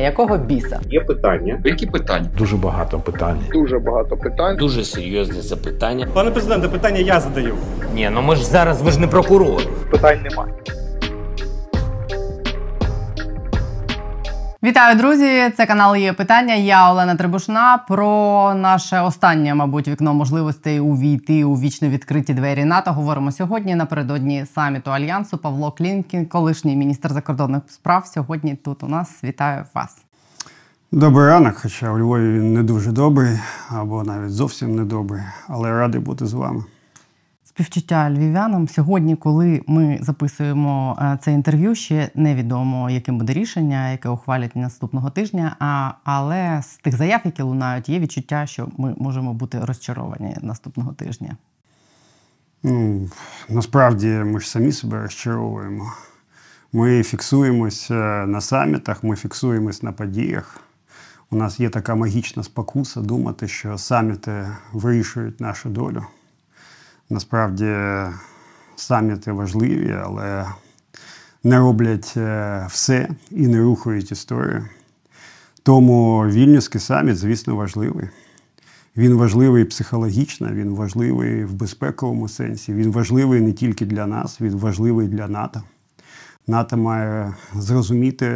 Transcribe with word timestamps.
якого 0.00 0.38
біса? 0.38 0.80
Є 0.90 1.00
питання. 1.00 1.60
Які 1.64 1.86
питання? 1.86 2.26
Дуже 2.38 2.56
багато 2.56 2.98
питань. 3.00 3.38
Дуже 3.52 3.78
багато 3.78 4.16
питань. 4.16 4.56
Дуже 4.56 4.84
серйозне 4.84 5.42
запитання. 5.42 6.06
Пане 6.14 6.30
президенте, 6.30 6.68
питання 6.68 6.98
я 6.98 7.20
задаю. 7.20 7.54
Ні, 7.94 8.10
ну 8.12 8.22
ми 8.22 8.36
ж 8.36 8.44
зараз 8.44 8.82
ви 8.82 8.90
ж 8.90 9.00
не 9.00 9.06
прокурор. 9.06 9.62
Питань 9.90 10.18
немає. 10.30 10.52
Вітаю, 14.62 14.96
друзі! 14.96 15.52
Це 15.56 15.66
канал 15.66 15.96
є 15.96 16.12
питання. 16.12 16.54
Я 16.54 16.90
Олена 16.90 17.14
Требушна. 17.16 17.78
Про 17.88 18.54
наше 18.54 19.00
останнє, 19.00 19.54
мабуть, 19.54 19.88
вікно 19.88 20.14
можливостей 20.14 20.80
увійти 20.80 21.44
у 21.44 21.54
вічно 21.54 21.88
відкриті 21.88 22.34
двері 22.34 22.64
НАТО. 22.64 22.92
Говоримо 22.92 23.32
сьогодні 23.32 23.74
напередодні 23.74 24.46
саміту 24.46 24.90
альянсу. 24.90 25.38
Павло 25.38 25.72
Клінкін, 25.72 26.26
колишній 26.26 26.76
міністр 26.76 27.12
закордонних 27.12 27.62
справ. 27.68 28.06
Сьогодні 28.06 28.54
тут 28.54 28.82
у 28.82 28.88
нас 28.88 29.24
вітаю 29.24 29.64
вас. 29.74 29.96
Добрий 30.92 31.26
ранок, 31.26 31.54
хоча 31.56 31.92
у 31.92 31.98
Львові 31.98 32.32
він 32.32 32.54
не 32.54 32.62
дуже 32.62 32.92
добрий, 32.92 33.38
або 33.70 34.02
навіть 34.02 34.30
зовсім 34.30 34.76
не 34.76 34.84
добрий, 34.84 35.22
але 35.48 35.70
радий 35.70 36.00
бути 36.00 36.26
з 36.26 36.32
вами. 36.32 36.64
Співчуття 37.60 38.10
львів'янам 38.10 38.68
сьогодні, 38.68 39.16
коли 39.16 39.62
ми 39.66 39.98
записуємо 40.02 40.98
е, 41.00 41.18
це 41.22 41.32
інтерв'ю, 41.32 41.74
ще 41.74 42.10
невідомо, 42.14 42.90
яким 42.90 43.18
буде 43.18 43.32
рішення, 43.32 43.90
яке 43.90 44.08
ухвалять 44.08 44.56
наступного 44.56 45.10
тижня. 45.10 45.56
А, 45.58 45.92
Але 46.04 46.62
з 46.62 46.76
тих 46.76 46.96
заяв, 46.96 47.20
які 47.24 47.42
лунають, 47.42 47.88
є 47.88 47.98
відчуття, 47.98 48.46
що 48.46 48.68
ми 48.78 48.94
можемо 48.98 49.34
бути 49.34 49.58
розчаровані 49.60 50.36
наступного 50.42 50.92
тижня. 50.92 51.36
Ну, 52.62 53.08
насправді 53.48 54.06
ми 54.06 54.40
ж 54.40 54.50
самі 54.50 54.72
себе 54.72 55.02
розчаровуємо. 55.02 55.92
Ми 56.72 57.02
фіксуємось 57.02 57.90
е, 57.90 58.26
на 58.26 58.40
самітах, 58.40 59.04
ми 59.04 59.16
фіксуємось 59.16 59.82
на 59.82 59.92
подіях. 59.92 60.60
У 61.30 61.36
нас 61.36 61.60
є 61.60 61.68
така 61.68 61.94
магічна 61.94 62.42
спокуса 62.42 63.00
думати, 63.00 63.48
що 63.48 63.78
саміти 63.78 64.46
вирішують 64.72 65.40
нашу 65.40 65.68
долю. 65.68 66.04
Насправді 67.10 67.76
саміти 68.76 69.32
важливі, 69.32 69.96
але 70.04 70.46
не 71.44 71.58
роблять 71.58 72.14
е, 72.16 72.66
все 72.70 73.08
і 73.30 73.46
не 73.46 73.60
рухають 73.60 74.12
історію. 74.12 74.64
Тому 75.62 76.26
вільнюський 76.26 76.80
саміт, 76.80 77.16
звісно, 77.16 77.56
важливий. 77.56 78.08
Він 78.96 79.14
важливий 79.14 79.64
психологічно, 79.64 80.48
він 80.52 80.74
важливий 80.74 81.44
в 81.44 81.54
безпековому 81.54 82.28
сенсі. 82.28 82.74
Він 82.74 82.92
важливий 82.92 83.40
не 83.40 83.52
тільки 83.52 83.86
для 83.86 84.06
нас, 84.06 84.40
він 84.40 84.56
важливий 84.56 85.08
для 85.08 85.28
НАТО. 85.28 85.62
НАТО 86.46 86.76
має 86.76 87.34
зрозуміти 87.54 88.26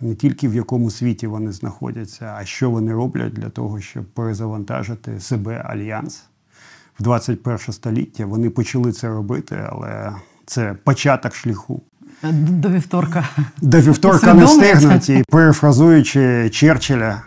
не 0.00 0.14
тільки 0.14 0.48
в 0.48 0.54
якому 0.54 0.90
світі 0.90 1.26
вони 1.26 1.52
знаходяться, 1.52 2.34
а 2.38 2.44
що 2.44 2.70
вони 2.70 2.92
роблять 2.92 3.32
для 3.32 3.48
того, 3.48 3.80
щоб 3.80 4.04
перезавантажити 4.04 5.20
себе 5.20 5.56
альянс 5.56 6.24
в 7.00 7.02
21 7.02 7.58
століття. 7.58 8.26
Вони 8.26 8.50
почали 8.50 8.92
це 8.92 9.08
робити, 9.08 9.68
але 9.70 10.12
це 10.46 10.74
початок 10.84 11.34
шляху. 11.34 11.82
До 12.32 12.68
вівторка. 12.68 13.28
До 13.60 13.80
вівторка 13.80 14.34
не 14.34 14.46
стигнуть. 14.46 15.08
І 15.08 15.24
перефразуючи 15.30 16.50
Черчилля, 16.50 17.22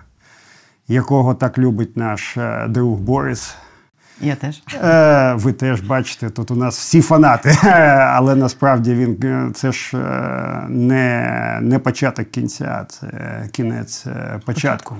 якого 0.87 1.33
так 1.33 1.57
любить 1.57 1.97
наш 1.97 2.37
е, 2.37 2.65
друг 2.69 2.99
Борис. 2.99 3.55
Я 4.21 4.35
теж. 4.35 4.63
Е, 4.83 5.33
ви 5.33 5.53
теж 5.53 5.81
бачите, 5.81 6.29
тут 6.29 6.51
у 6.51 6.55
нас 6.55 6.77
всі 6.77 7.01
фанати, 7.01 7.57
але 8.13 8.35
насправді 8.35 8.93
він 8.93 9.17
е, 9.23 9.51
це 9.53 9.71
ж 9.71 9.97
не 10.69 11.59
не 11.61 11.79
початок 11.79 12.31
кінця, 12.31 12.85
це 12.89 13.09
кінець 13.51 14.05
початку. 14.45 14.97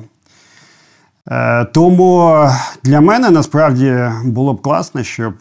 Тому 1.74 2.48
для 2.84 3.02
мене 3.02 3.30
насправді 3.30 4.12
було 4.24 4.54
б 4.54 4.62
класно, 4.62 5.04
щоб 5.04 5.34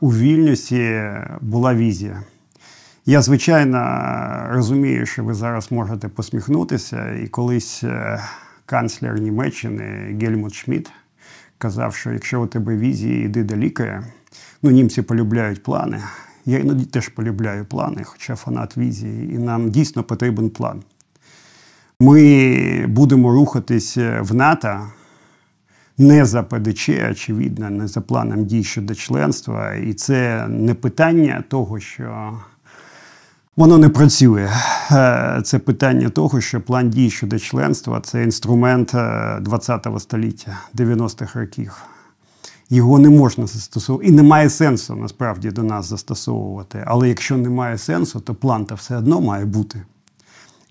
у 0.00 0.08
Вільнюсі 0.08 1.02
була 1.40 1.74
візія. 1.74 2.22
Я, 3.06 3.22
звичайно, 3.22 3.78
розумію, 4.50 5.06
що 5.06 5.24
ви 5.24 5.34
зараз 5.34 5.72
можете 5.72 6.08
посміхнутися, 6.08 7.12
і 7.24 7.28
колись 7.28 7.84
канцлер 8.66 9.20
Німеччини 9.20 9.84
Гельмут 10.20 10.54
Шмідт 10.54 10.90
казав, 11.58 11.94
що 11.94 12.10
якщо 12.10 12.42
у 12.42 12.46
тебе 12.46 12.76
візії, 12.76 13.24
йди 13.24 13.44
до 13.44 13.56
лікаря. 13.56 14.04
Ну, 14.62 14.70
німці 14.70 15.02
полюбляють 15.02 15.62
плани. 15.62 16.02
Я 16.46 16.58
іноді 16.58 16.84
теж 16.84 17.08
полюбляю 17.08 17.64
плани, 17.64 18.04
хоча 18.04 18.36
фанат 18.36 18.76
візії, 18.76 19.34
і 19.34 19.38
нам 19.38 19.70
дійсно 19.70 20.02
потрібен 20.02 20.50
план. 20.50 20.82
Ми 22.00 22.86
будемо 22.86 23.32
рухатись 23.32 23.96
в 24.20 24.34
НАТО 24.34 24.80
не 25.98 26.24
за 26.24 26.42
ПДЧ, 26.42 26.88
очевидно, 27.10 27.70
не 27.70 27.88
за 27.88 28.00
планом 28.00 28.44
дій 28.44 28.64
щодо 28.64 28.94
членства. 28.94 29.74
І 29.74 29.94
це 29.94 30.46
не 30.48 30.74
питання 30.74 31.44
того, 31.48 31.80
що 31.80 32.32
воно 33.56 33.78
не 33.78 33.88
працює. 33.88 34.50
Е, 34.92 35.40
це 35.44 35.58
питання 35.58 36.08
того, 36.08 36.40
що 36.40 36.60
план 36.60 36.90
дій 36.90 37.10
щодо 37.10 37.38
членства 37.38 38.00
це 38.00 38.22
інструмент 38.22 38.90
ХХ 38.90 39.70
е, 39.86 40.00
століття, 40.00 40.58
90-х 40.74 41.40
років. 41.40 41.82
Його 42.70 42.98
не 42.98 43.10
можна 43.10 43.46
застосовувати. 43.46 44.08
І 44.08 44.12
немає 44.12 44.50
сенсу 44.50 44.96
насправді 44.96 45.50
до 45.50 45.62
нас 45.62 45.86
застосовувати. 45.86 46.84
Але 46.86 47.08
якщо 47.08 47.36
немає 47.36 47.78
сенсу, 47.78 48.20
то 48.20 48.34
план 48.34 48.64
то 48.64 48.74
все 48.74 48.96
одно 48.96 49.20
має 49.20 49.44
бути. 49.44 49.82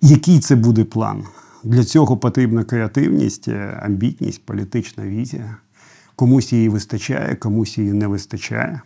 Який 0.02 0.40
це 0.40 0.56
буде 0.56 0.84
план? 0.84 1.24
Для 1.64 1.84
цього 1.84 2.18
потрібна 2.18 2.64
креативність, 2.64 3.48
е, 3.48 3.80
амбітність, 3.82 4.46
політична 4.46 5.04
візія. 5.04 5.56
Комусь 6.16 6.54
її 6.54 6.70
вистачає, 6.70 7.36
комусь 7.36 7.78
її 7.78 7.94
не 7.94 8.08
вистачає. 8.08 8.82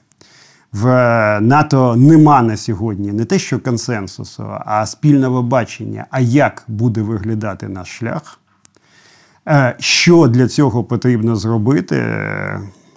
В 0.72 0.88
НАТО 1.42 1.96
нема 1.96 2.42
на 2.42 2.58
сьогодні 2.58 3.12
не 3.12 3.26
те, 3.26 3.40
що 3.40 3.60
консенсусу, 3.60 4.46
а 4.66 4.86
спільного 4.86 5.44
бачення, 5.44 6.06
а 6.10 6.20
як 6.20 6.64
буде 6.68 7.02
виглядати 7.02 7.68
наш 7.68 7.98
шлях. 7.98 8.40
Е, 9.48 9.76
що 9.80 10.28
для 10.28 10.48
цього 10.48 10.84
потрібно 10.84 11.36
зробити? 11.36 12.06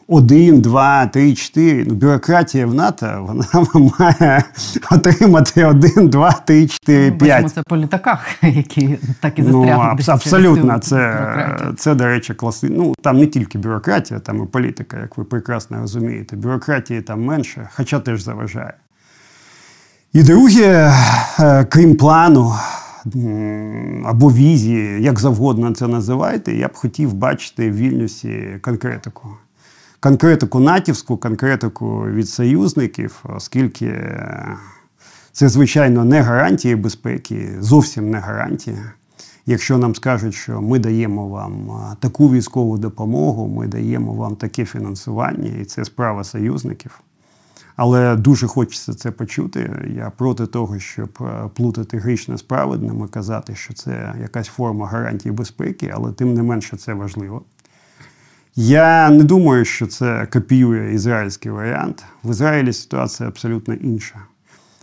Один, 0.08 0.60
два, 0.60 1.06
три, 1.06 1.34
чотири. 1.34 1.84
Ну, 1.84 1.94
бюрократія 1.94 2.66
в 2.66 2.74
НАТО 2.74 3.26
вона 3.28 3.66
має 3.98 4.44
отримати 4.90 5.64
один, 5.64 6.08
два, 6.08 6.32
три, 6.32 6.66
чотири, 6.66 7.10
ну, 7.10 7.18
п'ять. 7.18 7.54
Це 7.54 7.62
по 7.62 7.76
літаках, 7.76 8.26
які 8.42 8.98
так 9.20 9.38
і 9.38 9.42
застрягли. 9.42 9.96
Ну, 9.98 10.12
абсолютно, 10.14 10.78
це, 10.78 11.58
це, 11.76 11.94
до 11.94 12.04
речі, 12.04 12.34
класи. 12.34 12.68
Ну 12.70 12.94
там 13.02 13.18
не 13.18 13.26
тільки 13.26 13.58
бюрократія, 13.58 14.20
там 14.20 14.42
і 14.42 14.46
політика, 14.46 14.98
як 14.98 15.18
ви 15.18 15.24
прекрасно 15.24 15.78
розумієте. 15.80 16.36
Бюрократії 16.36 17.02
там 17.02 17.24
менше, 17.24 17.68
хоча 17.74 18.00
теж 18.00 18.22
заважає. 18.22 18.74
І 20.12 20.22
друге, 20.22 20.92
е, 21.40 21.64
крім 21.64 21.96
плану. 21.96 22.54
Або 24.04 24.32
візії, 24.32 25.02
як 25.02 25.18
завгодно 25.18 25.74
це 25.74 25.88
називайте, 25.88 26.56
я 26.56 26.68
б 26.68 26.74
хотів 26.74 27.14
бачити 27.14 27.70
в 27.70 27.76
Вільнюсі 27.76 28.58
конкретику 28.62 29.28
конкретику 30.06 30.60
натівську, 30.60 31.16
конкретику 31.16 32.04
від 32.06 32.28
союзників, 32.28 33.24
оскільки 33.24 34.18
це, 35.32 35.48
звичайно, 35.48 36.04
не 36.04 36.20
гарантії 36.20 36.76
безпеки, 36.76 37.56
зовсім 37.60 38.10
не 38.10 38.18
гарантія. 38.18 38.92
Якщо 39.46 39.78
нам 39.78 39.94
скажуть, 39.94 40.34
що 40.34 40.62
ми 40.62 40.78
даємо 40.78 41.28
вам 41.28 41.70
таку 42.00 42.30
військову 42.30 42.78
допомогу, 42.78 43.48
ми 43.48 43.66
даємо 43.66 44.14
вам 44.14 44.36
таке 44.36 44.64
фінансування, 44.64 45.50
і 45.60 45.64
це 45.64 45.84
справа 45.84 46.24
союзників. 46.24 47.00
Але 47.76 48.16
дуже 48.16 48.46
хочеться 48.46 48.94
це 48.94 49.10
почути. 49.10 49.70
Я 49.96 50.12
проти 50.16 50.46
того, 50.46 50.78
щоб 50.78 51.18
плутати 51.54 51.98
грішне 51.98 52.38
з 52.38 52.42
і 53.04 53.08
казати, 53.08 53.54
що 53.54 53.74
це 53.74 54.14
якась 54.20 54.46
форма 54.48 54.86
гарантії 54.86 55.32
безпеки, 55.32 55.92
але 55.94 56.12
тим 56.12 56.34
не 56.34 56.42
менше 56.42 56.76
це 56.76 56.94
важливо. 56.94 57.42
Я 58.58 59.10
не 59.10 59.24
думаю, 59.24 59.64
що 59.64 59.86
це 59.86 60.26
копіює 60.32 60.94
ізраїльський 60.94 61.52
варіант. 61.52 62.04
В 62.24 62.30
Ізраїлі 62.30 62.72
ситуація 62.72 63.28
абсолютно 63.28 63.74
інша. 63.74 64.22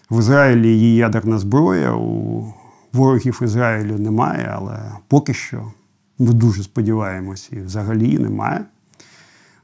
В 0.09 0.19
Ізраїлі 0.19 0.77
є 0.77 0.95
ядерна 0.95 1.37
зброя, 1.37 1.93
у 1.93 2.53
ворогів 2.93 3.39
Ізраїлю 3.43 3.97
немає, 3.97 4.51
але 4.55 4.79
поки 5.07 5.33
що 5.33 5.71
ми 6.19 6.33
дуже 6.33 6.63
сподіваємося, 6.63 7.49
і 7.51 7.59
взагалі 7.61 8.17
немає. 8.17 8.65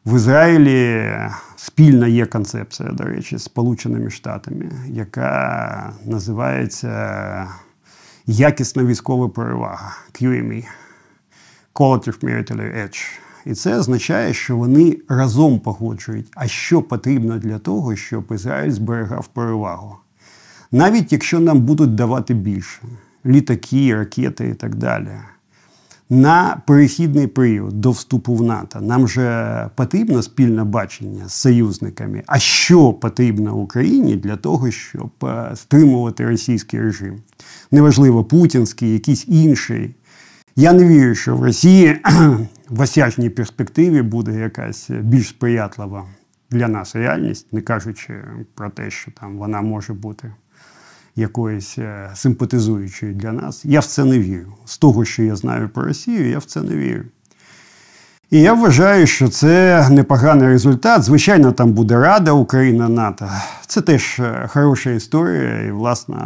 В 0.05 0.15
Ізраїлі 0.15 1.11
спільна 1.55 2.07
є 2.07 2.25
концепція, 2.25 2.89
до 2.89 3.03
речі, 3.03 3.37
з 3.37 3.43
Сполученими 3.43 4.09
Штатами, 4.09 4.71
яка 4.87 5.93
називається 6.05 7.47
якісна 8.25 8.83
військова 8.83 9.29
перевага 9.29 9.95
QME 10.13 10.65
Qualitative 11.73 12.19
Military 12.19 12.83
Edge. 12.83 13.19
І 13.45 13.53
це 13.53 13.77
означає, 13.77 14.33
що 14.33 14.57
вони 14.57 14.97
разом 15.09 15.59
погоджують, 15.59 16.27
а 16.35 16.47
що 16.47 16.81
потрібно 16.81 17.37
для 17.37 17.59
того, 17.59 17.95
щоб 17.95 18.23
Ізраїль 18.31 18.71
зберігав 18.71 19.27
перевагу. 19.27 19.95
Навіть 20.71 21.11
якщо 21.11 21.39
нам 21.39 21.61
будуть 21.61 21.95
давати 21.95 22.33
більше 22.33 22.81
літаки, 23.25 23.95
ракети 23.95 24.49
і 24.49 24.53
так 24.53 24.75
далі. 24.75 25.09
на 26.11 26.61
перехідний 26.67 27.27
період 27.27 27.81
до 27.81 27.91
вступу 27.91 28.35
в 28.35 28.43
НАТО 28.43 28.81
нам 28.81 29.07
же 29.07 29.69
потрібно 29.75 30.23
спільне 30.23 30.63
бачення 30.63 31.27
з 31.27 31.33
союзниками. 31.33 32.23
А 32.27 32.39
що 32.39 32.93
потрібно 32.93 33.55
Україні 33.55 34.15
для 34.15 34.35
того, 34.35 34.71
щоб 34.71 35.09
е, 35.23 35.51
стримувати 35.55 36.25
російський 36.25 36.81
режим? 36.81 37.21
Неважливо, 37.71 38.23
путінський, 38.23 38.93
якийсь 38.93 39.27
інший. 39.27 39.95
Я 40.55 40.73
не 40.73 40.87
вірю, 40.87 41.15
що 41.15 41.35
в 41.35 41.43
Росії 41.43 41.99
в 42.69 42.81
осяжній 42.81 43.29
перспективі 43.29 44.01
буде 44.01 44.39
якась 44.39 44.89
більш 44.89 45.27
сприятлива 45.27 46.05
для 46.49 46.67
нас 46.67 46.95
реальність, 46.95 47.53
не 47.53 47.61
кажучи 47.61 48.13
про 48.55 48.69
те, 48.69 48.91
що 48.91 49.11
там 49.11 49.37
вона 49.37 49.61
може 49.61 49.93
бути 49.93 50.31
якоюсь 51.15 51.77
е, 51.77 52.11
симпатизуючою 52.13 53.13
для 53.13 53.31
нас. 53.31 53.65
Я 53.65 53.79
в 53.79 53.85
це 53.85 54.05
не 54.05 54.19
вірю. 54.19 54.53
З 54.65 54.77
того, 54.77 55.05
що 55.05 55.23
я 55.23 55.35
знаю 55.35 55.69
про 55.69 55.83
Росію, 55.83 56.29
я 56.29 56.37
в 56.37 56.45
це 56.45 56.61
не 56.61 56.75
вірю. 56.75 57.03
І 58.31 58.41
я 58.41 58.53
вважаю, 58.53 59.07
що 59.07 59.27
це 59.29 59.87
непоганий 59.89 60.47
результат. 60.47 61.03
Звичайно, 61.03 61.51
там 61.51 61.71
буде 61.71 61.99
Рада 61.99 62.31
Україна 62.31 62.89
НАТО. 62.89 63.29
Це 63.67 63.81
теж 63.81 64.19
е, 64.19 64.49
хороша 64.53 64.89
історія, 64.89 65.61
і, 65.61 65.71
власне, 65.71 66.17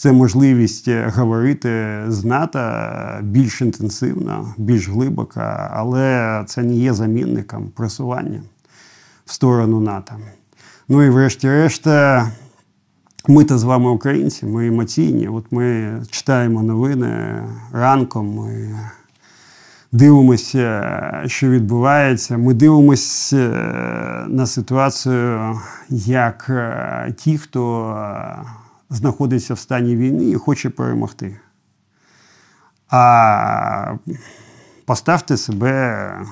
це 0.00 0.12
можливість 0.12 0.88
е, 0.88 1.12
говорити 1.16 2.00
з 2.08 2.24
НАТО 2.24 2.60
більш 3.22 3.60
інтенсивно, 3.60 4.54
більш 4.56 4.88
глибоко, 4.88 5.40
але 5.70 6.44
це 6.46 6.62
не 6.62 6.74
є 6.74 6.94
замінником 6.94 7.68
просування 7.76 8.42
в 9.24 9.32
сторону 9.32 9.80
НАТО. 9.80 10.14
Ну 10.88 11.02
і 11.02 11.10
врешті-решт, 11.10 11.86
ми 13.28 13.44
то 13.44 13.58
з 13.58 13.62
вами 13.62 13.90
українці, 13.90 14.46
ми 14.46 14.66
емоційні. 14.66 15.28
От 15.28 15.44
ми 15.50 15.92
читаємо 16.10 16.62
новини 16.62 17.42
ранком, 17.72 18.34
ми 18.34 18.78
дивимося, 19.92 21.22
що 21.26 21.48
відбувається. 21.50 22.38
Ми 22.38 22.54
дивимося 22.54 23.36
е, 23.36 24.26
на 24.28 24.46
ситуацію 24.46 25.60
як 25.88 26.46
е, 26.50 27.14
ті, 27.18 27.38
хто 27.38 27.96
знаходиться 28.90 29.54
в 29.54 29.58
стані 29.58 29.96
війни 29.96 30.30
і 30.30 30.34
хоче 30.34 30.70
перемогти. 30.70 31.36
А 32.88 33.94
поставте 34.84 35.36
себе, 35.36 36.26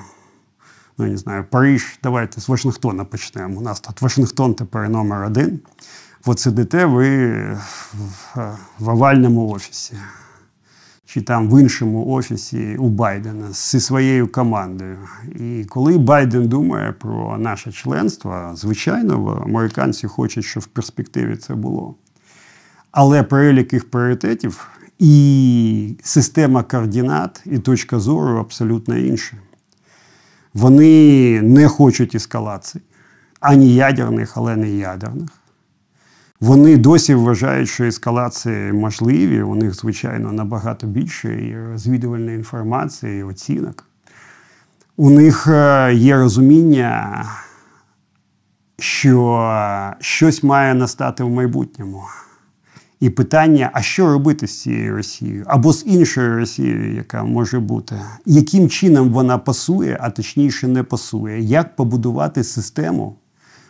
ну 0.97 1.05
я 1.05 1.11
не 1.11 1.17
знаю, 1.17 1.45
Париж, 1.49 1.99
давайте 2.03 2.41
з 2.41 2.49
Вашингтона 2.49 3.05
почнемо. 3.05 3.59
У 3.59 3.61
нас 3.61 3.79
тут 3.79 4.01
Вашингтон 4.01 4.53
тепер 4.53 4.89
номер 4.89 5.23
один. 5.23 5.59
От 6.25 6.39
сидите 6.39 6.85
ви 6.85 7.29
в 8.79 8.89
овальному 8.89 9.49
офісі, 9.49 9.95
чи 11.05 11.21
там 11.21 11.49
в 11.49 11.61
іншому 11.61 12.07
офісі 12.07 12.77
у 12.77 12.89
Байдена 12.89 13.51
зі 13.51 13.79
своєю 13.79 14.31
командою. 14.31 14.97
І 15.35 15.65
коли 15.69 15.97
Байден 15.97 16.47
думає 16.47 16.91
про 16.91 17.37
наше 17.37 17.71
членство, 17.71 18.51
звичайно, 18.55 19.41
американці 19.45 20.07
хочуть, 20.07 20.45
щоб 20.45 20.63
в 20.63 20.67
перспективі 20.67 21.37
це 21.37 21.55
було. 21.55 21.95
Але 22.91 23.23
перелік 23.23 23.73
їх 23.73 23.89
пріоритетів 23.89 24.67
і 24.99 25.95
система 26.03 26.63
координат, 26.63 27.41
і 27.45 27.59
точка 27.59 27.99
зору 27.99 28.39
абсолютно 28.39 28.97
інша. 28.97 29.37
Вони 30.53 31.41
не 31.41 31.67
хочуть 31.67 32.15
ескалації, 32.15 32.83
ані 33.39 33.75
ядерних, 33.75 34.37
але 34.37 34.55
не 34.55 34.69
ядерних. 34.69 35.29
Вони 36.41 36.77
досі 36.77 37.13
вважають, 37.13 37.69
що 37.69 37.83
ескалації 37.83 38.73
можливі. 38.73 39.41
У 39.41 39.55
них, 39.55 39.75
звичайно, 39.75 40.31
набагато 40.31 40.87
більше 40.87 41.47
і 41.47 41.71
розвідувальної 41.71 42.37
інформації, 42.37 43.19
і 43.19 43.23
оцінок. 43.23 43.85
У 44.97 45.09
них 45.09 45.47
е, 45.47 45.93
є 45.93 46.17
розуміння, 46.17 47.25
що 48.79 49.93
щось 49.99 50.43
має 50.43 50.73
настати 50.73 51.23
в 51.23 51.29
майбутньому. 51.29 52.03
І 52.99 53.09
питання: 53.09 53.69
а 53.73 53.81
що 53.81 54.07
робити 54.07 54.47
з 54.47 54.61
цією 54.61 54.95
Росією 54.95 55.43
або 55.47 55.73
з 55.73 55.83
іншою 55.87 56.37
Росією, 56.37 56.95
яка 56.95 57.23
може 57.23 57.59
бути, 57.59 57.95
яким 58.25 58.69
чином 58.69 59.09
вона 59.09 59.37
пасує, 59.37 59.97
а 60.01 60.09
точніше 60.09 60.67
не 60.67 60.83
пасує, 60.83 61.41
як 61.41 61.75
побудувати 61.75 62.43
систему 62.43 63.15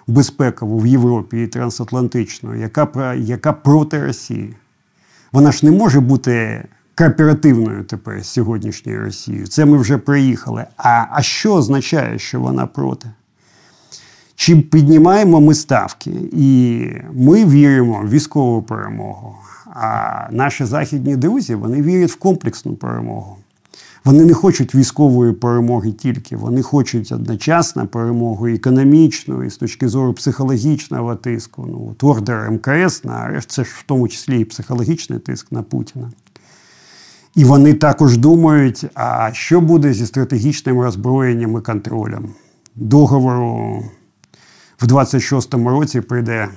безпекову 0.07 0.79
в 0.79 0.87
Європі 0.87 1.43
і 1.43 1.47
трансатлантичну, 1.47 2.55
яка 2.55 3.13
яка 3.13 3.53
проти 3.53 4.05
Росії? 4.05 4.55
Вона 5.31 5.51
ж 5.51 5.65
не 5.65 5.71
може 5.71 5.99
бути 5.99 6.63
кооперативною 6.95 7.83
тепер 7.83 8.23
з 8.23 8.27
сьогоднішньою 8.27 8.99
Росією. 8.99 9.47
Це 9.47 9.65
ми 9.65 9.77
вже 9.77 9.97
приїхали. 9.97 10.65
А, 10.77 11.05
А 11.11 11.21
що 11.21 11.53
означає, 11.53 12.19
що 12.19 12.39
вона 12.39 12.67
проти? 12.67 13.09
Чи 14.39 14.55
піднімаємо 14.55 15.41
ми 15.41 15.53
ставки, 15.53 16.11
і 16.31 16.81
ми 17.13 17.45
віримо 17.45 18.01
в 18.03 18.09
військову 18.09 18.61
перемогу. 18.61 19.35
А 19.65 20.27
наші 20.31 20.65
західні 20.65 21.15
друзі 21.15 21.55
вони 21.55 21.81
вірять 21.81 22.11
в 22.11 22.15
комплексну 22.15 22.73
перемогу. 22.73 23.37
Вони 24.05 24.25
не 24.25 24.33
хочуть 24.33 24.75
військової 24.75 25.33
перемоги 25.33 25.91
тільки, 25.91 26.35
вони 26.35 26.61
хочуть 26.61 27.11
одночасно 27.11 27.87
перемогу 27.87 28.47
економічну 28.47 29.43
і 29.43 29.49
з 29.49 29.57
точки 29.57 29.87
зору 29.87 30.13
психологічного 30.13 31.15
тиску. 31.15 31.65
Ну, 31.71 31.87
от 31.91 32.03
ордер 32.03 32.51
МКС 32.51 33.03
на 33.03 33.13
арешт, 33.13 33.51
це 33.51 33.63
ж 33.63 33.69
в 33.73 33.83
тому 33.87 34.07
числі 34.07 34.39
і 34.39 34.45
психологічний 34.45 35.19
тиск 35.19 35.51
на 35.51 35.63
Путіна. 35.63 36.11
І 37.35 37.43
вони 37.43 37.73
також 37.73 38.17
думають, 38.17 38.85
а 38.93 39.29
що 39.33 39.61
буде 39.61 39.93
зі 39.93 40.05
стратегічним 40.05 40.79
роззброєнням 40.79 41.57
і 41.57 41.61
контролем 41.61 42.29
договору 42.75 43.83
в 44.81 44.85
26-му 44.85 45.69
році 45.69 46.01
прийде. 46.01 46.47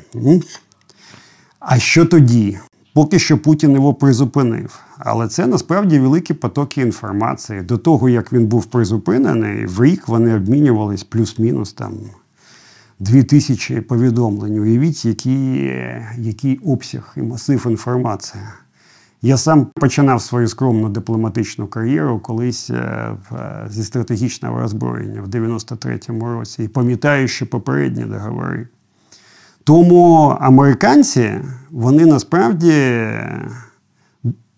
А 1.61 1.79
що 1.79 2.07
тоді? 2.07 2.59
Поки 2.95 3.19
що 3.19 3.39
Путін 3.39 3.73
його 3.73 3.95
призупинив. 3.95 4.79
Але 4.99 5.29
це 5.29 5.47
насправді 5.47 5.99
великі 5.99 6.35
потоки 6.35 6.81
інформації. 6.81 7.63
До 7.63 7.79
того, 7.79 8.09
як 8.09 8.33
він 8.33 8.47
був 8.47 8.67
призупинений, 8.67 9.67
в 9.67 9.85
рік 9.85 10.09
вони 10.09 10.37
обмінювались 10.37 11.05
плюс-мінус 11.05 11.73
там 11.73 11.93
дві 12.99 13.23
тисячі 13.23 13.81
повідомлень. 13.81 14.59
Уявіть, 14.59 15.05
який, 15.05 15.73
який 16.19 16.59
обсяг 16.59 17.13
і 17.17 17.23
масив 17.23 17.67
інформації. 17.67 18.43
Я 19.25 19.37
сам 19.37 19.67
починав 19.75 20.23
свою 20.23 20.49
скромну 20.49 20.89
дипломатичну 20.89 21.67
кар'єру 21.67 22.19
колись 22.19 22.71
е, 22.71 22.75
е, 23.33 23.67
зі 23.71 23.85
стратегічного 23.85 24.61
роззброєння 24.61 25.23
в 25.23 25.29
93-му 25.29 26.27
році 26.27 26.65
і 26.65 26.69
пам'ятаю, 26.69 27.29
що 27.29 27.47
попередні 27.47 28.05
договори. 28.05 28.69
Тому 29.65 30.37
американці 30.41 31.35
вони 31.71 32.07
насправді 32.07 33.09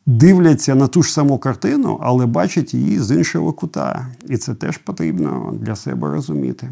дивляться 0.07 0.75
на 0.75 0.87
ту 0.87 1.03
ж 1.03 1.13
саму 1.13 1.39
картину, 1.39 1.99
але 2.03 2.27
бачать 2.27 2.75
її 2.75 3.01
з 3.01 3.17
іншого 3.17 3.53
кута. 3.53 4.07
І 4.29 4.37
це 4.37 4.55
теж 4.55 4.79
потрібно 4.79 5.55
для 5.61 5.77
себе 5.77 6.11
розуміти. 6.11 6.71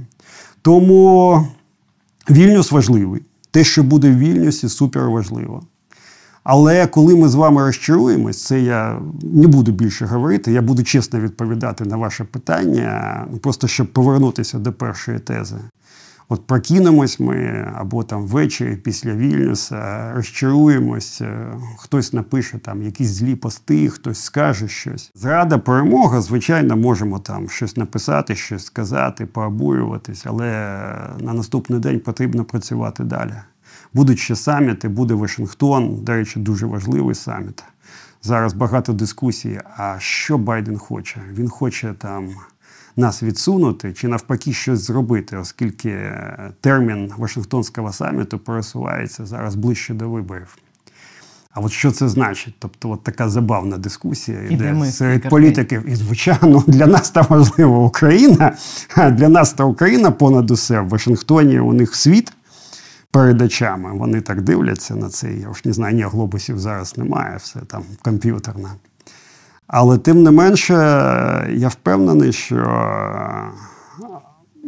Тому 0.62 1.46
Вільнюс 2.30 2.72
важливий. 2.72 3.22
Те, 3.50 3.64
що 3.64 3.82
буде 3.82 4.10
в 4.10 4.18
Вільнюсі, 4.18 4.68
супер 4.68 5.10
важливо. 5.10 5.62
Але 6.44 6.86
коли 6.86 7.16
ми 7.16 7.28
з 7.28 7.34
вами 7.34 7.62
розчаруємось, 7.62 8.44
це 8.44 8.60
я 8.60 9.00
не 9.22 9.46
буду 9.46 9.72
більше 9.72 10.06
говорити, 10.06 10.52
я 10.52 10.62
буду 10.62 10.82
чесно 10.82 11.20
відповідати 11.20 11.84
на 11.84 11.96
ваше 11.96 12.24
питання, 12.24 13.26
просто 13.42 13.68
щоб 13.68 13.92
повернутися 13.92 14.58
до 14.58 14.72
першої 14.72 15.18
тези. 15.18 15.56
От 16.28 16.46
прокинемось 16.46 17.20
ми 17.20 17.68
або 17.74 18.04
там 18.04 18.26
ввечері 18.26 18.76
після 18.76 19.14
Вільнюса, 19.14 20.12
розчаруємось, 20.14 21.20
е, 21.20 21.46
хтось 21.78 22.12
напише 22.12 22.58
там 22.58 22.82
якісь 22.82 23.08
злі 23.08 23.34
пости, 23.34 23.88
хтось 23.88 24.20
скаже 24.20 24.68
щось. 24.68 25.10
Зрада 25.14 25.58
перемога, 25.58 26.20
звичайно, 26.20 26.76
можемо 26.76 27.18
там 27.18 27.48
щось 27.48 27.76
написати, 27.76 28.34
щось 28.34 28.64
сказати, 28.64 29.26
пообурюватись, 29.26 30.26
але 30.26 30.48
на 31.20 31.32
наступний 31.32 31.80
день 31.80 32.00
потрібно 32.00 32.44
працювати 32.44 33.04
далі. 33.04 33.34
Будуть 33.94 34.18
ще 34.18 34.36
саміти, 34.36 34.88
буде 34.88 35.14
Вашингтон, 35.14 36.04
до 36.04 36.12
речі, 36.12 36.40
дуже 36.40 36.66
важливий 36.66 37.14
саміт. 37.14 37.64
Зараз 38.22 38.54
багато 38.54 38.92
дискусій. 38.92 39.60
А 39.76 39.96
що 39.98 40.38
Байден 40.38 40.78
хоче? 40.78 41.20
Він 41.32 41.48
хоче 41.48 41.94
там 41.98 42.28
нас 42.96 43.22
відсунути 43.22 43.92
чи 43.92 44.08
навпаки 44.08 44.52
щось 44.52 44.80
зробити, 44.80 45.36
оскільки 45.36 46.12
термін 46.60 47.12
Вашингтонського 47.16 47.92
саміту 47.92 48.38
пересувається 48.38 49.26
зараз 49.26 49.54
ближче 49.54 49.94
до 49.94 50.08
виборів. 50.08 50.58
А 51.54 51.60
от 51.60 51.72
що 51.72 51.90
це 51.90 52.08
значить? 52.08 52.54
Тобто, 52.58 52.90
от 52.90 53.02
така 53.02 53.28
забавна 53.28 53.78
дискусія 53.78 54.42
йде 54.50 54.90
серед 54.90 55.28
політиків. 55.28 55.88
І, 55.88 55.94
звичайно, 55.94 56.64
для 56.66 56.86
нас 56.86 57.10
та 57.10 57.20
важлива 57.20 57.78
Україна. 57.78 58.56
Для 59.10 59.28
нас 59.28 59.52
та 59.52 59.64
Україна 59.64 60.10
понад 60.10 60.50
усе 60.50 60.80
в 60.80 60.88
Вашингтоні 60.88 61.60
у 61.60 61.72
них 61.72 61.94
світ 61.94 62.32
передачами. 63.12 63.98
Вони 63.98 64.20
так 64.20 64.42
дивляться 64.42 64.96
на 64.96 65.08
це. 65.08 65.32
Я 65.32 65.52
ж 65.52 65.62
не 65.64 65.72
знаю, 65.72 65.96
ні 65.96 66.02
глобусів 66.02 66.58
зараз 66.58 66.98
немає, 66.98 67.36
все 67.36 67.60
там 67.60 67.82
комп'ютерне. 68.02 68.68
Але 69.66 69.98
тим 69.98 70.22
не 70.22 70.30
менше, 70.30 70.74
я 71.54 71.68
впевнений, 71.68 72.32
що 72.32 72.56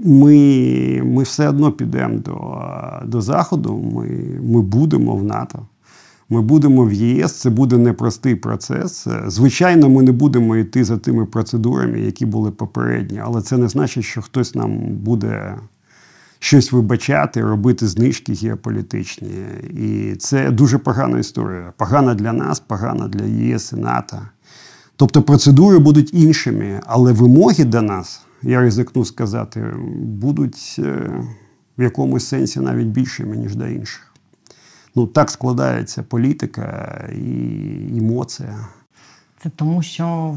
ми 0.04 1.02
ми 1.04 1.22
все 1.22 1.48
одно 1.48 1.72
підемо 1.72 2.18
до 2.18 2.62
до 3.04 3.20
Заходу, 3.20 3.76
ми, 3.94 4.08
ми 4.42 4.62
будемо 4.62 5.16
в 5.16 5.24
НАТО. 5.24 5.66
Ми 6.28 6.42
будемо 6.42 6.84
в 6.84 6.92
ЄС, 6.92 7.32
це 7.32 7.50
буде 7.50 7.78
непростий 7.78 8.34
процес. 8.34 9.06
Звичайно, 9.26 9.88
ми 9.88 10.02
не 10.02 10.12
будемо 10.12 10.56
йти 10.56 10.84
за 10.84 10.98
тими 10.98 11.26
процедурами, 11.26 12.00
які 12.00 12.26
були 12.26 12.50
попередні, 12.50 13.20
але 13.24 13.42
це 13.42 13.56
не 13.56 13.68
значить, 13.68 14.04
що 14.04 14.22
хтось 14.22 14.54
нам 14.54 14.78
буде 14.78 15.54
щось 16.44 16.72
вибачати, 16.72 17.42
робити 17.42 17.88
знижки 17.88 18.32
геополітичні. 18.32 19.30
І 19.70 20.14
це 20.16 20.50
дуже 20.50 20.78
погана 20.78 21.18
історія. 21.18 21.72
Погана 21.76 22.14
для 22.14 22.32
нас, 22.32 22.60
погана 22.60 23.08
для 23.08 23.24
ЄС 23.24 23.72
і 23.72 23.76
НАТО. 23.76 24.18
Тобто 24.96 25.22
процедури 25.22 25.78
будуть 25.78 26.14
іншими, 26.14 26.80
але 26.86 27.12
вимоги 27.12 27.64
до 27.64 27.82
нас, 27.82 28.22
я 28.42 28.60
ризикну 28.60 29.04
сказати, 29.04 29.74
будуть 29.98 30.76
е, 30.78 31.10
в 31.78 31.82
якомусь 31.82 32.26
сенсі 32.26 32.60
навіть 32.60 32.86
більшими, 32.86 33.36
ніж 33.36 33.56
до 33.56 33.66
інших. 33.66 34.14
Ну, 34.94 35.06
так 35.06 35.30
складається 35.30 36.02
політика 36.02 36.98
і 37.14 37.98
емоція. 37.98 38.68
Це 39.44 39.50
тому, 39.50 39.82
що 39.82 40.34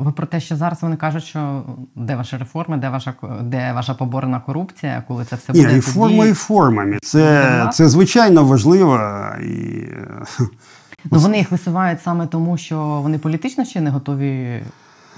ви 0.00 0.12
про 0.12 0.26
те, 0.26 0.40
що 0.40 0.56
зараз 0.56 0.82
вони 0.82 0.96
кажуть, 0.96 1.24
що 1.24 1.62
де 1.94 2.16
ваші 2.16 2.36
реформи, 2.36 2.76
де 2.76 2.88
ваша 2.88 3.14
де 3.42 3.72
ваша 3.72 3.94
поборена 3.94 4.40
корупція, 4.40 5.02
коли 5.08 5.24
це 5.24 5.36
все 5.36 5.52
буде. 5.52 5.66
Ні, 5.66 5.74
реформи 5.74 6.28
і 6.28 6.32
формами. 6.32 6.98
Це 7.02 7.68
це 7.72 7.88
звичайно 7.88 8.44
важливо. 8.44 9.00
І... 9.42 9.84
Ну 11.04 11.18
вони 11.18 11.38
їх 11.38 11.50
висувають 11.50 12.02
саме 12.02 12.26
тому, 12.26 12.58
що 12.58 12.78
вони 12.78 13.18
політично 13.18 13.64
ще 13.64 13.80
не 13.80 13.90
готові 13.90 14.62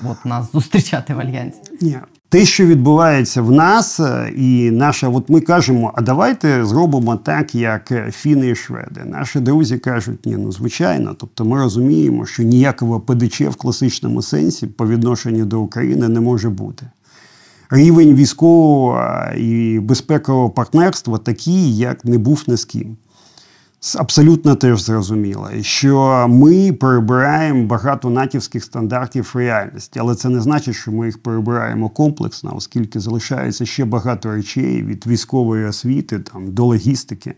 от 0.05 0.25
нас 0.25 0.53
зустрічати 0.53 1.15
в 1.15 1.21
альянсі. 1.21 1.61
Ні, 1.81 1.99
те, 2.31 2.45
що 2.45 2.67
відбувається 2.67 3.43
в 3.43 3.51
нас, 3.51 4.01
е, 4.01 4.33
і 4.37 4.71
наша, 4.71 5.09
от 5.09 5.29
ми 5.29 5.41
кажемо, 5.41 5.93
а 5.95 6.03
давайте 6.03 6.65
зробимо 6.65 7.17
так, 7.17 7.55
як 7.55 7.93
фіни 8.11 8.49
і 8.49 8.55
шведи. 8.55 9.01
Наші 9.07 9.41
друзі 9.41 9.79
кажуть, 9.79 10.27
ні, 10.27 10.37
ну 10.37 10.53
звичайно. 10.53 11.15
Тобто 11.19 11.45
ми 11.45 11.59
розуміємо, 11.59 12.27
що 12.27 12.43
ніякого 12.43 13.01
ПДЧ 13.01 13.41
в 13.41 13.55
класичному 13.55 14.23
сенсі 14.23 14.67
по 14.67 14.87
відношенню 14.87 15.45
до 15.45 15.61
України 15.61 16.09
не 16.09 16.21
може 16.21 16.51
бути. 16.51 16.87
Рівень 17.71 18.15
військового 18.15 18.99
е, 18.99 19.41
і 19.41 19.81
безпекового 19.81 20.51
партнерства 20.51 21.19
такий, 21.19 21.77
як 21.77 22.05
не 22.05 22.19
був 22.19 22.45
ні 22.47 22.57
з 22.57 22.65
ким 22.65 22.97
абсолютно 23.99 24.55
теж 24.55 24.83
зрозуміло, 24.83 25.51
що 25.61 26.27
ми 26.29 26.73
перебираємо 26.73 27.65
багато 27.65 28.11
натівських 28.11 28.65
стандартів 28.65 29.33
реальності, 29.35 30.01
але 30.01 30.15
це 30.15 30.29
не 30.29 30.41
значить, 30.41 30.75
що 30.75 30.93
ми 30.93 31.07
їх 31.07 31.23
перебираємо 31.23 31.89
комплексно, 31.89 32.57
оскільки 32.57 33.01
залишається 33.01 33.67
ще 33.67 33.85
багато 33.85 34.33
речей 34.33 34.83
від 34.83 35.07
військової 35.07 35.65
освіти 35.65 36.19
там, 36.19 36.53
до 36.53 36.65
логістики. 36.65 37.35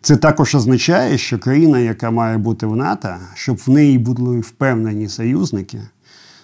Це 0.00 0.16
також 0.16 0.54
означає, 0.54 1.18
що 1.18 1.38
країна, 1.38 1.78
яка 1.78 2.10
має 2.10 2.38
бути 2.38 2.66
в 2.66 2.76
НАТО, 2.76 3.08
щоб 3.34 3.56
в 3.56 3.70
неї 3.70 3.98
були 3.98 4.40
впевнені 4.40 5.08
союзники. 5.08 5.80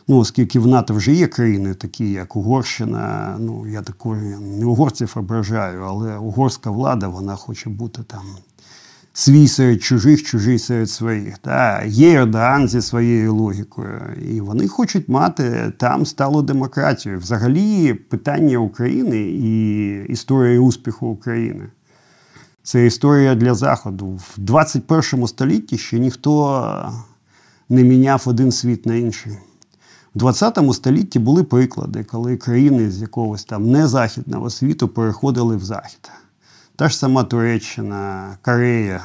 Ну, 0.09 0.19
оскільки 0.19 0.61
в 0.61 0.67
НАТО 0.67 0.95
вже 0.95 1.13
є 1.13 1.27
країни, 1.27 1.75
такі 1.75 2.11
як 2.11 2.37
Угорщина, 2.37 3.37
ну 3.41 3.67
я 3.67 3.83
такої 3.83 4.37
не 4.37 4.67
угорців 4.67 5.13
ображаю, 5.17 5.83
але 5.83 6.17
угорська 6.17 6.71
влада 6.71 7.09
вона 7.09 7.37
хоче 7.37 7.71
бути 7.71 8.03
там 8.07 8.23
свій 9.12 9.49
серед 9.49 9.83
чужих, 9.83 10.23
чужий 10.23 10.59
серед 10.59 10.91
своїх. 10.91 11.38
Та 11.38 11.85
Є 11.85 12.12
Ердоган 12.12 12.69
зі 12.69 12.83
своєю 12.83 13.35
логікою, 13.35 14.00
і 14.31 14.41
вони 14.41 14.69
хочуть 14.69 15.09
мати 15.09 15.73
там 15.79 16.07
сталу 16.07 16.43
демократію. 16.43 17.19
Взагалі, 17.19 17.95
питання 17.95 18.59
України 18.59 19.17
і 19.21 19.88
історія 20.09 20.61
успіху 20.61 21.07
України. 21.07 21.67
Це 22.62 22.87
історія 22.87 23.35
для 23.35 23.55
Заходу. 23.55 24.07
В 24.07 24.35
21 24.37 25.27
столітті 25.27 25.79
ще 25.79 25.99
ніхто 25.99 26.93
не 27.69 27.85
міняв 27.85 28.23
один 28.27 28.53
світ 28.53 28.87
на 28.87 28.95
інший. 28.95 29.33
В 30.15 30.19
20 30.19 30.59
столітті 30.73 31.19
були 31.19 31.45
приклади, 31.45 32.05
коли 32.05 32.37
країни 32.37 32.91
з 32.91 33.00
якогось 33.00 33.45
там 33.45 33.71
незахідного 33.71 34.50
світу 34.50 34.88
переходили 34.88 35.57
в 35.57 35.65
Захід. 35.65 36.11
Та 36.79 36.89
ж 36.89 36.99
сама 36.99 37.25
Туреччина, 37.25 38.37
Корея, 38.43 39.01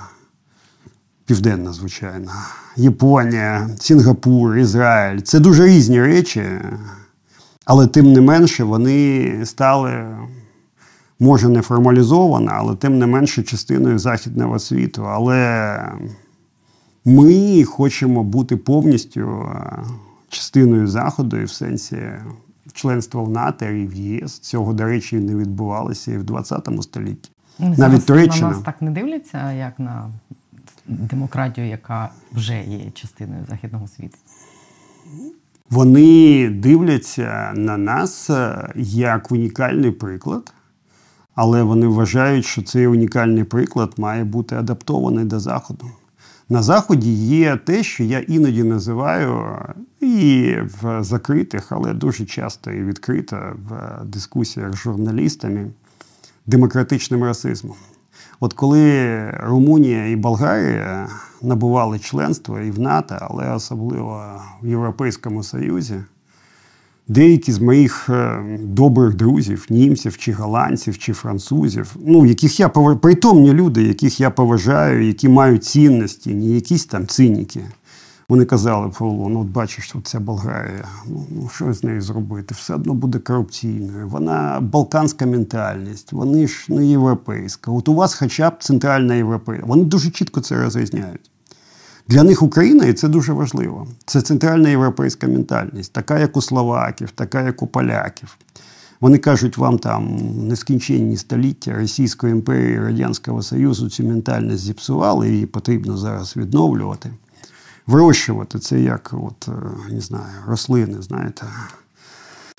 Південна, 1.25 1.73
звичайно, 1.73 2.31
Японія, 2.77 3.69
Сінгапур, 3.79 4.57
Ізраїль 4.57 5.19
це 5.19 5.39
дуже 5.39 5.65
різні 5.65 6.01
речі, 6.01 6.43
але 7.65 7.87
тим 7.87 8.13
не 8.13 8.21
менше 8.21 8.63
вони 8.63 9.45
стали, 9.45 10.17
може, 11.19 11.49
не 11.49 11.61
формалізовано, 11.61 12.51
але 12.53 12.75
тим 12.75 12.99
не 12.99 13.07
менше 13.07 13.43
частиною 13.43 13.99
західного 13.99 14.59
світу. 14.59 15.05
Але 15.07 15.91
ми 17.05 17.63
хочемо 17.63 18.23
бути 18.23 18.57
повністю 18.57 19.49
частиною 20.29 20.87
Заходу 20.87 21.37
і 21.37 21.43
в 21.43 21.51
сенсі 21.51 21.97
членства 22.73 23.23
в 23.23 23.29
НАТО 23.29 23.65
і 23.65 23.87
в 23.87 23.95
ЄС. 23.95 24.39
Цього, 24.39 24.73
до 24.73 24.85
речі, 24.85 25.15
не 25.15 25.35
відбувалося 25.35 26.11
і 26.11 26.17
в 26.17 26.23
20 26.23 26.69
столітті. 26.81 27.29
Ну, 27.59 27.75
Навіть 27.77 28.05
Туреччина. 28.05 28.47
на 28.47 28.53
нас 28.53 28.63
так 28.63 28.81
не 28.81 28.91
дивляться, 28.91 29.51
як 29.51 29.79
на 29.79 30.09
демократію, 30.87 31.67
яка 31.67 32.09
вже 32.31 32.63
є 32.63 32.91
частиною 32.93 33.45
західного 33.49 33.87
світу. 33.87 34.17
Вони 35.69 36.49
дивляться 36.49 37.53
на 37.55 37.77
нас 37.77 38.29
е, 38.29 38.69
як 38.75 39.31
унікальний 39.31 39.91
приклад, 39.91 40.53
але 41.35 41.63
вони 41.63 41.87
вважають, 41.87 42.45
що 42.45 42.61
цей 42.61 42.87
унікальний 42.87 43.43
приклад 43.43 43.93
має 43.97 44.23
бути 44.23 44.55
адаптований 44.55 45.25
до 45.25 45.39
Заходу. 45.39 45.85
На 46.49 46.63
Заході 46.63 47.13
є 47.13 47.55
те, 47.55 47.83
що 47.83 48.03
я 48.03 48.19
іноді 48.19 48.63
називаю 48.63 49.57
і 50.01 50.55
в 50.81 51.03
закритих, 51.03 51.71
але 51.71 51.93
дуже 51.93 52.25
часто 52.25 52.71
і 52.71 52.83
відкрито 52.83 53.55
в 53.69 53.99
дискусіях 54.05 54.73
з 54.73 54.77
журналістами 54.77 55.67
демократичним 56.45 57.23
расизмом. 57.23 57.75
От 58.39 58.53
коли 58.53 59.29
Румунія 59.31 60.07
і 60.07 60.15
Болгарія 60.15 61.09
набували 61.41 61.99
членство 61.99 62.59
і 62.59 62.71
в 62.71 62.79
НАТО, 62.79 63.17
але 63.21 63.53
особливо 63.55 64.41
в 64.61 64.67
Європейському 64.67 65.43
Союзі, 65.43 65.95
деякі 67.07 67.51
з 67.51 67.59
моїх 67.59 68.09
е, 68.09 68.43
добрих 68.59 69.13
друзів, 69.13 69.65
німців, 69.69 70.17
чи 70.17 70.33
голландців, 70.33 70.97
чи 70.97 71.13
французів, 71.13 71.95
ну, 72.05 72.25
яких 72.25 72.59
я 72.59 72.69
притомні 72.69 73.53
люди, 73.53 73.83
яких 73.83 74.19
я 74.19 74.29
поважаю, 74.29 75.07
які 75.07 75.29
мають 75.29 75.63
цінності, 75.63 76.33
не 76.33 76.45
якісь 76.45 76.85
там 76.85 77.07
циніки. 77.07 77.61
Вони 78.29 78.45
казали, 78.45 78.91
Павло, 78.99 79.29
ну 79.29 79.41
от 79.41 79.47
бачиш, 79.47 79.95
от 79.95 80.07
ця 80.07 80.19
Болгарія, 80.19 80.87
ну, 81.07 81.25
ну 81.29 81.49
що 81.53 81.73
з 81.73 81.83
нею 81.83 82.01
зробити? 82.01 82.55
Все 82.55 82.75
одно 82.75 82.93
буде 82.93 83.19
корупційною. 83.19 84.07
Вона 84.07 84.59
балканська 84.61 85.25
ментальність, 85.25 86.13
вони 86.13 86.47
ж 86.47 86.65
не 86.73 86.85
європейська. 86.85 87.71
От 87.71 87.89
у 87.89 87.93
вас 87.93 88.13
хоча 88.13 88.49
б 88.49 88.53
центральна 88.59 89.15
європейська. 89.15 89.67
Вони 89.67 89.83
дуже 89.83 90.11
чітко 90.11 90.41
це 90.41 90.63
розрізняють. 90.63 91.29
Для 92.07 92.23
них 92.23 92.41
Україна, 92.41 92.85
і 92.85 92.93
це 92.93 93.07
дуже 93.07 93.33
важливо. 93.33 93.87
Це 94.05 94.21
центральна 94.21 94.69
європейська 94.69 95.27
ментальність, 95.27 95.93
така, 95.93 96.19
як 96.19 96.37
у 96.37 96.41
словаків, 96.41 97.11
така, 97.11 97.41
як 97.41 97.61
у 97.61 97.67
поляків. 97.67 98.37
Вони 99.01 99.17
кажуть, 99.17 99.57
вам 99.57 99.79
там 99.79 100.17
нескінченні 100.47 101.17
століття 101.17 101.73
Російської 101.73 102.33
імперії, 102.33 102.79
Радянського 102.79 103.41
Союзу 103.41 103.89
цю 103.89 104.03
ментальність 104.03 104.63
зіпсували, 104.63 105.31
її 105.31 105.45
потрібно 105.45 105.97
зараз 105.97 106.37
відновлювати 106.37 107.09
вирощувати 107.87 108.59
це 108.59 108.79
як 108.79 109.13
от, 109.13 109.47
е, 109.47 109.93
не 109.93 110.01
знаю, 110.01 110.33
рослини, 110.47 111.01
знаєте. 111.01 111.45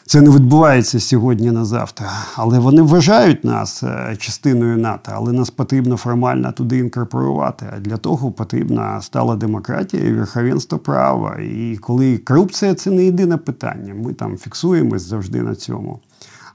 Це 0.06 0.20
не 0.20 0.30
відбувається 0.30 1.00
сьогодні 1.00 1.50
на 1.50 1.64
завтра. 1.64 2.12
Але 2.36 2.58
вони 2.58 2.82
вважають 2.82 3.44
нас 3.44 3.82
е, 3.82 4.16
частиною 4.18 4.78
НАТО, 4.78 5.12
але 5.14 5.32
нас 5.32 5.50
потрібно 5.50 5.96
формально 5.96 6.52
туди 6.52 6.78
інкорпорувати. 6.78 7.66
А 7.76 7.80
для 7.80 7.96
того 7.96 8.30
потрібна 8.30 9.02
стала 9.02 9.36
демократія 9.36 10.04
і 10.04 10.12
верховенство 10.12 10.78
права. 10.78 11.36
І 11.40 11.78
коли 11.80 12.18
корупція 12.18 12.74
це 12.74 12.90
не 12.90 13.04
єдине 13.04 13.36
питання. 13.36 13.94
Ми 13.94 14.12
там 14.12 14.36
фіксуємось 14.36 15.02
завжди 15.02 15.42
на 15.42 15.54
цьому. 15.54 16.00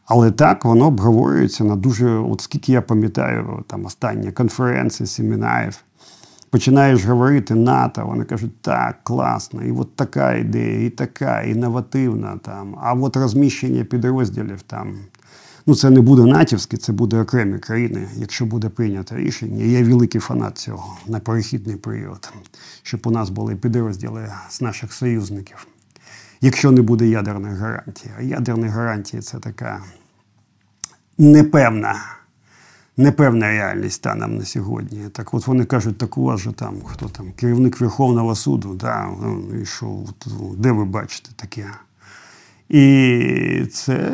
Але 0.06 0.32
так 0.32 0.66
воно 0.66 0.88
обговорюється 0.88 1.64
на 1.64 1.76
дуже, 1.76 2.10
от 2.10 2.42
скільки 2.42 2.72
я 2.72 2.82
пам'ятаю, 2.82 3.64
там 3.68 3.86
останні 3.86 4.32
конференції, 4.32 5.08
семінарів 5.08 5.84
починаєш 6.50 7.06
говорити 7.06 7.56
НАТО, 7.56 8.06
вони 8.06 8.26
кажуть, 8.26 8.62
так, 8.62 9.04
класно, 9.04 9.64
і 9.64 9.72
от 9.72 9.96
така 9.96 10.36
ідея, 10.36 10.86
і 10.86 10.90
така, 10.90 11.42
інновативна 11.42 12.38
там. 12.38 12.76
А 12.82 12.94
от 12.94 13.16
розміщення 13.16 13.84
підрозділів 13.84 14.62
там. 14.62 15.00
Ну, 15.66 15.76
це 15.76 15.90
не 15.90 16.02
буде 16.02 16.26
натівське, 16.26 16.78
це 16.78 16.94
буде 16.94 17.20
окремі 17.20 17.60
країни, 17.60 18.08
якщо 18.16 18.46
буде 18.46 18.70
прийнято 18.70 19.16
рішення. 19.16 19.64
Я 19.64 19.84
великий 19.84 20.22
фанат 20.22 20.58
цього 20.58 20.98
на 21.08 21.20
перехідний 21.20 21.76
період, 21.76 22.34
щоб 22.84 23.02
у 23.06 23.12
нас 23.12 23.30
були 23.30 23.56
підрозділи 23.56 24.34
з 24.50 24.62
наших 24.62 24.94
союзників. 24.94 25.68
якщо 26.42 26.72
не 26.72 26.82
буде 26.82 27.08
ядерних 27.08 27.58
гарантій. 27.58 28.10
А 28.18 28.22
ядерні 28.22 28.68
гарантії 28.68 29.22
це 29.22 29.40
така 29.40 29.84
непевна. 31.18 32.19
Непевна 33.00 33.48
реальність 33.48 33.96
станом 33.96 34.38
на 34.38 34.46
сьогодні. 34.46 35.00
Так 35.12 35.34
от 35.34 35.48
вони 35.48 35.66
кажуть, 35.66 35.98
так 35.98 36.18
у 36.18 36.24
вас 36.24 36.40
же 36.40 36.52
там 36.52 36.76
хто 36.86 37.06
там, 37.10 37.32
керівник 37.36 37.82
Верховного 37.82 38.36
суду, 38.36 38.74
да, 38.74 39.10
ну, 39.22 39.44
і 39.62 39.66
що, 39.66 40.00
де 40.58 40.72
ви 40.72 40.86
бачите 40.86 41.30
таке? 41.36 41.66
І 42.70 43.66
це 43.74 44.12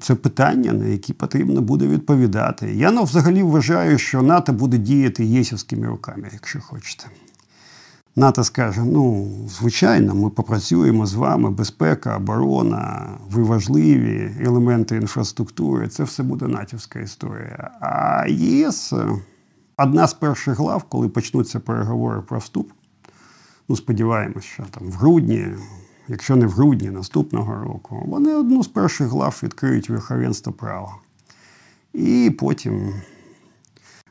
це 0.00 0.14
питання, 0.14 0.72
на 0.72 0.86
які 0.86 1.12
потрібно 1.12 1.60
буде 1.60 1.86
відповідати. 1.86 2.74
Я 2.74 2.90
ну, 2.90 3.02
взагалі 3.02 3.42
вважаю, 3.42 3.98
що 3.98 4.22
НАТО 4.22 4.52
буде 4.52 4.78
діяти 4.78 5.24
єсівськими 5.24 5.86
руками, 5.86 6.28
якщо 6.32 6.60
хочете. 6.60 7.06
НАТО 8.18 8.44
скаже: 8.44 8.84
ну, 8.84 9.28
звичайно, 9.48 10.14
ми 10.14 10.30
попрацюємо 10.30 11.06
з 11.06 11.14
вами, 11.14 11.50
безпека, 11.50 12.16
оборона, 12.16 13.08
ви 13.30 13.42
важливі 13.42 14.30
елементи 14.40 14.96
інфраструктури. 14.96 15.88
Це 15.88 16.02
все 16.02 16.22
буде 16.22 16.46
натівська 16.46 17.00
історія. 17.00 17.70
А 17.80 18.24
ЄС 18.28 18.92
одна 19.76 20.06
з 20.06 20.14
перших 20.14 20.58
глав, 20.58 20.82
коли 20.82 21.08
почнуться 21.08 21.60
переговори 21.60 22.20
про 22.20 22.38
вступ. 22.38 22.70
Ну, 23.68 23.76
сподіваємось, 23.76 24.44
що 24.44 24.62
там 24.70 24.90
в 24.90 24.94
грудні, 24.94 25.46
якщо 26.08 26.36
не 26.36 26.46
в 26.46 26.50
грудні 26.50 26.90
наступного 26.90 27.64
року, 27.64 28.02
вони 28.06 28.34
одну 28.34 28.62
з 28.62 28.68
перших 28.68 29.08
глав 29.08 29.40
відкриють 29.42 29.90
верховенство 29.90 30.52
права. 30.52 30.94
І 31.94 32.36
потім 32.38 32.92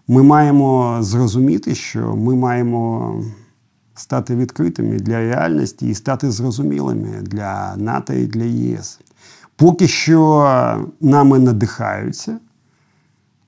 ми 0.07 0.23
маємо 0.23 0.97
зрозуміти, 1.01 1.75
що 1.75 2.15
ми 2.15 2.35
маємо 2.35 3.13
стати 3.97 4.35
відкритими 4.35 4.95
для 4.95 5.19
реальності 5.19 5.89
і 5.89 5.93
стати 5.93 6.31
зрозумілими 6.31 7.21
для 7.21 7.75
НАТО 7.77 8.13
і 8.13 8.25
для 8.25 8.43
ЄС. 8.43 8.99
Поки 9.55 9.87
що 9.87 10.87
нами 11.01 11.39
надихаються, 11.39 12.37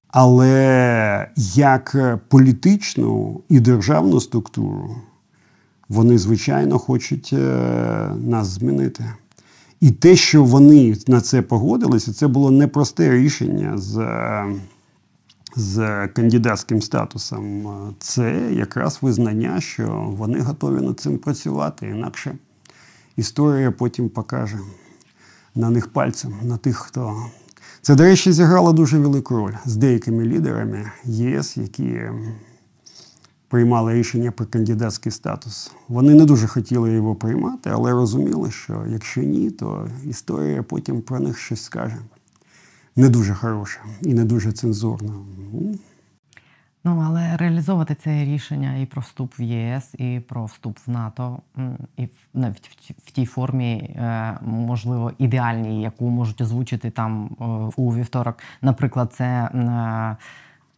але 0.08 1.30
як 1.56 1.98
політичну 2.28 3.42
і 3.50 3.60
державну 3.60 4.22
структуру 4.22 4.96
вони, 5.90 6.18
звичайно, 6.18 6.80
хочуть 6.80 7.30
е, 7.34 7.38
нас 8.26 8.48
змінити. 8.48 9.06
І 9.82 9.92
те, 9.92 10.16
що 10.16 10.44
вони 10.44 10.98
на 11.08 11.22
це 11.22 11.42
погодилися, 11.42 12.14
це 12.14 12.28
було 12.28 12.52
непросте 12.52 13.12
рішення 13.12 13.78
з 13.78 13.96
з 15.56 16.08
кандидатським 16.08 16.82
статусом, 16.82 17.68
це 18.00 18.52
якраз 18.54 18.98
визнання, 19.02 19.62
що 19.62 20.14
вони 20.18 20.40
готові 20.40 20.82
над 20.82 21.00
цим 21.00 21.18
працювати. 21.18 21.88
Інакше 21.88 22.36
історія 23.16 23.72
потім 23.72 24.10
покаже 24.10 24.60
на 25.56 25.70
них 25.70 25.88
пальцем, 25.88 26.34
на 26.44 26.58
тих, 26.58 26.78
хто. 26.78 27.26
Це, 27.82 27.96
до 27.96 28.04
речі, 28.04 28.32
зіграло 28.32 28.74
дуже 28.74 29.00
велику 29.00 29.38
роль 29.38 29.54
з 29.66 29.76
деякими 29.76 30.24
лідерами 30.24 30.92
ЄС, 31.04 31.58
які 31.58 32.00
приймали 33.48 33.94
рішення 33.94 34.32
про 34.32 34.46
кандидатський 34.46 35.12
статус. 35.12 35.72
Вони 35.88 36.14
не 36.14 36.26
дуже 36.26 36.48
хотіли 36.48 36.92
його 36.92 37.16
приймати, 37.16 37.70
але 37.74 37.92
розуміли, 37.92 38.52
що 38.52 38.86
якщо 38.90 39.22
ні, 39.22 39.52
то 39.52 39.88
історія 40.06 40.64
потім 40.64 41.02
про 41.02 41.20
них 41.20 41.40
щось 41.40 41.64
скаже 41.64 41.98
не 43.00 43.10
дуже 43.10 43.34
хороша 43.34 43.80
і 44.02 44.14
не 44.14 44.26
дуже 44.26 44.52
цензурна. 44.52 45.14
Ну, 46.84 47.04
але 47.06 47.38
реалізовувати 47.38 47.96
це 47.96 48.26
рішення 48.26 48.78
і 48.78 48.86
про 48.86 49.02
вступ 49.02 49.40
в 49.40 49.42
ЄС, 49.42 49.96
і 49.98 50.20
про 50.20 50.46
вступ 50.46 50.78
в 50.88 50.92
НАТО, 50.92 51.40
і 51.98 52.08
навіть 52.34 52.70
в 53.06 53.12
тій 53.12 53.26
формі, 53.26 53.74
е, 53.74 54.38
можливо, 54.42 55.12
ідеальній, 55.18 55.82
яку 55.82 56.10
можуть 56.10 56.42
озвучити 56.42 56.90
там 56.90 57.36
е, 57.42 57.44
у 57.76 57.96
вівторок. 57.96 58.38
Наприклад, 58.62 59.14
це 59.14 59.26
е, 59.26 60.18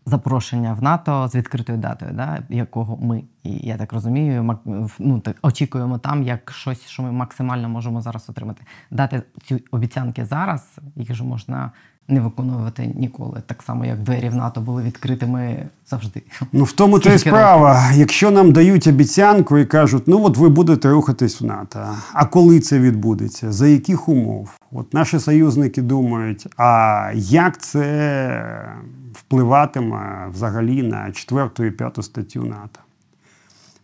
запрошення 0.06 0.74
в 0.74 0.84
НАТО 0.84 1.28
з 1.28 1.36
відкритою 1.36 1.78
датою, 1.78 2.12
да, 2.14 2.44
якого 2.50 2.98
ми, 2.98 3.24
і 3.44 3.52
я 3.52 3.78
так 3.78 3.94
розумію, 3.94 4.60
ну, 5.00 5.20
так, 5.20 5.38
очікуємо 5.42 5.98
там 5.98 6.24
як 6.24 6.52
щось, 6.52 6.88
що 6.88 7.04
ми 7.04 7.12
максимально 7.12 7.70
можемо 7.70 8.02
зараз 8.02 8.30
отримати. 8.30 8.64
Дати 8.92 9.24
ці 9.44 9.64
обіцянки 9.72 10.26
зараз, 10.26 10.80
їх 10.96 11.14
же 11.14 11.24
можна 11.24 11.72
не 12.08 12.20
виконувати 12.20 12.92
ніколи, 12.96 13.42
так 13.46 13.64
само 13.64 13.86
як 13.86 14.00
двері 14.00 14.30
в 14.30 14.36
НАТО 14.36 14.62
були 14.62 14.84
відкритими 14.84 15.66
завжди. 15.88 16.22
Ну 16.52 16.64
в 16.64 16.72
тому 16.72 17.00
то 17.00 17.14
і 17.14 17.18
справа. 17.18 17.84
Років? 17.84 18.00
Якщо 18.00 18.32
нам 18.32 18.52
дають 18.52 18.88
обіцянку 18.88 19.58
і 19.58 19.66
кажуть, 19.66 20.04
ну 20.08 20.24
от 20.26 20.38
ви 20.38 20.50
будете 20.50 20.90
рухатись 20.92 21.42
в 21.42 21.46
НАТО. 21.46 21.80
А 22.14 22.26
коли 22.26 22.60
це 22.60 22.80
відбудеться? 22.80 23.52
За 23.52 23.68
яких 23.68 24.10
умов? 24.10 24.50
От 24.72 24.94
наші 24.94 25.20
союзники 25.20 25.82
думають, 25.82 26.48
а 26.58 27.12
як 27.16 27.62
це 27.62 28.66
впливатиме 29.14 30.28
взагалі 30.34 30.84
на 30.84 31.12
четверту 31.12 31.64
і 31.64 31.72
п'яту 31.72 32.04
статтю 32.04 32.44
НАТО? 32.44 32.80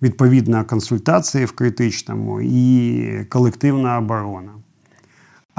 Відповідна 0.02 0.64
консультації 0.64 1.46
в 1.46 1.52
критичному 1.52 2.42
і 2.42 3.26
колективна 3.30 3.98
оборона. 3.98 4.52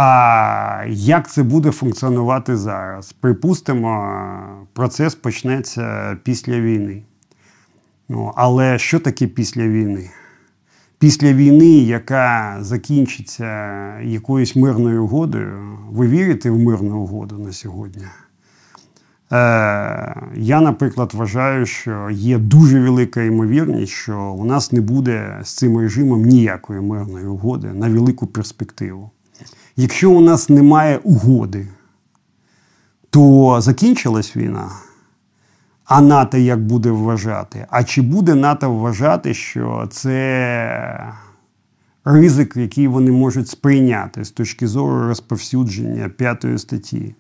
А 0.01 0.85
як 0.89 1.31
це 1.31 1.43
буде 1.43 1.71
функціонувати 1.71 2.57
зараз? 2.57 3.13
Припустимо, 3.13 4.21
процес 4.73 5.15
почнеться 5.15 6.17
після 6.23 6.61
війни. 6.61 7.03
Ну, 8.09 8.33
Але 8.37 8.79
що 8.79 9.01
таке 9.01 9.27
після 9.27 9.63
війни? 9.63 10.11
Після 10.99 11.33
війни, 11.33 11.69
яка 11.69 12.57
закінчиться 12.61 13.47
якоюсь 14.01 14.57
мирною 14.57 15.05
угодою, 15.05 15.79
ви 15.91 16.09
вірите 16.09 16.51
в 16.51 16.59
мирну 16.59 16.99
угоду 16.99 17.39
на 17.39 17.53
сьогодні? 17.53 18.03
Е, 18.03 18.09
Я, 20.35 20.61
наприклад, 20.61 21.15
вважаю, 21.15 21.67
що 21.67 22.09
є 22.11 22.39
дуже 22.39 22.81
велика 22.81 23.23
ймовірність, 23.23 23.93
що 23.93 24.21
у 24.21 24.45
нас 24.45 24.73
не 24.73 24.81
буде 24.81 25.41
з 25.43 25.55
цим 25.55 25.79
режимом 25.79 26.23
ніякої 26.23 26.81
мирної 26.81 27.27
угоди 27.27 27.69
на 27.69 27.89
велику 27.89 28.27
перспективу. 28.27 29.11
Якщо 29.77 30.11
у 30.11 30.21
нас 30.21 30.49
немає 30.49 30.99
угоди, 30.99 31.67
то 33.11 33.57
закінчилась 33.61 34.37
війна. 34.37 34.71
А 35.85 36.01
НАТО 36.01 36.39
як 36.39 36.61
буде 36.61 36.91
вважати? 36.91 37.67
А 37.71 37.85
чи 37.85 38.03
буде 38.03 38.35
НАТО 38.35 38.71
вважати, 38.73 39.35
що 39.35 39.89
це 39.91 41.15
ризик, 42.05 42.57
який 42.57 42.89
вони 42.89 43.11
можуть 43.11 43.49
сприйняти 43.49 44.25
з 44.25 44.31
точки 44.31 44.67
зору 44.67 45.09
розповсюдження 45.09 46.09
п'ятої 46.09 46.59
статті 46.59 47.15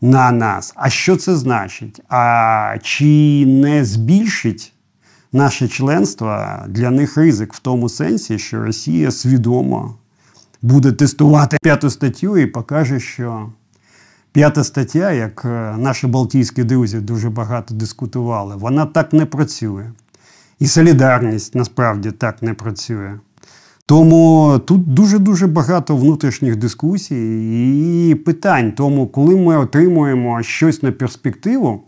на 0.00 0.32
нас? 0.32 0.72
А 0.76 0.90
що 0.90 1.16
це 1.16 1.36
значить? 1.36 2.00
А 2.08 2.76
чи 2.82 3.44
не 3.46 3.84
збільшить 3.84 4.72
наше 5.32 5.68
членство 5.68 6.46
для 6.68 6.90
них 6.90 7.16
ризик 7.16 7.54
в 7.54 7.58
тому 7.58 7.88
сенсі, 7.88 8.38
що 8.38 8.64
Росія 8.64 9.10
свідомо? 9.10 9.94
Буде 10.64 10.92
тестувати 10.92 11.56
п'яту 11.62 11.90
статтю 11.90 12.38
і 12.38 12.46
покаже, 12.46 13.00
що 13.00 13.48
п'ята 14.32 14.64
стаття, 14.64 15.12
як 15.12 15.42
е, 15.44 15.76
наші 15.78 16.06
Балтійські 16.06 16.64
друзі 16.64 17.00
дуже 17.00 17.30
багато 17.30 17.74
дискутували, 17.74 18.56
вона 18.56 18.86
так 18.86 19.12
не 19.12 19.26
працює. 19.26 19.90
І 20.58 20.66
солідарність 20.66 21.54
насправді 21.54 22.10
так 22.10 22.42
не 22.42 22.54
працює. 22.54 23.14
Тому 23.86 24.60
тут 24.66 24.94
дуже-дуже 24.94 25.46
багато 25.46 25.96
внутрішніх 25.96 26.56
дискусій 26.56 28.10
і 28.10 28.14
питань. 28.14 28.72
Тому, 28.72 29.06
коли 29.06 29.36
ми 29.36 29.56
отримуємо 29.56 30.42
щось 30.42 30.82
на 30.82 30.92
перспективу, 30.92 31.82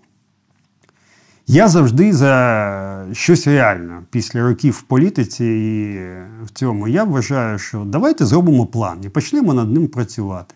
я 1.47 1.69
завжди 1.69 2.13
за 2.13 3.07
щось 3.13 3.47
реальне 3.47 4.03
після 4.11 4.43
років 4.43 4.75
в 4.75 4.83
політиці 4.83 5.45
і 5.45 5.99
в 6.45 6.51
цьому. 6.51 6.89
Я 6.89 7.05
вважаю, 7.05 7.59
що 7.59 7.85
давайте 7.87 8.27
зробимо 8.27 8.67
план 8.67 8.99
і 9.05 9.09
почнемо 9.09 9.55
над 9.55 9.73
ним 9.73 9.89
працювати. 9.89 10.55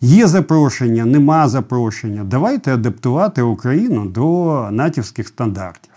Є 0.00 0.26
запрошення, 0.26 1.04
нема 1.04 1.48
запрошення. 1.48 2.24
Давайте 2.24 2.74
адаптувати 2.74 3.42
Україну 3.42 4.08
до 4.08 4.68
натівських 4.70 5.28
стандартів. 5.28 5.92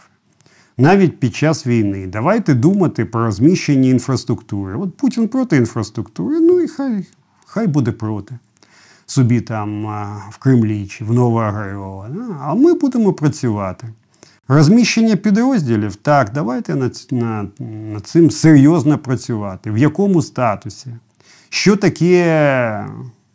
Навіть 0.77 1.19
під 1.19 1.35
час 1.35 1.67
війни. 1.67 2.07
Давайте 2.07 2.53
думати 2.53 3.05
про 3.05 3.25
розміщення 3.25 3.89
інфраструктури. 3.89 4.75
От 4.75 4.97
Путін 4.97 5.27
проти 5.27 5.57
інфраструктури, 5.57 6.39
ну 6.39 6.59
і 6.59 6.67
хай, 6.67 7.05
хай 7.45 7.67
буде 7.67 7.91
проти. 7.91 8.35
Собі 9.05 9.41
там 9.41 9.85
в 10.29 10.37
Кремлі 10.37 10.87
чи 10.87 11.03
в 11.05 11.13
Новоаграйово. 11.13 12.07
А 12.41 12.55
ми 12.55 12.73
будемо 12.73 13.13
працювати. 13.13 13.87
Розміщення 14.47 15.15
підрозділів, 15.15 15.95
так, 15.95 16.31
давайте 16.33 16.75
над, 16.75 17.07
над, 17.11 17.47
над 17.93 18.07
цим 18.07 18.31
серйозно 18.31 18.97
працювати. 18.97 19.71
В 19.71 19.77
якому 19.77 20.21
статусі? 20.21 20.87
Що 21.49 21.75
таке 21.75 22.85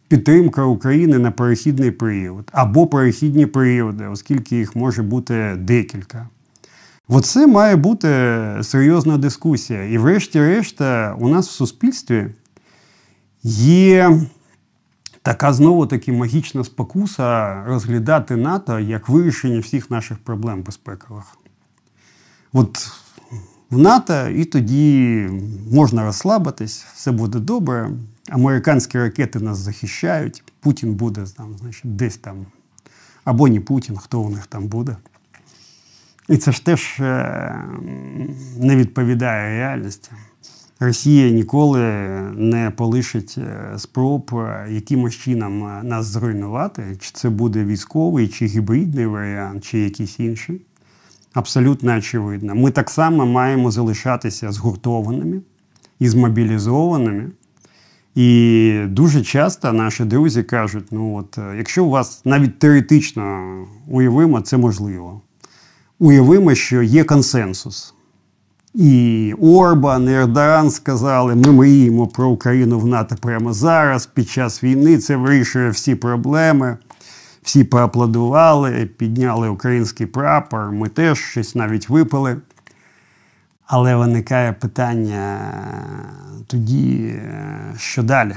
підтримка 0.08 0.64
України 0.64 1.18
на 1.18 1.30
перехідний 1.30 1.90
період 1.90 2.50
або 2.52 2.86
перехідні 2.86 3.46
періоди, 3.46 4.06
оскільки 4.06 4.56
їх 4.56 4.76
може 4.76 5.02
бути 5.02 5.56
декілька? 5.58 6.28
Оце 7.08 7.46
має 7.46 7.76
бути 7.76 8.08
серйозна 8.62 9.18
дискусія. 9.18 9.84
І, 9.84 9.98
врешті-решт, 9.98 10.80
у 11.18 11.28
нас 11.28 11.48
в 11.48 11.52
суспільстві 11.52 12.26
Є 13.48 14.20
така 15.26 15.52
знову 15.52 15.86
таки 15.86 16.12
магічна 16.12 16.64
спокуса 16.64 17.62
розглядати 17.64 18.36
НАТО 18.36 18.78
як 18.78 19.08
вирішення 19.08 19.60
всіх 19.60 19.90
наших 19.90 20.18
проблем 20.18 20.62
безпекових. 20.62 21.24
От 22.52 22.90
в 23.70 23.78
НАТО 23.78 24.28
і 24.28 24.44
тоді 24.44 25.28
можна 25.72 26.04
розслабитись, 26.04 26.86
все 26.94 27.12
буде 27.12 27.38
добре. 27.38 27.90
Американські 28.28 28.98
ракети 28.98 29.40
нас 29.40 29.58
захищають, 29.58 30.44
Путін 30.60 30.94
буде 30.94 31.24
там, 31.36 31.56
значить, 31.60 31.96
десь 31.96 32.16
там, 32.16 32.46
або 33.24 33.48
не 33.48 33.60
Путін, 33.60 33.96
хто 33.96 34.20
у 34.20 34.30
них 34.30 34.46
там 34.46 34.66
буде. 34.66 34.96
І 36.28 36.36
це 36.36 36.52
ж 36.52 36.64
теж 36.64 37.00
е, 37.00 37.64
не 38.56 38.76
відповідає 38.76 39.58
реальності. 39.58 40.10
Росія 40.80 41.30
ніколи 41.30 41.80
не 42.36 42.72
полишить 42.76 43.34
е, 43.38 43.78
спроб 43.78 44.30
е, 44.32 44.66
якимось 44.70 45.14
чином 45.14 45.80
нас 45.88 46.06
зруйнувати, 46.06 46.96
чи 47.00 47.10
це 47.14 47.30
буде 47.30 47.64
військовий, 47.64 48.28
чи 48.28 48.46
гібридний 48.46 49.06
варіант, 49.06 49.64
чи 49.64 49.78
якийсь 49.78 50.20
інший. 50.20 50.60
Абсолютно 51.32 51.96
очевидно. 51.96 52.54
Ми 52.54 52.70
так 52.70 52.90
само 52.90 53.26
маємо 53.26 53.70
залишатися 53.70 54.52
згуртованими 54.52 55.40
і 55.98 56.08
змобілізованими. 56.08 57.30
І 58.14 58.80
дуже 58.88 59.22
часто 59.22 59.72
наші 59.72 60.04
друзі 60.04 60.42
кажуть: 60.42 60.86
ну 60.90 61.16
от, 61.16 61.38
якщо 61.56 61.84
у 61.84 61.90
вас 61.90 62.22
навіть 62.24 62.58
теоретично 62.58 63.66
уявимо, 63.88 64.40
це 64.40 64.56
можливо. 64.56 65.20
Уявимо, 65.98 66.54
що 66.54 66.82
є 66.82 67.04
консенсус. 67.04 67.95
І 68.78 69.34
Орбан, 69.40 70.08
і 70.08 70.12
Ердоган 70.12 70.70
сказали, 70.70 71.34
ми 71.34 71.52
мріємо 71.52 72.06
про 72.06 72.28
Україну 72.28 72.78
в 72.78 72.86
НАТО 72.86 73.16
прямо 73.20 73.52
зараз, 73.52 74.06
під 74.06 74.28
час 74.28 74.64
війни. 74.64 74.98
Це 74.98 75.16
вирішує 75.16 75.70
всі 75.70 75.94
проблеми. 75.94 76.76
Всі 77.42 77.64
поаплодували, 77.64 78.86
підняли 78.96 79.48
український 79.48 80.06
прапор, 80.06 80.72
ми 80.72 80.88
теж 80.88 81.18
щось 81.18 81.54
навіть 81.54 81.88
випили. 81.88 82.36
Але 83.66 83.96
виникає 83.96 84.52
питання 84.52 85.38
тоді, 86.46 87.14
що 87.76 88.02
далі? 88.02 88.36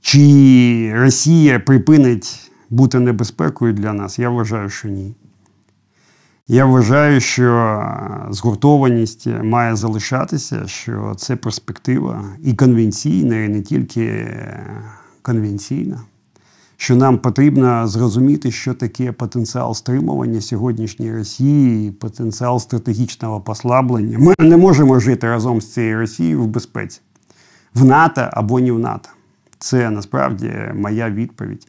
Чи 0.00 0.92
Росія 0.96 1.60
припинить 1.60 2.50
бути 2.70 3.00
небезпекою 3.00 3.72
для 3.72 3.92
нас? 3.92 4.18
Я 4.18 4.30
вважаю, 4.30 4.70
що 4.70 4.88
ні. 4.88 5.14
Я 6.48 6.64
вважаю, 6.66 7.20
що 7.20 7.82
згуртованість 8.30 9.26
має 9.26 9.76
залишатися, 9.76 10.66
що 10.66 11.14
це 11.16 11.36
перспектива 11.36 12.24
і 12.42 12.54
конвенційна, 12.54 13.36
і 13.36 13.48
не 13.48 13.62
тільки 13.62 14.36
конвенційна. 15.22 16.00
Що 16.76 16.96
нам 16.96 17.18
потрібно 17.18 17.88
зрозуміти, 17.88 18.50
що 18.50 18.74
таке 18.74 19.12
потенціал 19.12 19.74
стримування 19.74 20.40
сьогоднішньої 20.40 21.16
Росії, 21.16 21.90
потенціал 21.90 22.60
стратегічного 22.60 23.40
послаблення. 23.40 24.18
Ми 24.18 24.34
не 24.38 24.56
можемо 24.56 25.00
жити 25.00 25.26
разом 25.26 25.60
з 25.60 25.72
цією 25.72 25.98
Росією 25.98 26.42
в 26.42 26.46
безпеці, 26.46 27.00
в 27.74 27.84
НАТО 27.84 28.28
або 28.32 28.60
не 28.60 28.72
в 28.72 28.78
НАТО. 28.78 29.08
Це 29.58 29.90
насправді 29.90 30.52
моя 30.74 31.10
відповідь. 31.10 31.66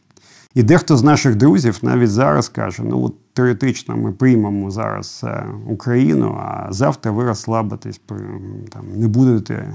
І 0.54 0.62
дехто 0.62 0.96
з 0.96 1.02
наших 1.02 1.36
друзів 1.36 1.78
навіть 1.82 2.10
зараз 2.10 2.48
каже: 2.48 2.82
ну 2.82 3.04
от 3.04 3.14
теоретично 3.36 3.96
ми 3.96 4.12
приймемо 4.12 4.70
зараз 4.70 5.20
е, 5.24 5.46
Україну, 5.66 6.40
а 6.40 6.72
завтра 6.72 7.12
ви 7.12 7.24
розслабитесь, 7.24 8.00
там, 8.72 8.84
не 8.96 9.08
будете 9.08 9.74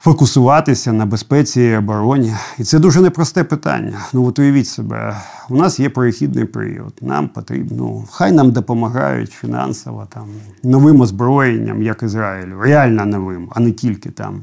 фокусуватися 0.00 0.92
на 0.92 1.06
безпеці 1.06 1.62
і 1.62 1.76
обороні. 1.76 2.34
І 2.58 2.64
це 2.64 2.78
дуже 2.78 3.00
непросте 3.00 3.44
питання. 3.44 3.98
Ну 4.12 4.26
от 4.26 4.38
уявіть 4.38 4.68
себе, 4.68 5.16
у 5.48 5.56
нас 5.56 5.80
є 5.80 5.90
перехідний 5.90 6.44
період. 6.44 6.94
Нам 7.00 7.28
потрібно, 7.28 7.76
ну, 7.76 8.04
хай 8.10 8.32
нам 8.32 8.50
допомагають 8.50 9.30
фінансово 9.30 10.06
там 10.08 10.28
новим 10.62 11.00
озброєнням, 11.00 11.82
як 11.82 12.02
Ізраїлю, 12.02 12.60
реально 12.60 13.06
новим, 13.06 13.48
а 13.50 13.60
не 13.60 13.72
тільки 13.72 14.10
там 14.10 14.42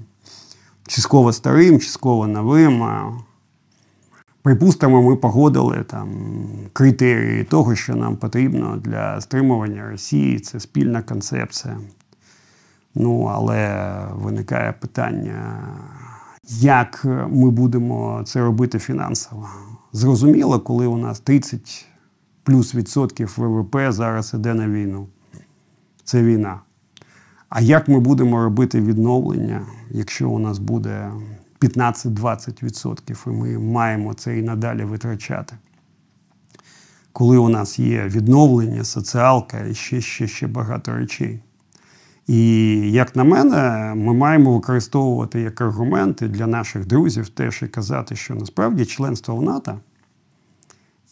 частково 0.88 1.34
старим, 1.34 1.80
частково 1.80 2.28
новим. 2.28 2.84
Припустимо, 4.46 5.02
ми 5.02 5.16
погодили 5.16 5.84
там 5.88 6.10
критерії 6.74 7.44
того, 7.44 7.76
що 7.76 7.96
нам 7.96 8.16
потрібно 8.16 8.78
для 8.78 9.22
стримування 9.22 9.90
Росії. 9.90 10.40
Це 10.40 10.60
спільна 10.60 11.02
концепція. 11.02 11.78
Ну, 12.96 13.24
але 13.24 13.96
виникає 14.14 14.72
питання, 14.72 15.60
як 16.60 17.06
ми 17.30 17.50
будемо 17.50 18.22
це 18.26 18.42
робити 18.42 18.80
фінансово. 18.80 19.50
Zрозуміло, 19.94 20.60
коли 20.60 20.88
у 20.88 20.98
нас 20.98 21.20
30 21.20 21.86
плюс 22.44 22.76
відсотків 22.76 23.34
ВВП 23.38 23.78
зараз 23.90 24.34
іде 24.34 24.54
на 24.54 24.68
війну. 24.68 25.08
Це 26.04 26.24
війна. 26.24 26.60
А 27.50 27.62
як 27.62 27.88
ми 27.88 28.00
будемо 28.00 28.44
робити 28.44 28.82
відновлення, 28.82 29.62
якщо 29.92 30.30
у 30.30 30.40
нас 30.40 30.60
буде 30.60 31.12
15-20% 31.68 33.28
і 33.28 33.32
ми 33.32 33.60
маємо 33.60 34.14
це 34.14 34.38
і 34.38 34.42
надалі 34.42 34.84
витрачати? 34.84 35.56
Коли 37.12 37.38
у 37.38 37.50
нас 37.50 37.80
є 37.80 38.04
відновлення, 38.08 38.84
соціалка 38.84 39.60
і 39.60 39.74
ще, 39.74 40.02
ще, 40.02 40.28
ще 40.28 40.48
багато 40.48 40.94
речей. 40.94 41.40
І 42.28 42.68
як 42.92 43.16
на 43.16 43.24
мене, 43.24 43.94
ми 43.96 44.14
маємо 44.14 44.54
використовувати 44.54 45.42
як 45.42 45.62
аргументи 45.62 46.28
для 46.28 46.48
наших 46.48 46.86
друзів 46.86 47.30
теж 47.30 47.62
і 47.62 47.68
казати, 47.68 48.16
що 48.16 48.36
насправді 48.36 48.86
членство 48.86 49.36
в 49.36 49.42
НАТО, 49.42 49.80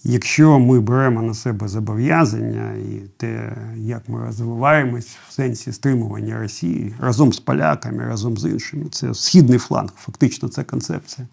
якщо 0.04 0.60
ми 0.60 0.80
беремо 0.80 1.22
на 1.22 1.34
себе 1.34 1.68
зобов'язання 1.68 2.74
і 2.74 3.02
те, 3.18 3.58
як 3.78 4.10
ми 4.10 4.26
розвиваємось 4.26 5.18
в 5.30 5.34
сенсі 5.34 5.72
стримування 5.72 6.40
Росії 6.40 6.96
разом 7.00 7.34
з 7.34 7.40
поляками, 7.40 8.06
разом 8.06 8.38
з 8.38 8.46
іншими, 8.46 8.86
це 8.92 9.14
східний 9.14 9.60
фланг, 9.60 9.94
фактично 9.98 10.50
це 10.50 10.64
концепція. 10.64 11.28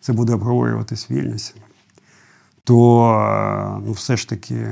Це 0.00 0.12
буде 0.12 0.32
обговорюватись 0.32 1.10
в 1.10 1.14
Вільнюсі, 1.14 1.54
то 2.64 3.82
ну, 3.86 3.92
все 3.92 4.16
ж 4.16 4.28
таки 4.28 4.66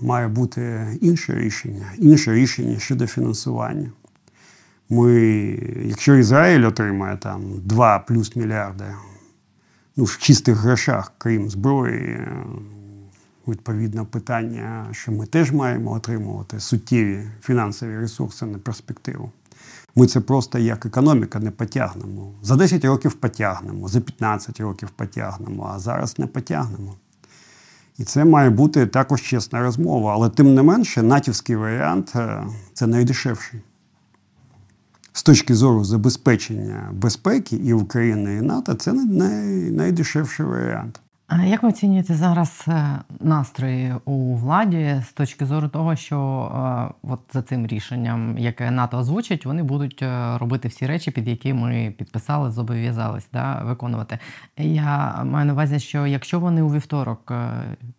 має 0.00 0.28
бути 0.28 0.86
інше 1.00 1.34
рішення, 1.34 1.92
інше 1.98 2.34
рішення 2.34 2.78
щодо 2.78 3.06
фінансування. 3.06 3.90
Ми, 4.90 5.12
Якщо 5.84 6.16
Ізраїль 6.16 6.66
отримає 6.66 7.16
там 7.16 7.42
2 7.64 7.98
плюс 7.98 8.36
мільярди 8.36 8.84
ну, 9.98 10.04
в 10.04 10.18
чистих 10.18 10.56
грошах, 10.56 11.12
крім 11.18 11.50
зброї, 11.50 12.28
відповідно 13.48 14.06
питання, 14.06 14.86
що 14.92 15.12
ми 15.12 15.26
теж 15.26 15.52
маємо 15.52 15.92
отримувати 15.92 16.60
суттєві 16.60 17.24
фінансові 17.42 17.96
ресурси 17.96 18.46
на 18.46 18.58
перспективу. 18.58 19.30
Ми 19.94 20.06
це 20.06 20.20
просто 20.20 20.58
як 20.58 20.86
економіка 20.86 21.38
не 21.38 21.50
потягнемо. 21.50 22.32
За 22.42 22.56
10 22.56 22.84
років 22.84 23.12
потягнемо, 23.12 23.88
за 23.88 24.00
15 24.00 24.60
років 24.60 24.90
потягнемо, 24.90 25.70
а 25.74 25.78
зараз 25.78 26.18
не 26.18 26.26
потягнемо. 26.26 26.94
І 27.98 28.04
це 28.04 28.24
має 28.24 28.50
бути 28.50 28.86
також 28.86 29.22
чесна 29.22 29.60
розмова. 29.60 30.12
Але 30.14 30.30
тим 30.30 30.54
не 30.54 30.62
менше, 30.62 31.02
натівський 31.02 31.56
варіант 31.56 32.12
е, 32.16 32.46
це 32.72 32.86
найдешевший. 32.86 33.60
З 35.18 35.22
точки 35.22 35.54
зору 35.54 35.84
забезпечення 35.84 36.88
безпеки 36.92 37.56
і 37.56 37.72
України, 37.72 38.36
і 38.36 38.40
НАТО 38.40 38.74
це 38.74 38.92
най, 38.92 39.70
найдешевший 39.70 40.46
варіант. 40.46 41.00
А 41.28 41.44
як 41.44 41.62
ви 41.62 41.68
оцінюєте 41.68 42.14
зараз 42.14 42.64
е, 42.68 42.98
настрої 43.20 43.94
у 44.04 44.36
владі 44.36 45.02
з 45.08 45.12
точки 45.12 45.46
зору 45.46 45.68
того, 45.68 45.96
що 45.96 46.18
е, 46.20 46.94
от 47.02 47.20
за 47.32 47.42
цим 47.42 47.66
рішенням, 47.66 48.38
яке 48.38 48.70
НАТО 48.70 48.98
озвучить, 48.98 49.46
вони 49.46 49.62
будуть 49.62 50.02
е, 50.02 50.38
робити 50.38 50.68
всі 50.68 50.86
речі, 50.86 51.10
під 51.10 51.28
які 51.28 51.54
ми 51.54 51.94
підписали, 51.98 52.50
зобов'язались 52.50 53.28
да, 53.32 53.62
виконувати? 53.64 54.18
Я 54.56 55.24
маю 55.24 55.46
на 55.46 55.52
увазі, 55.52 55.78
що 55.78 56.06
якщо 56.06 56.40
вони 56.40 56.62
у 56.62 56.72
вівторок 56.72 57.32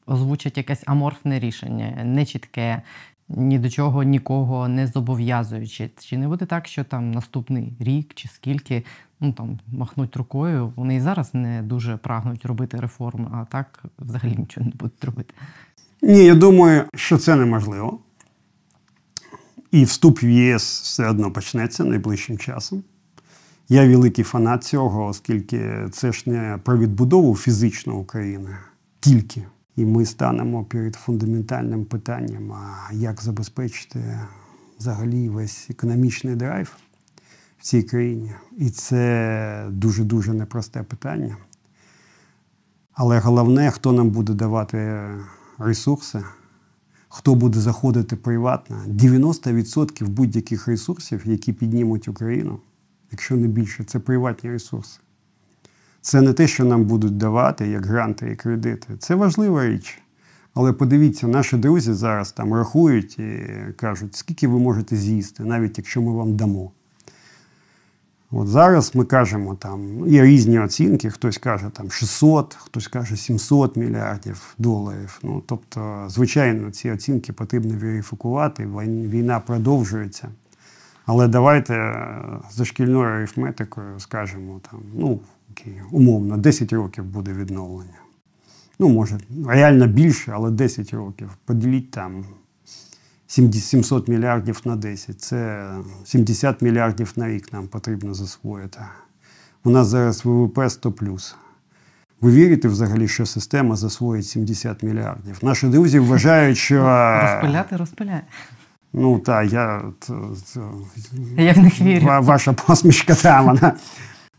озвучать 0.06 0.58
якесь 0.58 0.84
аморфне 0.86 1.40
рішення, 1.40 2.04
нечітке, 2.04 2.82
ні 3.30 3.60
до 3.60 3.70
чого 3.70 4.04
нікого 4.04 4.68
не 4.68 4.88
зобов'язуючи. 4.88 5.90
Чи 6.00 6.18
не 6.18 6.28
буде 6.28 6.46
так, 6.46 6.68
що 6.68 6.84
там 6.84 7.12
наступний 7.12 7.74
рік 7.80 8.14
чи 8.14 8.28
скільки 8.28 8.84
ну 9.20 9.34
там 9.34 9.60
махнуть 9.68 10.16
рукою? 10.16 10.74
Вони 10.76 10.96
і 10.96 11.00
зараз 11.00 11.34
не 11.34 11.62
дуже 11.62 11.98
прагнуть 11.98 12.46
робити 12.46 12.78
реформи, 12.80 13.30
а 13.34 13.46
так 13.46 13.84
взагалі 14.00 14.36
нічого 14.38 14.66
не 14.66 14.72
будуть 14.76 15.04
робити. 15.04 15.34
Ні, 16.02 16.26
я 16.26 16.36
думаю, 16.36 16.84
що 16.96 17.18
це 17.18 17.36
неможливо. 17.36 18.00
І 19.72 19.84
вступ 19.84 20.24
в 20.24 20.30
ЄС 20.30 20.82
все 20.82 21.10
одно 21.10 21.32
почнеться 21.32 21.84
найближчим 21.84 22.38
часом. 22.38 22.84
Я 23.70 23.88
великий 23.88 24.24
фанат 24.24 24.64
цього, 24.64 25.06
оскільки 25.06 25.88
це 25.92 26.12
ж 26.12 26.24
не 26.26 26.60
про 26.64 26.78
відбудову 26.78 27.36
фізичної 27.36 28.00
України 28.00 28.58
тільки. 29.00 29.44
І 29.80 29.86
ми 29.86 30.06
станемо 30.06 30.64
перед 30.64 30.96
фундаментальним 30.96 31.86
питанням, 31.86 32.54
а 32.54 32.94
як 32.94 33.22
забезпечити 33.22 34.20
взагалі 34.80 35.30
весь 35.30 35.70
економічний 35.70 36.36
драйв, 36.36 36.76
в 37.58 37.64
цій 37.64 37.84
країні. 37.84 38.32
І 38.58 38.70
це 38.70 39.68
дуже-дуже 39.70 40.34
непросте 40.34 40.84
питання. 40.84 41.38
Але 42.94 43.20
головне, 43.20 43.72
хто 43.72 43.92
нам 43.92 44.10
буде 44.10 44.34
давати 44.34 45.08
ресурси, 45.58 46.24
хто 47.10 47.36
буде 47.36 47.60
заходити 47.60 48.16
приватно. 48.16 48.84
90% 48.88 50.08
будь-яких 50.08 50.68
ресурсів, 50.68 51.22
які 51.26 51.54
піднімуть 51.54 52.08
Україну, 52.08 52.60
якщо 53.12 53.36
не 53.36 53.48
більше, 53.48 53.84
це 53.84 54.00
приватні 54.00 54.50
ресурси. 54.50 55.00
Це 56.02 56.22
не 56.22 56.34
те, 56.34 56.48
що 56.48 56.66
нам 56.66 56.84
будуть 56.86 57.18
давати 57.18 57.68
як 57.68 57.86
гранти 57.86 58.32
і 58.32 58.36
кредити. 58.36 58.88
Це 59.00 59.16
важлива 59.16 59.68
річ. 59.68 60.02
Але 60.54 60.74
подивіться, 60.74 61.28
наші 61.28 61.58
друзі 61.58 61.94
зараз 61.94 62.32
там 62.32 62.54
рахують 62.54 63.20
і 63.20 63.42
кажуть, 63.76 64.16
скільки 64.16 64.48
ви 64.48 64.60
можете 64.60 64.96
з'їсти, 64.96 65.44
навіть 65.44 65.78
якщо 65.78 66.02
ми 66.02 66.12
вам 66.12 66.36
дамо. 66.36 66.72
От 68.32 68.48
зараз 68.48 68.96
ми 68.96 69.06
кажемо, 69.06 69.56
там 69.56 70.08
є 70.08 70.24
різні 70.24 70.60
оцінки, 70.60 71.10
хтось 71.10 71.38
каже 71.38 71.70
там 71.74 71.92
600, 71.92 72.54
хтось 72.54 72.88
каже 72.88 73.18
700 73.18 73.76
мільярдів 73.76 74.54
доларів. 74.58 75.20
Ну, 75.24 75.44
Тобто, 75.46 76.06
звичайно, 76.08 76.72
ці 76.72 76.92
оцінки 76.92 77.34
потрібно 77.34 77.78
верифікувати, 77.80 78.66
війна 78.86 79.40
продовжується. 79.40 80.28
Але 81.06 81.28
давайте 81.28 81.74
е, 81.74 82.18
за 82.52 82.66
шкільною 82.66 83.10
арифметикою 83.10 84.00
скажемо, 84.00 84.62
там, 84.72 84.80
ну, 84.96 85.20
окей, 85.52 85.82
умовно, 85.92 86.38
10 86.38 86.74
років 86.74 87.04
буде 87.04 87.34
відновлення. 87.34 88.00
Ну, 88.80 88.90
може, 88.90 89.18
реально 89.48 89.88
більше, 89.88 90.32
але 90.36 90.52
10 90.52 90.94
років. 90.94 91.30
Поділіть 91.46 91.92
там 91.92 92.26
700 93.28 94.08
мільярдів 94.08 94.62
на 94.66 94.76
10. 94.76 95.22
Це 95.22 95.72
70 96.06 96.62
мільярдів 96.62 97.14
на 97.16 97.28
рік 97.28 97.54
нам 97.54 97.68
потрібно 97.68 98.14
засвоїти. 98.14 98.80
У 99.64 99.70
нас 99.70 99.88
зараз 99.88 100.26
ВВП 100.26 100.70
100 100.70 100.94
Ви 102.22 102.32
вірите 102.32 102.68
взагалі, 102.68 103.08
що 103.08 103.26
система 103.26 103.76
засвоїть 103.76 104.28
70 104.28 104.84
мільярдів? 104.84 105.38
Наші 105.42 105.68
друзі 105.68 106.00
вважають, 106.00 106.58
що. 106.58 106.76
Розпиляти 107.22 107.78
розпиляє. 107.78 108.22
Ну 108.94 109.20
так, 109.20 109.54
я 109.54 109.82
я 111.38 111.54
в 111.54 111.58
них 111.58 111.82
вірю. 111.82 112.06
Ваша 112.06 112.54
посмішка 112.54 113.16
там 113.16 113.46
вона. 113.46 113.74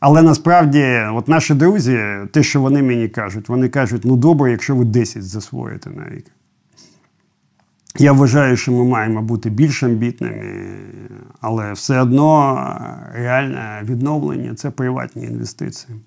Але 0.00 0.22
насправді, 0.22 1.00
от 1.12 1.28
наші 1.28 1.54
друзі, 1.54 2.00
те, 2.32 2.42
що 2.42 2.60
вони 2.60 2.82
мені 2.82 3.08
кажуть, 3.08 3.48
вони 3.48 3.68
кажуть, 3.68 4.02
ну 4.04 4.16
добре, 4.16 4.50
якщо 4.50 4.76
ви 4.76 4.84
10 4.84 5.24
засвоїте 5.24 5.90
на 5.90 6.08
рік. 6.08 6.26
Я 7.98 8.12
вважаю, 8.12 8.56
що 8.56 8.72
ми 8.72 8.84
маємо 8.84 9.22
бути 9.22 9.50
більш 9.50 9.82
амбітними, 9.82 10.66
але 11.40 11.72
все 11.72 12.00
одно 12.00 12.54
реальне 13.12 13.80
відновлення 13.84 14.54
це 14.54 14.70
приватні 14.70 15.24
інвестиції. 15.24 15.98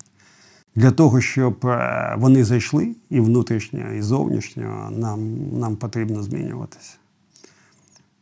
Для 0.76 0.92
того, 0.92 1.22
щоб 1.22 1.66
е, 1.66 2.16
вони 2.18 2.44
зайшли 2.44 2.96
і 3.10 3.20
внутрішньо, 3.20 3.94
і 3.94 4.02
зовнішньо, 4.02 4.90
нам, 4.92 5.50
нам 5.60 5.76
потрібно 5.76 6.24
змінюватися. 6.24 6.96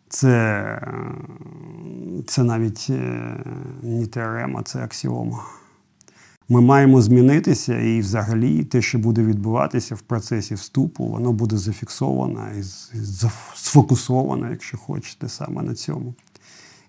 Це 0.10 0.88
це 2.28 2.44
навіть 2.44 2.88
е, 2.90 3.38
не 3.84 4.08
теорема, 4.08 4.64
це 4.64 4.84
аксіома. 4.84 5.44
Ми 6.52 6.62
маємо 6.62 7.02
змінитися, 7.02 7.80
і 7.80 8.00
взагалі 8.00 8.64
те, 8.64 8.82
що 8.82 9.00
буде 9.00 9.24
відбуватися 9.24 9.96
в 9.96 10.02
процесі 10.02 10.56
вступу, 10.56 11.06
воно 11.06 11.32
буде 11.32 11.58
зафіксовано 11.58 12.48
і 12.60 12.64
сфокусовано, 13.56 14.50
якщо 14.50 14.78
хочете, 14.78 15.30
саме 15.30 15.62
на 15.62 15.74
цьому. 15.74 16.14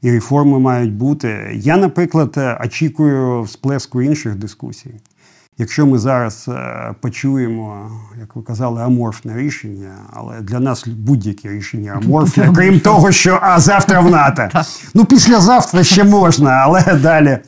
І 0.03 0.11
реформи 0.11 0.59
мають 0.59 0.92
бути. 0.92 1.51
Я, 1.55 1.77
наприклад, 1.77 2.59
очікую 2.64 3.42
всплеску 3.42 4.03
інших 4.03 4.35
дискусій. 4.35 4.94
Якщо 5.59 5.87
ми 5.87 5.98
зараз 5.98 6.44
е, 6.48 6.94
почуємо, 7.01 7.90
як 8.20 8.37
ви 8.37 8.42
казали, 8.42 8.83
аморфне 8.83 9.37
рішення, 9.37 9.94
але 10.12 10.40
для 10.40 10.61
нас 10.61 10.88
будь-яке 10.88 11.48
рішення 11.48 11.92
аморфне, 11.92 12.53
крім 12.57 12.81
того, 12.81 13.12
що 13.12 13.38
а 13.42 13.61
завтра 13.61 14.01
в 14.01 14.11
НАТО. 14.11 14.48
Ну, 14.94 15.05
післязавтра 15.05 15.85
ще 15.85 16.05
можна, 16.05 16.51
але 16.51 16.98
далі. 17.03 17.38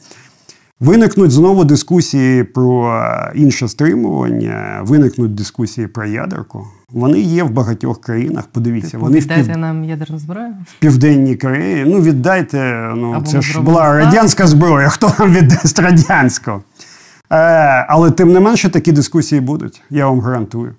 Виникнуть 0.85 1.31
знову 1.31 1.65
дискусії 1.65 2.45
про 2.45 2.99
е, 3.03 3.33
інше 3.35 3.69
стримування, 3.69 4.81
виникнуть 4.83 5.35
дискусії 5.35 5.87
про 5.87 6.05
ядерку. 6.05 6.67
Вони 6.91 7.21
є 7.21 7.43
в 7.43 7.51
багатьох 7.51 8.01
країнах. 8.01 8.45
Подивіться, 8.53 8.91
типу, 8.91 9.05
вони 9.05 9.19
віддайте 9.19 9.49
пів... 9.49 9.59
нам 9.59 9.85
ядерну 9.85 10.19
зброю 10.19 10.49
в 10.67 10.81
південній 10.81 11.37
Кореї. 11.37 11.85
Ну 11.85 12.01
віддайте. 12.01 12.91
Ну 12.97 13.13
Або 13.13 13.27
це 13.27 13.43
ж 13.43 13.61
була 13.61 13.99
радянська 13.99 14.47
зброя. 14.47 14.89
Хто 14.95 15.13
нам 15.19 15.33
віддасть 15.33 15.79
радянську? 15.79 16.51
Е, 16.51 17.37
але 17.89 18.11
тим 18.11 18.33
не 18.33 18.41
менше 18.41 18.69
такі 18.69 18.93
дискусії 18.93 19.41
будуть. 19.41 19.83
Я 19.91 20.07
вам 20.07 20.21
гарантую. 20.21 20.75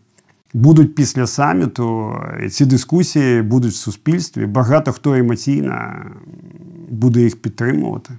Будуть 0.54 0.96
після 0.96 1.28
саміту. 1.28 2.14
І 2.46 2.50
ці 2.50 2.66
дискусії 2.66 3.42
будуть 3.42 3.74
в 3.74 3.76
суспільстві. 3.76 4.46
Багато 4.46 4.92
хто 4.92 5.14
емоційно 5.14 5.94
буде 6.90 7.22
їх 7.22 7.42
підтримувати. 7.42 8.14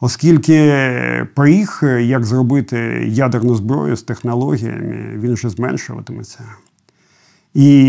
Оскільки 0.00 1.26
поріг, 1.34 1.80
як 2.00 2.24
зробити 2.24 2.76
ядерну 3.08 3.54
зброю 3.54 3.96
з 3.96 4.02
технологіями, 4.02 5.12
він 5.16 5.34
вже 5.34 5.48
зменшуватиметься. 5.48 6.40
І 7.54 7.82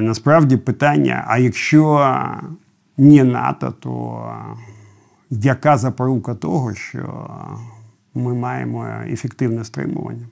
насправді 0.00 0.56
питання: 0.56 1.24
а 1.26 1.38
якщо 1.38 2.14
не 2.96 3.24
НАТО, 3.24 3.74
то 3.80 4.24
яка 5.30 5.76
запорука 5.76 6.34
того, 6.34 6.74
що 6.74 7.30
ми 8.14 8.34
маємо 8.34 8.86
ефективне 9.06 9.64
стримування? 9.64 10.26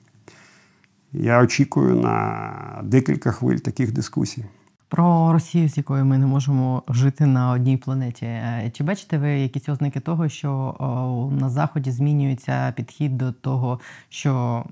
Я 1.13 1.41
очікую 1.41 1.95
на 1.95 2.81
декілька 2.83 3.31
хвиль 3.31 3.57
таких 3.57 3.91
дискусій. 3.91 4.45
Про 4.89 5.33
Росію, 5.33 5.69
з 5.69 5.77
якою 5.77 6.05
ми 6.05 6.17
не 6.17 6.25
можемо 6.25 6.83
жити 6.89 7.25
на 7.25 7.51
одній 7.51 7.77
планеті. 7.77 8.25
Е, 8.25 8.71
чи 8.73 8.83
бачите 8.83 9.17
ви 9.17 9.39
якісь 9.39 9.69
ознаки 9.69 9.99
того, 9.99 10.29
що 10.29 10.75
на 11.39 11.49
Заході 11.49 11.91
змінюється 11.91 12.71
підхід 12.71 13.17
до 13.17 13.31
того, 13.31 13.79
що 14.09 14.65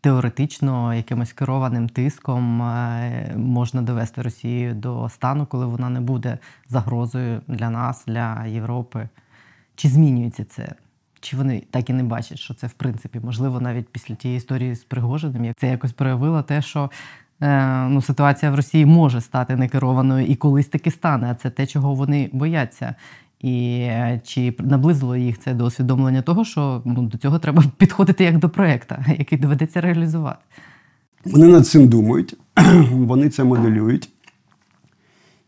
теоретично 0.00 0.94
якимось 0.94 1.32
керованим 1.32 1.88
тиском 1.88 2.62
е, 2.62 3.34
можна 3.36 3.82
довести 3.82 4.22
Росію 4.22 4.74
до 4.74 5.08
стану, 5.08 5.46
коли 5.46 5.66
вона 5.66 5.88
не 5.88 6.00
буде 6.00 6.38
загрозою 6.68 7.40
для 7.48 7.70
нас, 7.70 8.04
для 8.06 8.46
Європи? 8.46 9.08
Чи 9.74 9.88
змінюється 9.88 10.44
це? 10.44 10.74
Чи 11.20 11.36
вони 11.36 11.62
так 11.70 11.90
і 11.90 11.92
не 11.92 12.02
бачать, 12.02 12.38
що 12.38 12.54
це 12.54 12.66
в 12.66 12.72
принципі 12.72 13.20
можливо 13.20 13.60
навіть 13.60 13.88
після 13.88 14.14
тієї 14.14 14.38
історії 14.38 14.74
з 14.74 14.84
Пригожиним, 14.84 15.54
це 15.56 15.68
якось 15.68 15.92
проявило 15.92 16.42
те, 16.42 16.62
що 16.62 16.90
ну, 17.88 18.02
ситуація 18.02 18.52
в 18.52 18.54
Росії 18.54 18.86
може 18.86 19.20
стати 19.20 19.56
некерованою 19.56 20.26
і 20.26 20.34
колись 20.34 20.66
таки 20.66 20.90
стане. 20.90 21.28
А 21.30 21.34
це 21.34 21.50
те, 21.50 21.66
чого 21.66 21.94
вони 21.94 22.30
бояться. 22.32 22.94
І 23.42 23.78
е, 23.80 24.20
чи 24.24 24.54
наблизило 24.58 25.16
їх 25.16 25.38
це 25.38 25.54
до 25.54 25.64
усвідомлення 25.64 26.22
того, 26.22 26.44
що 26.44 26.82
ну, 26.84 27.02
до 27.02 27.18
цього 27.18 27.38
треба 27.38 27.64
підходити 27.76 28.24
як 28.24 28.38
до 28.38 28.48
проєкту, 28.48 28.94
який 29.18 29.38
доведеться 29.38 29.80
реалізувати? 29.80 30.38
Вони 31.24 31.46
над 31.46 31.66
цим 31.66 31.88
думають, 31.88 32.36
вони 32.92 33.28
це 33.28 33.44
моделюють. 33.44 34.08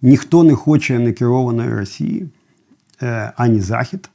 Ніхто 0.03 0.45
не 0.45 0.55
хоче 0.55 0.99
некерованої 0.99 1.75
Росії, 1.75 2.29
е, 3.03 3.33
ані 3.37 3.61
Захід, 3.61 4.11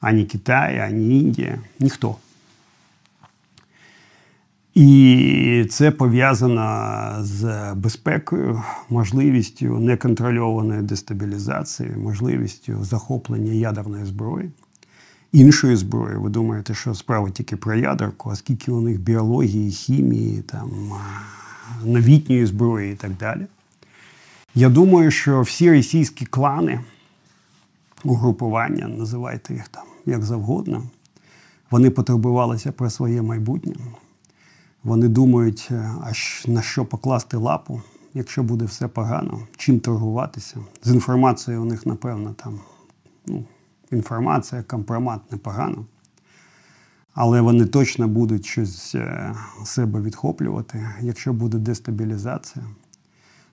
ані 0.00 0.24
Китай, 0.24 0.78
ані 0.78 1.20
Індія. 1.20 1.58
Ніхто. 1.80 2.16
І 4.74 5.66
це 5.70 5.90
пов'язано 5.90 7.14
з 7.20 7.74
безпекою, 7.74 8.62
можливістю 8.90 9.78
неконтрольованої 9.78 10.82
дестабілізації, 10.82 11.90
можливістю 11.90 12.84
захоплення 12.84 13.52
ядерної 13.52 14.04
зброї, 14.04 14.50
іншої 15.32 15.76
зброї. 15.76 16.16
Ви 16.16 16.30
думаєте, 16.30 16.74
що 16.74 16.94
справа 16.94 17.30
тільки 17.30 17.56
про 17.56 17.74
ядерку, 17.74 18.30
а 18.30 18.36
скільки 18.36 18.72
у 18.72 18.80
них 18.80 19.00
біології, 19.00 19.70
хімії, 19.70 20.42
там, 20.42 20.70
новітньої 21.84 22.46
зброї 22.46 22.92
і 22.92 22.96
так 22.96 23.12
далі. 23.16 23.46
Я 24.54 24.68
думаю, 24.68 25.10
що 25.10 25.40
всі 25.40 25.70
російські 25.70 26.26
клани, 26.26 26.80
угрупування, 28.04 28.88
називайте 28.88 29.54
їх 29.54 29.68
там 29.68 29.84
як 30.06 30.22
завгодно, 30.22 30.82
вони 31.70 31.90
потурбувалися 31.90 32.72
про 32.72 32.90
своє 32.90 33.22
майбутнє. 33.22 33.74
Вони 34.84 35.08
думають, 35.08 35.68
е, 35.70 35.90
а 36.02 36.12
на 36.48 36.62
що 36.62 36.84
покласти 36.84 37.36
лапу, 37.36 37.82
якщо 38.14 38.42
буде 38.42 38.64
все 38.64 38.88
погано, 38.88 39.40
чим 39.56 39.80
торгуватися. 39.80 40.56
З 40.82 40.94
інформацією 40.94 41.62
у 41.62 41.64
них, 41.64 41.86
напевно, 41.86 42.34
там 42.42 42.60
ну, 43.26 43.44
інформація, 43.90 44.62
компромат 44.62 45.32
непогано. 45.32 45.84
Але 47.14 47.40
вони 47.40 47.66
точно 47.66 48.08
будуть 48.08 48.46
щось 48.46 48.94
е, 48.94 49.34
себе 49.64 50.00
відхоплювати, 50.00 50.88
якщо 51.00 51.32
буде 51.32 51.58
дестабілізація. 51.58 52.64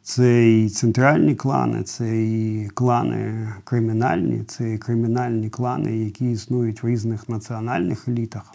Це 0.03 0.51
і 0.51 0.69
центральні 0.69 1.35
клани, 1.35 1.83
це 1.83 2.23
і 2.23 2.69
клани 2.73 3.49
кримінальні, 3.63 4.43
це 4.43 4.73
і 4.73 4.77
кримінальні 4.77 5.49
клани, 5.49 5.97
які 5.97 6.31
існують 6.31 6.83
в 6.83 6.87
різних 6.87 7.29
національних 7.29 8.07
елітах. 8.07 8.53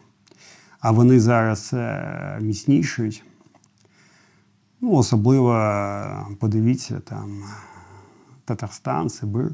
А 0.81 0.91
вони 0.91 1.21
зараз 1.21 1.71
е, 1.73 2.39
міцнішують. 2.41 3.25
Ну, 4.81 4.93
Особливо 4.93 5.73
подивіться 6.41 7.01
там 7.01 7.43
Татарстан, 8.45 9.09
Сибир. 9.09 9.51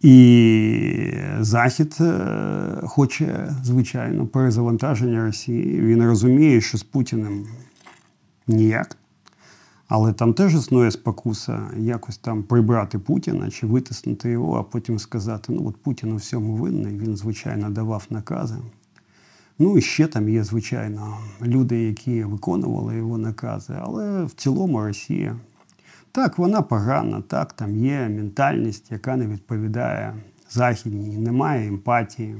І 0.00 1.12
Захід 1.40 1.96
е, 2.00 2.80
хоче, 2.82 3.54
звичайно, 3.64 4.26
перезавантаження 4.26 5.24
Росії. 5.24 5.80
Він 5.80 6.04
розуміє, 6.04 6.60
що 6.60 6.78
з 6.78 6.82
Путіним 6.82 7.46
ніяк. 8.46 8.96
Але 9.88 10.12
там 10.12 10.34
теж 10.34 10.54
існує 10.54 10.90
спокуса 10.90 11.70
якось 11.78 12.18
там 12.18 12.42
прибрати 12.42 12.98
Путіна 12.98 13.50
чи 13.50 13.66
витиснути 13.66 14.30
його, 14.30 14.58
а 14.58 14.62
потім 14.62 14.98
сказати: 14.98 15.52
ну 15.52 15.68
от 15.68 15.76
Путін 15.76 16.12
у 16.12 16.16
всьому 16.16 16.54
винний, 16.54 16.98
він, 16.98 17.16
звичайно, 17.16 17.70
давав 17.70 18.06
накази. 18.10 18.56
Ну 19.58 19.78
і 19.78 19.80
ще 19.80 20.06
там 20.06 20.28
є, 20.28 20.44
звичайно, 20.44 21.18
люди, 21.42 21.82
які 21.82 22.24
виконували 22.24 22.96
його 22.96 23.18
накази. 23.18 23.74
Але 23.80 24.24
в 24.24 24.32
цілому 24.32 24.80
Росія. 24.80 25.36
Так, 26.12 26.38
вона 26.38 26.62
погана, 26.62 27.20
так, 27.20 27.52
там 27.52 27.76
є 27.76 28.08
ментальність, 28.08 28.92
яка 28.92 29.16
не 29.16 29.26
відповідає 29.26 30.14
західній, 30.50 31.16
немає 31.18 31.68
емпатії 31.68 32.36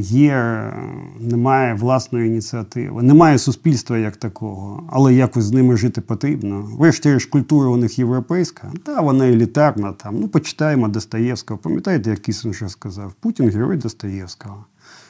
є, 0.00 0.72
немає 1.20 1.74
власної 1.74 2.26
ініціативи, 2.26 3.02
немає 3.02 3.38
суспільства 3.38 3.98
як 3.98 4.16
такого, 4.16 4.90
але 4.92 5.14
якось 5.14 5.44
з 5.44 5.52
ними 5.52 5.76
жити 5.76 6.00
потрібно. 6.00 6.68
Врешті 6.78 7.18
ж 7.18 7.28
культура 7.28 7.68
у 7.68 7.76
них 7.76 7.98
європейська, 7.98 8.72
та 8.84 9.00
вона 9.00 9.28
елітарна. 9.28 9.92
Там. 9.92 10.16
Ну, 10.20 10.28
почитаємо 10.28 10.88
Достоєвського. 10.88 11.58
Пам'ятаєте, 11.58 12.10
як 12.10 12.18
Кісінджер 12.18 12.70
сказав? 12.70 13.12
Путін 13.12 13.50
герой 13.50 13.76
Достоєвського 13.76 14.64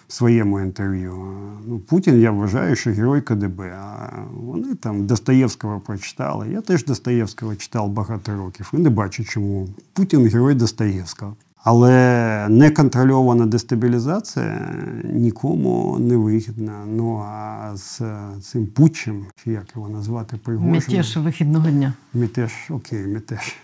в 0.09 0.13
своєму 0.13 0.61
інтерв'ю. 0.61 1.27
Ну, 1.67 1.79
Путін, 1.79 2.21
я 2.21 2.31
вважаю, 2.31 2.77
що 2.77 2.91
герой 2.91 3.21
КДБ. 3.21 3.61
А 3.61 4.11
вони 4.33 4.75
там 4.75 5.07
Достоєвського 5.07 5.81
прочитали. 5.81 6.49
Я 6.51 6.61
теж 6.61 6.85
Достоєвського 6.85 7.57
читав 7.57 7.89
багато 7.89 8.37
років 8.37 8.71
і 8.75 8.77
не 8.77 8.91
бачу, 8.91 9.25
чому 9.25 9.69
Путін 9.93 10.27
герой 10.27 10.55
Достоєвського. 10.55 11.37
Але 11.69 12.47
неконтрольована 12.49 13.47
дестабілізація 13.47 14.75
нікому 15.05 15.99
не 16.01 16.17
вигідна. 16.17 16.73
Ну 16.87 17.25
а 17.27 17.71
з 17.75 18.03
цим 18.43 18.67
путчем, 18.67 19.27
чи 19.37 19.51
як 19.51 19.77
його 19.77 19.89
назвати, 19.89 20.37
Пригожин... 20.37 20.73
Мятеж 20.73 21.17
вихідного 21.17 21.71
дня. 21.71 21.93
Мятеж, 22.15 22.53
окей, 22.71 23.07
мятеж. 23.07 23.57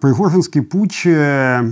Пригожинський 0.00 0.62
путч 0.62 1.06
е, 1.06 1.64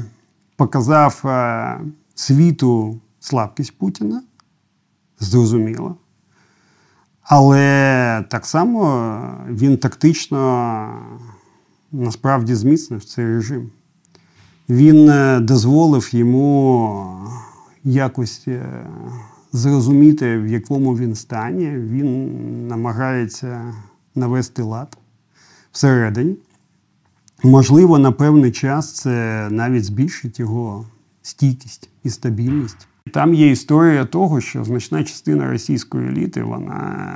показав 0.56 1.22
е, 1.24 1.78
світу 2.14 3.00
слабкість 3.20 3.78
Путіна, 3.78 4.22
зрозуміло. 5.20 5.96
Але 7.22 8.24
так 8.30 8.46
само 8.46 9.20
він 9.48 9.78
тактично 9.78 11.00
насправді 11.92 12.54
зміцнив 12.54 13.04
цей 13.04 13.26
режим 13.26 13.70
він 14.68 15.08
е, 15.08 15.40
дозволив 15.40 16.14
йому 16.14 17.06
якось 17.84 18.44
е, 18.48 18.86
зрозуміти, 19.52 20.38
в 20.38 20.46
якому 20.46 20.96
він 20.96 21.14
стані. 21.14 21.70
Він 21.70 22.68
намагається 22.68 23.74
навести 24.14 24.62
лад 24.62 24.98
всередині. 25.72 26.36
Можливо, 27.42 27.98
на 27.98 28.12
певний 28.12 28.52
час 28.52 28.92
це 28.92 29.48
навіть 29.50 29.84
збільшить 29.84 30.40
його 30.40 30.86
стійкість 31.24 31.88
і 32.02 32.10
стабільність. 32.10 32.88
Там 33.12 33.34
є 33.34 33.50
історія 33.50 34.04
того, 34.04 34.40
що 34.40 34.64
значна 34.64 35.04
частина 35.04 35.50
російської 35.50 36.08
еліти, 36.08 36.42
вона 36.42 37.08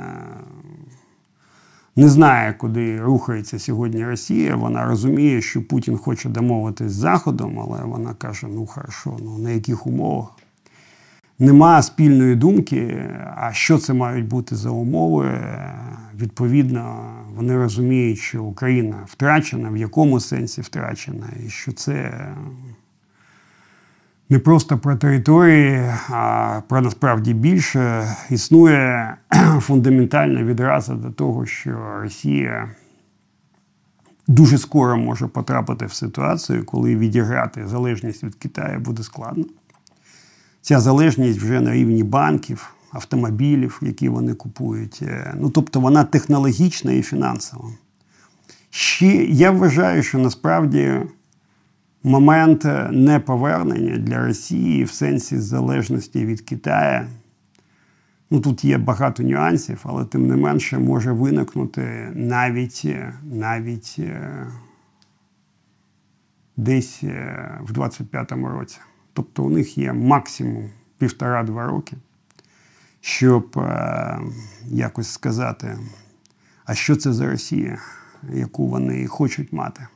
не 1.95 2.09
знає, 2.09 2.53
куди 2.53 3.01
рухається 3.01 3.59
сьогодні 3.59 4.05
Росія. 4.05 4.55
Вона 4.55 4.85
розуміє, 4.85 5.41
що 5.41 5.67
Путін 5.67 5.97
хоче 5.97 6.29
домовитись 6.29 6.91
з 6.91 6.95
Заходом, 6.95 7.59
але 7.59 7.83
вона 7.83 8.13
каже: 8.13 8.47
ну 8.47 8.65
хорошо, 8.65 9.17
ну 9.23 9.37
на 9.37 9.51
яких 9.51 9.87
умовах? 9.87 10.29
Нема 11.39 11.81
спільної 11.81 12.35
думки, 12.35 13.09
а 13.35 13.53
що 13.53 13.77
це 13.77 13.93
мають 13.93 14.27
бути 14.27 14.55
за 14.55 14.69
умови. 14.69 15.39
Відповідно, 16.15 17.05
вони 17.35 17.57
розуміють, 17.57 18.17
що 18.17 18.43
Україна 18.43 18.97
втрачена, 19.05 19.69
в 19.69 19.77
якому 19.77 20.19
сенсі 20.19 20.61
втрачена, 20.61 21.27
і 21.45 21.49
що 21.49 21.71
це 21.71 22.27
не 24.29 24.39
просто 24.39 24.77
про 24.77 24.95
території, 24.95 25.93
а 26.09 26.61
про 26.67 26.81
насправді 26.81 27.33
більше 27.33 28.15
існує 28.29 29.15
фундаментальна 29.59 30.43
відраза 30.43 30.93
до 30.93 31.11
того, 31.11 31.45
що 31.45 31.99
Росія 32.01 32.69
дуже 34.27 34.57
скоро 34.57 34.97
може 34.97 35.27
потрапити 35.27 35.85
в 35.85 35.93
ситуацію, 35.93 36.65
коли 36.65 36.95
відіграти 36.95 37.67
залежність 37.67 38.23
від 38.23 38.35
Китаю 38.35 38.79
буде 38.79 39.03
складно. 39.03 39.45
Ця 40.61 40.79
залежність 40.79 41.39
вже 41.39 41.61
на 41.61 41.73
рівні 41.73 42.03
банків, 42.03 42.73
автомобілів, 42.91 43.79
які 43.81 44.09
вони 44.09 44.33
купують. 44.33 44.99
Е, 45.01 45.33
ну 45.39 45.49
тобто 45.49 45.79
вона 45.79 46.03
технологічна 46.03 46.91
і 46.91 47.01
фінансова. 47.01 47.69
Ще 48.69 49.07
я 49.25 49.51
вважаю, 49.51 50.03
що 50.03 50.17
насправді 50.17 51.01
момент 52.03 52.65
неповернення 52.91 53.97
для 53.97 54.25
Росії 54.25 54.83
в 54.83 54.91
сенсі 54.91 55.37
залежності 55.37 56.25
від 56.25 56.41
Китаю. 56.41 57.07
Ну, 58.31 58.39
Тут 58.39 58.65
є 58.65 58.77
багато 58.77 59.23
нюансів, 59.23 59.79
але 59.83 60.05
тим 60.05 60.27
не 60.27 60.35
менше 60.35 60.79
може 60.79 61.11
виникнути 61.11 62.11
навіть 62.15 62.87
навіть 63.23 63.95
е, 63.99 64.47
десь 66.57 67.03
е, 67.03 67.59
в 67.61 67.71
25-му 67.71 68.49
році. 68.49 68.79
Тобто 69.13 69.43
у 69.43 69.49
них 69.49 69.77
є 69.77 69.93
максимум 69.93 70.69
півтора-два 70.97 71.67
роки, 71.67 71.97
щоб 73.01 73.57
е, 73.57 74.19
якось 74.65 75.09
сказати, 75.09 75.77
а 76.65 76.75
що 76.75 76.95
це 76.95 77.13
за 77.13 77.31
Росія, 77.31 77.79
яку 78.33 78.67
вони 78.67 79.07
хочуть 79.07 79.53
мати. 79.53 79.87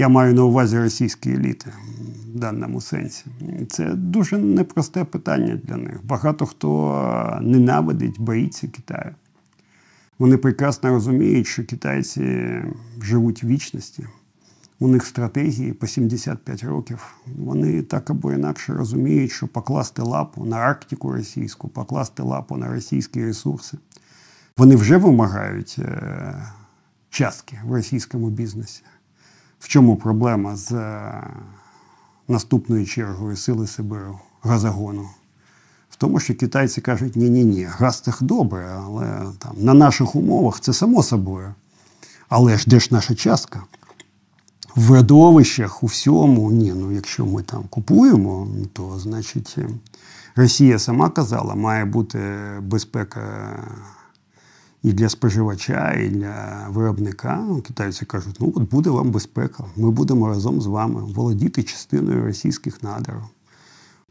Я 0.00 0.08
маю 0.08 0.34
на 0.34 0.44
увазі 0.44 0.78
російські 0.78 1.30
еліти 1.30 1.72
в 2.34 2.38
даному 2.38 2.80
сенсі. 2.80 3.24
Це 3.68 3.94
дуже 3.94 4.38
непросте 4.38 5.04
питання 5.04 5.60
для 5.64 5.76
них. 5.76 6.04
Багато 6.04 6.46
хто 6.46 7.38
ненавидить, 7.42 8.20
боїться 8.20 8.68
Китаю. 8.68 9.14
Вони 10.18 10.36
прекрасно 10.36 10.90
розуміють, 10.90 11.46
що 11.46 11.64
китайці 11.64 12.52
живуть 13.02 13.42
в 13.42 13.46
вічності. 13.46 14.06
У 14.78 14.88
них 14.88 15.06
стратегії 15.06 15.72
по 15.72 15.86
75 15.86 16.64
років. 16.64 17.14
Вони 17.38 17.82
так 17.82 18.10
або 18.10 18.32
інакше 18.32 18.72
розуміють, 18.72 19.32
що 19.32 19.48
покласти 19.48 20.02
лапу 20.02 20.44
на 20.44 20.56
Арктику 20.56 21.12
російську, 21.12 21.68
покласти 21.68 22.22
лапу 22.22 22.56
на 22.56 22.68
російські 22.68 23.24
ресурси. 23.24 23.78
Вони 24.56 24.76
вже 24.76 24.96
вимагають 24.96 25.76
е, 25.78 26.46
частки 27.10 27.58
в 27.64 27.72
російському 27.72 28.30
бізнесі. 28.30 28.82
В 29.60 29.68
чому 29.68 29.96
проблема 29.96 30.56
з 30.56 30.72
е, 30.72 31.26
наступною 32.28 32.86
чергою 32.86 33.36
сили 33.36 33.66
Сибиру, 33.66 34.18
газогону? 34.42 35.08
В 35.90 35.96
тому, 35.96 36.20
що 36.20 36.34
китайці 36.34 36.80
кажуть, 36.80 37.16
ні-ні-ні, 37.16 37.64
газ 37.64 38.00
це 38.00 38.12
добре, 38.20 38.70
але 38.84 39.06
там, 39.38 39.52
на 39.56 39.74
наших 39.74 40.14
умовах 40.14 40.60
це 40.60 40.72
само 40.72 41.02
собою. 41.02 41.54
Але 42.28 42.58
ж 42.58 42.64
де 42.66 42.80
ж 42.80 42.88
наша 42.90 43.14
частка? 43.14 43.62
В 44.74 44.90
родовищах 44.90 45.82
у 45.82 45.86
всьому, 45.86 46.52
ні, 46.52 46.72
ну 46.76 46.92
якщо 46.92 47.26
ми 47.26 47.42
там 47.42 47.64
купуємо, 47.70 48.48
то 48.72 48.98
значить 48.98 49.56
Росія 50.36 50.78
сама 50.78 51.10
казала, 51.10 51.54
має 51.54 51.84
бути 51.84 52.18
безпека 52.62 53.20
і 54.82 54.92
для 54.92 55.08
споживача, 55.08 55.92
і 55.92 56.08
для 56.08 56.66
виробника. 56.70 57.46
Китайці 57.66 58.04
кажуть, 58.04 58.36
ну 58.40 58.52
от 58.56 58.70
буде 58.70 58.90
вам 58.90 59.10
безпека, 59.10 59.64
ми 59.76 59.90
будемо 59.90 60.28
разом 60.28 60.60
з 60.60 60.66
вами 60.66 61.02
володіти 61.04 61.62
частиною 61.62 62.24
російських 62.24 62.82
надр. 62.82 63.14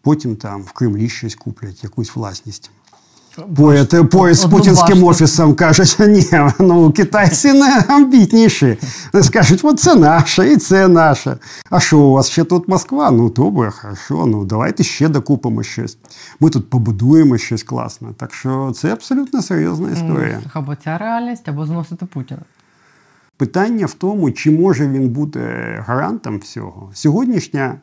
Потім 0.01 0.35
там 0.35 0.63
в 0.63 0.71
Кремлі 0.71 1.09
щось 1.09 1.35
куплять, 1.35 1.83
якусь 1.83 2.15
власність. 2.15 2.71
Поряд, 3.55 4.09
поряд 4.09 4.35
з 4.35 4.45
путінським 4.45 5.03
офісом 5.03 5.55
кажуть, 5.55 5.97
ні, 6.07 6.25
ну 6.59 6.91
китайці 6.91 7.53
не 7.53 7.83
амбітніші. 7.87 8.77
Вони 9.13 9.23
скажуть, 9.23 9.59
от 9.63 9.79
це 9.79 9.95
наше 9.95 10.51
і 10.51 10.57
це 10.57 10.87
наше. 10.87 11.37
А 11.69 11.79
що 11.79 11.99
у 11.99 12.11
вас 12.11 12.29
ще 12.29 12.43
тут 12.43 12.67
Москва? 12.67 13.11
Ну 13.11 13.29
добре, 13.29 13.71
хорошо, 13.71 14.25
ну 14.25 14.45
давайте 14.45 14.83
ще 14.83 15.09
докупимо 15.09 15.63
щось. 15.63 15.97
Ми 16.39 16.49
тут 16.49 16.69
побудуємо 16.69 17.37
щось 17.37 17.63
класне. 17.63 18.07
Так 18.17 18.33
що 18.33 18.71
це 18.75 18.91
абсолютно 18.93 19.41
серйозна 19.41 19.91
історія. 19.91 20.41
Або 20.53 20.75
ця 20.75 20.97
реальність, 20.97 21.49
або 21.49 21.65
зносити 21.65 22.05
Путіна. 22.05 22.41
Питання 23.37 23.85
в 23.85 23.93
тому, 23.93 24.31
чи 24.31 24.51
може 24.51 24.87
він 24.87 25.09
бути 25.09 25.39
гарантом 25.87 26.39
всього. 26.39 26.89
Сьогоднішня 26.93 27.75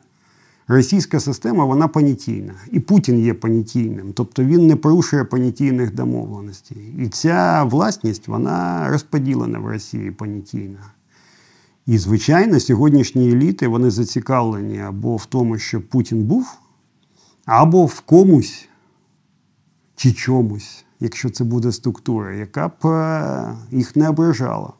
російська 0.67 1.19
система 1.19 1.65
вона 1.65 1.87
понятійна. 1.87 2.53
І 2.71 2.79
Путін 2.79 3.19
є 3.19 3.33
понятійним. 3.33 4.13
Тобто 4.13 4.43
він 4.43 4.67
не 4.67 4.75
порушує 4.75 5.23
понятійних 5.23 5.93
домовленостей. 5.93 6.93
І 6.99 7.07
ця 7.07 7.63
власність 7.63 8.27
вона 8.27 8.87
розподілена 8.89 9.59
в 9.59 9.65
Росії 9.67 10.11
понятійна. 10.11 10.79
І, 11.85 11.97
звичайно, 11.97 12.59
сьогоднішні 12.59 13.31
еліти 13.31 13.67
вони 13.67 13.91
зацікавлені 13.91 14.79
або 14.79 15.15
в 15.15 15.25
тому, 15.25 15.57
щоб 15.57 15.87
Путін 15.87 16.23
був, 16.23 16.47
або 17.45 17.85
в 17.85 17.99
комусь 17.99 18.67
чи 19.95 20.13
чомусь, 20.13 20.85
якщо 20.99 21.29
це 21.29 21.43
буде 21.43 21.71
структура, 21.71 22.33
яка 22.35 22.67
б 22.67 22.85
е, 22.85 23.57
їх 23.71 23.95
не 23.95 24.09
ображала 24.09 24.73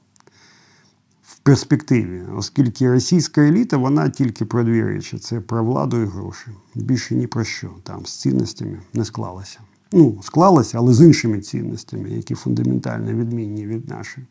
перспективі, 1.48 2.22
оскільки 2.38 2.92
російська 2.92 3.42
еліта 3.42 3.78
вона 3.78 4.10
тільки 4.10 4.46
про 4.46 4.64
дві 4.64 4.84
речі: 4.84 5.18
це 5.18 5.40
про 5.40 5.64
владу 5.64 6.02
і 6.02 6.06
гроші. 6.06 6.48
Більше 6.76 7.16
ні 7.16 7.28
про 7.28 7.44
що 7.44 7.70
там 7.84 8.06
з 8.06 8.16
цінностями 8.16 8.78
не 8.94 9.06
склалося. 9.06 9.60
Ну, 9.92 10.18
склалося, 10.24 10.78
але 10.78 10.94
з 10.94 11.02
іншими 11.02 11.40
цінностями, 11.40 12.10
які 12.10 12.36
фундаментально 12.36 13.14
відмінні 13.14 13.68
від 13.68 13.90
наших. 13.90 14.24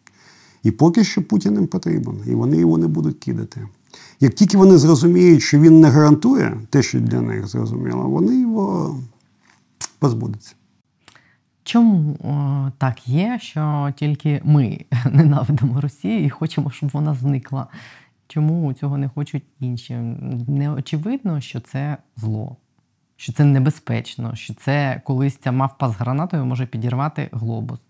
І 0.63 0.71
поки 0.71 1.05
що 1.05 1.23
Путін 1.23 1.55
їм 1.55 1.67
потрібен, 1.67 2.17
і 2.27 2.35
вони 2.35 2.57
його 2.57 2.79
не 2.79 2.87
будуть 2.87 3.19
кидати. 3.19 3.69
Як 4.21 4.35
тільки 4.35 4.59
вони 4.59 4.79
зрозуміють, 4.79 5.43
що 5.43 5.61
він 5.61 5.81
не 5.81 5.89
гарантує 5.89 6.61
те, 6.71 6.83
що 6.83 7.01
для 7.01 7.21
них 7.21 7.47
зрозуміло, 7.47 8.09
вони 8.09 8.41
його 8.41 8.99
позбудуться. 9.99 10.55
Чому 11.67 12.17
так 12.79 13.09
є, 13.09 13.39
що 13.43 13.93
тільки 13.97 14.41
ми 14.45 14.85
ненавидимо 15.13 15.81
Росію 15.81 16.25
і 16.25 16.31
хочемо, 16.31 16.71
щоб 16.71 16.91
вона 16.91 17.15
зникла? 17.15 17.67
Чому 18.29 18.73
цього 18.73 18.99
не 18.99 19.09
хочуть 19.09 19.43
інші? 19.61 19.95
Не 20.49 20.71
очевидно, 20.71 21.41
що 21.41 21.61
це 21.61 21.97
зло, 22.17 22.57
що 23.17 23.33
це 23.33 23.45
небезпечно, 23.45 24.35
що 24.35 24.55
це 24.55 25.01
колись 25.05 25.37
ця 25.37 25.53
мавпа 25.53 25.89
з 25.89 25.97
гранатою 25.97 26.45
може 26.45 26.67
підірвати 26.67 27.29
глобус. 27.33 27.81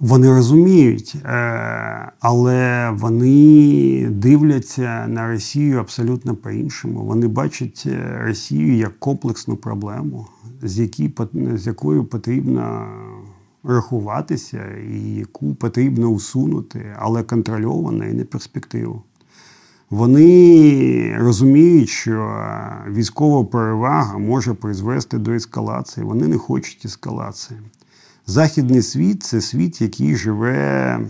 Вони 0.00 0.28
розуміють, 0.28 1.16
е, 1.24 2.12
але 2.20 2.90
вони 2.90 4.08
дивляться 4.10 5.06
на 5.08 5.28
Росію 5.28 5.80
абсолютно 5.80 6.34
по-іншому. 6.34 7.04
Вони 7.04 7.28
бачать 7.28 7.84
е, 7.86 8.18
Росію 8.26 8.76
як 8.76 8.98
комплексну 8.98 9.56
проблему, 9.56 10.26
з 10.62 10.78
які, 10.78 11.10
з 11.54 11.66
якою 11.66 12.04
потрібно 12.04 12.86
рахуватися, 13.64 14.64
і 14.92 15.14
яку 15.14 15.54
потрібно 15.54 16.08
усунути, 16.08 16.96
але 16.98 17.22
контрольовано 17.22 18.04
і 18.04 18.12
не 18.12 18.24
перспективу. 18.24 19.02
Вони 19.90 21.16
розуміють, 21.18 21.88
що 21.88 22.36
військова 22.88 23.44
перевага 23.44 24.18
може 24.18 24.54
призвести 24.54 25.18
до 25.18 25.32
ескалації. 25.32 26.06
Вони 26.06 26.28
не 26.28 26.38
хочуть 26.38 26.84
ескалації. 26.84 27.60
Західний 28.26 28.82
світ 28.82 29.22
це 29.22 29.40
світ, 29.40 29.80
який 29.80 30.16
живе 30.16 31.00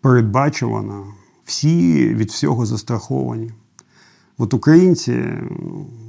передбачувано, 0.00 1.06
всі 1.44 2.08
від 2.14 2.30
всього 2.30 2.66
застраховані. 2.66 3.50
От 4.38 4.54
українці, 4.54 5.12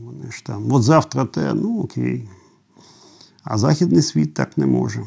вони 0.05 0.31
ж 0.31 0.45
там, 0.45 0.71
от 0.71 0.83
завтра 0.83 1.25
те, 1.25 1.53
ну 1.53 1.81
окей. 1.81 2.29
А 3.43 3.57
Західний 3.57 4.01
світ 4.01 4.33
так 4.33 4.57
не 4.57 4.65
може. 4.65 5.03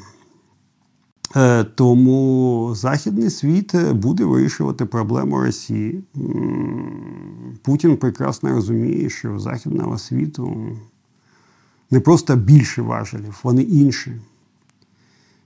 Е, 1.37 1.65
тому 1.65 2.71
Західний 2.75 3.31
світ 3.31 3.77
буде 3.93 4.25
вирішувати 4.25 4.85
проблему 4.85 5.41
Росії. 5.41 6.05
Путін 7.63 7.97
прекрасно 7.97 8.51
розуміє, 8.51 9.11
що 9.11 9.39
Західного 9.39 9.99
світу 9.99 10.77
не 11.95 12.01
просто 12.01 12.37
більше 12.37 12.83
важелів, 12.83 13.41
вони 13.43 13.63
інші. 13.63 14.13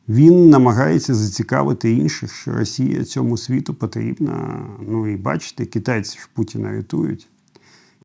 Він 0.08 0.50
намагається 0.50 1.14
зацікавити 1.14 1.92
інших, 1.92 2.34
що 2.34 2.52
Росія 2.52 3.04
цьому 3.04 3.36
світу 3.36 3.74
потрібна. 3.74 4.66
Ну 4.88 5.08
і 5.08 5.16
бачите, 5.16 5.64
китайці 5.64 6.18
ж 6.18 6.28
Путіна 6.34 6.72
рятують. 6.72 7.28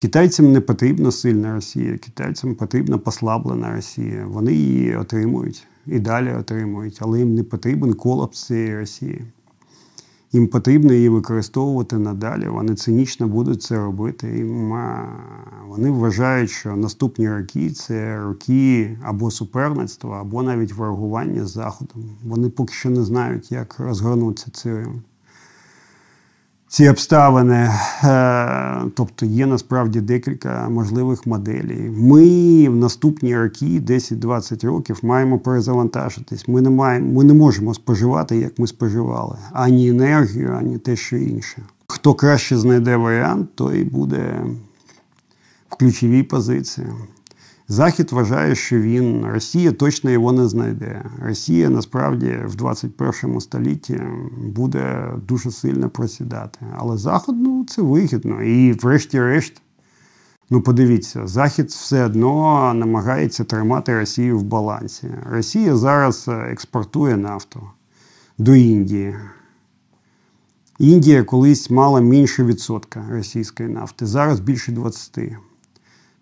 Китайцям 0.02 0.52
не 0.52 0.62
потрібна 0.62 1.12
сильна 1.12 1.56
Росія, 1.56 1.98
китайцям 1.98 2.56
потрібна 2.56 2.98
послаблена 2.98 3.76
Росія. 3.76 4.26
Вони 4.26 4.54
її 4.54 4.96
отримують 4.96 5.68
і 5.88 6.00
далі 6.00 6.34
отримують, 6.34 6.98
але 7.02 7.20
їм 7.20 7.36
не 7.36 7.44
потрібен 7.44 7.94
колапс 7.94 8.46
цієї 8.46 8.76
Росії. 8.76 9.22
Їм 10.34 10.48
потрібно 10.48 10.94
її 10.94 11.10
використовувати 11.10 11.98
надалі. 11.98 12.48
Вони 12.48 12.76
цинічно 12.76 13.28
будуть 13.28 13.64
це 13.64 13.78
робити. 13.78 14.38
Їм, 14.38 14.74
Вони 15.68 15.92
вважають, 15.92 16.50
що 16.50 16.76
наступні 16.76 17.30
роки 17.30 17.72
це 17.72 18.18
роки 18.18 18.98
або 19.04 19.32
суперництва, 19.32 20.22
або 20.22 20.44
навіть 20.44 20.74
ворогування 20.74 21.46
з 21.46 21.52
Заходом. 21.52 22.04
Вони 22.24 22.50
поки 22.50 22.74
що 22.74 22.90
не 22.90 23.04
знають, 23.04 23.52
як 23.52 23.80
розгорнутися 23.80 24.52
ці, 24.52 24.70
ці 26.74 26.90
обставини. 26.90 27.72
Е, 28.04 28.82
тобто 28.96 29.26
є 29.26 29.46
насправді 29.46 30.02
декілька 30.02 30.70
можливих 30.70 31.28
моделей. 31.28 31.92
Ми 31.98 32.70
в 32.70 32.76
наступні 32.76 33.38
роки, 33.38 33.66
10-20 33.66 34.66
років, 34.66 35.00
маємо 35.04 35.40
перезавантажитись. 35.40 36.48
Ми 36.48 36.62
не 36.62 36.70
маємо, 36.70 37.12
ми 37.14 37.24
не 37.24 37.34
можемо 37.34 37.74
споживати, 37.74 38.38
як 38.38 38.60
ми 38.60 38.68
споживали, 38.68 39.38
ані 39.52 39.90
енергію, 39.90 40.56
ані 40.60 40.78
те, 40.78 40.96
що 40.96 41.18
інше. 41.18 41.62
Хто 41.88 42.14
краще 42.14 42.58
знайде 42.58 42.96
варіант, 42.96 43.50
той 43.56 43.84
буде 43.84 44.46
в 45.70 45.76
ключовій 45.76 46.24
позиції. 46.24 46.88
Захід 47.74 48.12
вважає, 48.12 48.56
що 48.56 48.80
він 48.80 49.26
Росія 49.26 49.72
точно 49.72 50.10
його 50.10 50.32
не 50.32 50.48
знайде. 50.48 51.04
Росія 51.22 51.70
насправді 51.70 52.40
в 52.46 52.56
21 52.56 53.40
столітті 53.40 54.02
буде 54.38 55.12
дуже 55.28 55.52
сильно 55.52 55.90
просідати. 55.90 56.60
Але 56.78 56.98
Захід 56.98 57.36
ну, 57.38 57.66
це 57.70 57.82
вигідно. 57.82 58.44
І, 58.44 58.74
врешті-решт, 58.74 59.62
ну 60.50 60.62
подивіться, 60.62 61.28
Захід 61.28 61.70
все 61.70 62.06
одно 62.06 62.74
намагається 62.74 63.44
тримати 63.44 64.00
Росію 64.00 64.40
в 64.40 64.44
балансі. 64.44 65.08
Росія 65.30 65.76
зараз 65.76 66.28
експортує 66.28 67.18
нафту 67.18 67.62
до 68.38 68.56
Індії. 68.56 69.16
Індія 70.80 71.24
колись 71.24 71.70
мала 71.70 72.02
менше 72.02 72.44
відсотка 72.44 73.06
російської 73.10 73.70
нафти, 73.70 74.06
зараз 74.06 74.40
більше 74.40 74.72
20. 74.72 75.20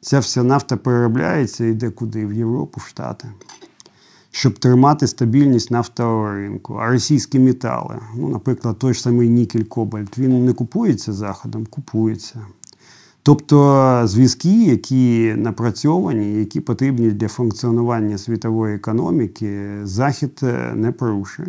Ця 0.04 0.20
вся 0.20 0.44
нафта 0.44 0.78
переробляється 0.78 1.66
і 1.66 1.72
йде 1.72 1.90
куди? 1.90 2.26
В 2.26 2.34
Європу, 2.34 2.82
в 2.84 2.88
Штати. 2.88 3.28
Щоб 4.32 4.60
тримати 4.60 5.08
стабільність 5.08 5.72
нафтового 5.72 6.32
ринку. 6.32 6.74
А 6.74 6.90
російські 6.90 7.40
метали, 7.40 8.00
ну, 8.16 8.30
наприклад, 8.30 8.80
той 8.80 8.94
ж 8.94 9.02
самий 9.02 9.30
нікель 9.30 9.64
Кобальт, 9.64 10.18
він 10.18 10.46
не 10.46 10.54
купується 10.54 11.14
Заходом, 11.14 11.66
купується. 11.66 12.42
Тобто 13.24 14.02
зв'язки, 14.06 14.64
які 14.64 15.34
напрацьовані, 15.38 16.34
які 16.34 16.60
потрібні 16.60 17.12
для 17.12 17.28
функціонування 17.28 18.18
світової 18.18 18.76
економіки, 18.76 19.70
Захід 19.84 20.40
е, 20.44 20.74
не 20.76 20.92
порушує. 20.92 21.48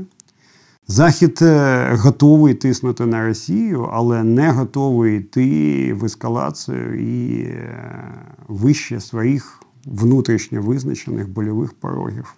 Захід 0.87 1.39
е, 1.43 1.95
готовий 1.95 2.55
тиснути 2.55 3.07
на 3.07 3.26
Росію, 3.26 3.83
але 3.93 4.24
не 4.24 4.51
готовий 4.51 5.18
йти 5.18 5.95
в 5.95 6.05
ескалацію 6.05 7.01
і 7.01 7.43
е, 7.43 8.14
вище 8.49 9.01
своїх 9.01 9.62
внутрішньо 9.85 10.62
визначених 10.62 11.28
больових 11.28 11.72
порогів. 11.72 12.35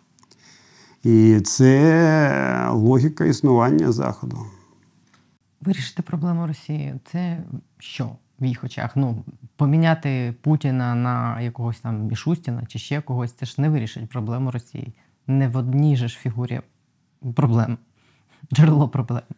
І 1.02 1.40
це 1.40 2.68
логіка 2.70 3.24
існування 3.24 3.92
Заходу. 3.92 4.38
Вирішити 5.60 6.02
проблему 6.02 6.46
Росії 6.46 6.94
це 7.12 7.44
що 7.78 8.10
в 8.40 8.44
їх 8.44 8.64
очах? 8.64 8.96
Ну, 8.96 9.24
поміняти 9.56 10.34
Путіна 10.40 10.94
на 10.94 11.40
якогось 11.40 11.80
там 11.80 12.06
Мішустіна 12.06 12.66
чи 12.66 12.78
ще 12.78 13.00
когось, 13.00 13.32
це 13.32 13.46
ж 13.46 13.54
не 13.60 13.68
вирішить 13.68 14.10
проблему 14.10 14.50
Росії. 14.50 14.94
Не 15.26 15.48
в 15.48 15.56
одній 15.56 15.96
же 15.96 16.08
ж 16.08 16.18
фігурі 16.18 16.60
проблем 17.34 17.78
джерело 18.52 18.90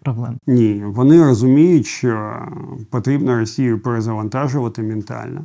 проблем? 0.03 0.39
Ні, 0.47 0.83
вони 0.87 1.25
розуміють, 1.25 1.87
що 1.87 2.37
потрібно 2.91 3.37
Росію 3.37 3.79
перезавантажувати 3.79 4.83
ментально. 4.83 5.45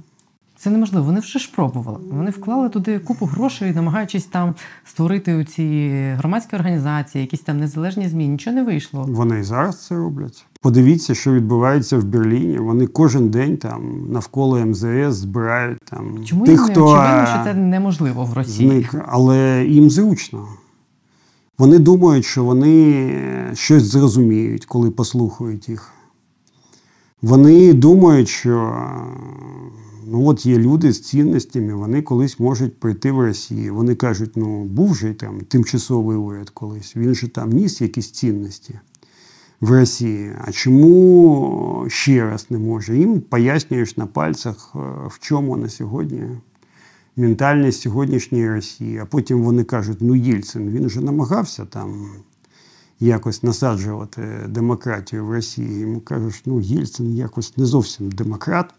Це 0.57 0.69
неможливо. 0.69 1.05
Вони 1.05 1.19
вже 1.19 1.39
ж 1.39 1.51
пробували. 1.55 1.97
Вони 2.11 2.31
вклали 2.31 2.69
туди 2.69 2.99
купу 2.99 3.25
грошей, 3.25 3.73
намагаючись 3.73 4.25
там 4.25 4.55
створити 4.85 5.45
ці 5.45 5.89
громадські 6.17 6.55
організації, 6.55 7.21
якісь 7.21 7.39
там 7.39 7.59
незалежні 7.59 8.07
змі. 8.07 8.27
Нічого 8.27 8.55
не 8.55 8.63
вийшло. 8.63 9.05
Вони 9.09 9.39
і 9.39 9.43
зараз 9.43 9.85
це 9.85 9.95
роблять. 9.95 10.45
Подивіться, 10.61 11.15
що 11.15 11.33
відбувається 11.33 11.97
в 11.97 12.03
Берліні. 12.03 12.57
Вони 12.57 12.87
кожен 12.87 13.29
день 13.29 13.57
там 13.57 14.07
навколо 14.11 14.65
МЗС 14.65 15.15
збирають 15.15 15.79
там 15.83 16.25
Чому 16.25 16.45
тих, 16.45 16.55
їм 16.59 16.67
не 16.67 16.71
хто 16.73 16.85
очевидно, 16.85 17.25
що 17.25 17.43
це 17.43 17.53
неможливо 17.53 18.25
в 18.25 18.33
Росії? 18.33 18.69
зник, 18.69 18.95
але 19.07 19.65
їм 19.65 19.89
зручно. 19.89 20.47
Вони 21.61 21.79
думають, 21.79 22.25
що 22.25 22.43
вони 22.43 23.15
щось 23.53 23.83
зрозуміють, 23.83 24.65
коли 24.65 24.91
послухають 24.91 25.69
їх. 25.69 25.91
Вони 27.21 27.73
думають, 27.73 28.27
що 28.27 28.75
ну 30.07 30.27
от 30.27 30.45
є 30.45 30.57
люди 30.57 30.93
з 30.93 31.01
цінностями, 31.01 31.73
вони 31.73 32.01
колись 32.01 32.39
можуть 32.39 32.79
прийти 32.79 33.11
в 33.11 33.19
Росію. 33.19 33.75
Вони 33.75 33.95
кажуть, 33.95 34.31
ну 34.35 34.63
був 34.63 34.95
же 34.95 35.13
там 35.13 35.41
тимчасовий 35.41 36.17
уряд 36.17 36.49
колись, 36.49 36.95
він 36.95 37.15
же 37.15 37.27
там 37.27 37.49
ніс 37.49 37.81
якісь 37.81 38.11
цінності 38.11 38.79
в 39.59 39.71
Росії. 39.71 40.31
А 40.45 40.51
чому 40.51 41.85
ще 41.87 42.23
раз 42.23 42.45
не 42.49 42.57
може? 42.57 42.97
Їм 42.97 43.21
пояснюєш 43.21 43.97
на 43.97 44.05
пальцях, 44.05 44.73
е, 44.75 44.79
в 45.07 45.19
чому 45.19 45.57
на 45.57 45.69
сьогодні 45.69 46.21
ментальність 47.15 47.81
сьогоднішньої 47.81 48.49
Росії. 48.49 48.97
А 48.97 49.05
потім 49.05 49.43
вони 49.43 49.63
кажуть, 49.63 49.97
ну 50.01 50.15
Єльцин, 50.15 50.69
він 50.69 50.85
вже 50.85 51.01
намагався 51.01 51.65
там 51.65 52.09
якось 52.99 53.43
насаджувати 53.43 54.21
демократію 54.47 55.25
в 55.25 55.31
Росії. 55.31 55.79
Йому 55.79 55.99
кажуть, 55.99 56.43
ну 56.45 56.61
Єльцин 56.61 57.15
якось 57.15 57.57
не 57.57 57.65
зовсім 57.65 58.11
демократ. 58.11 58.73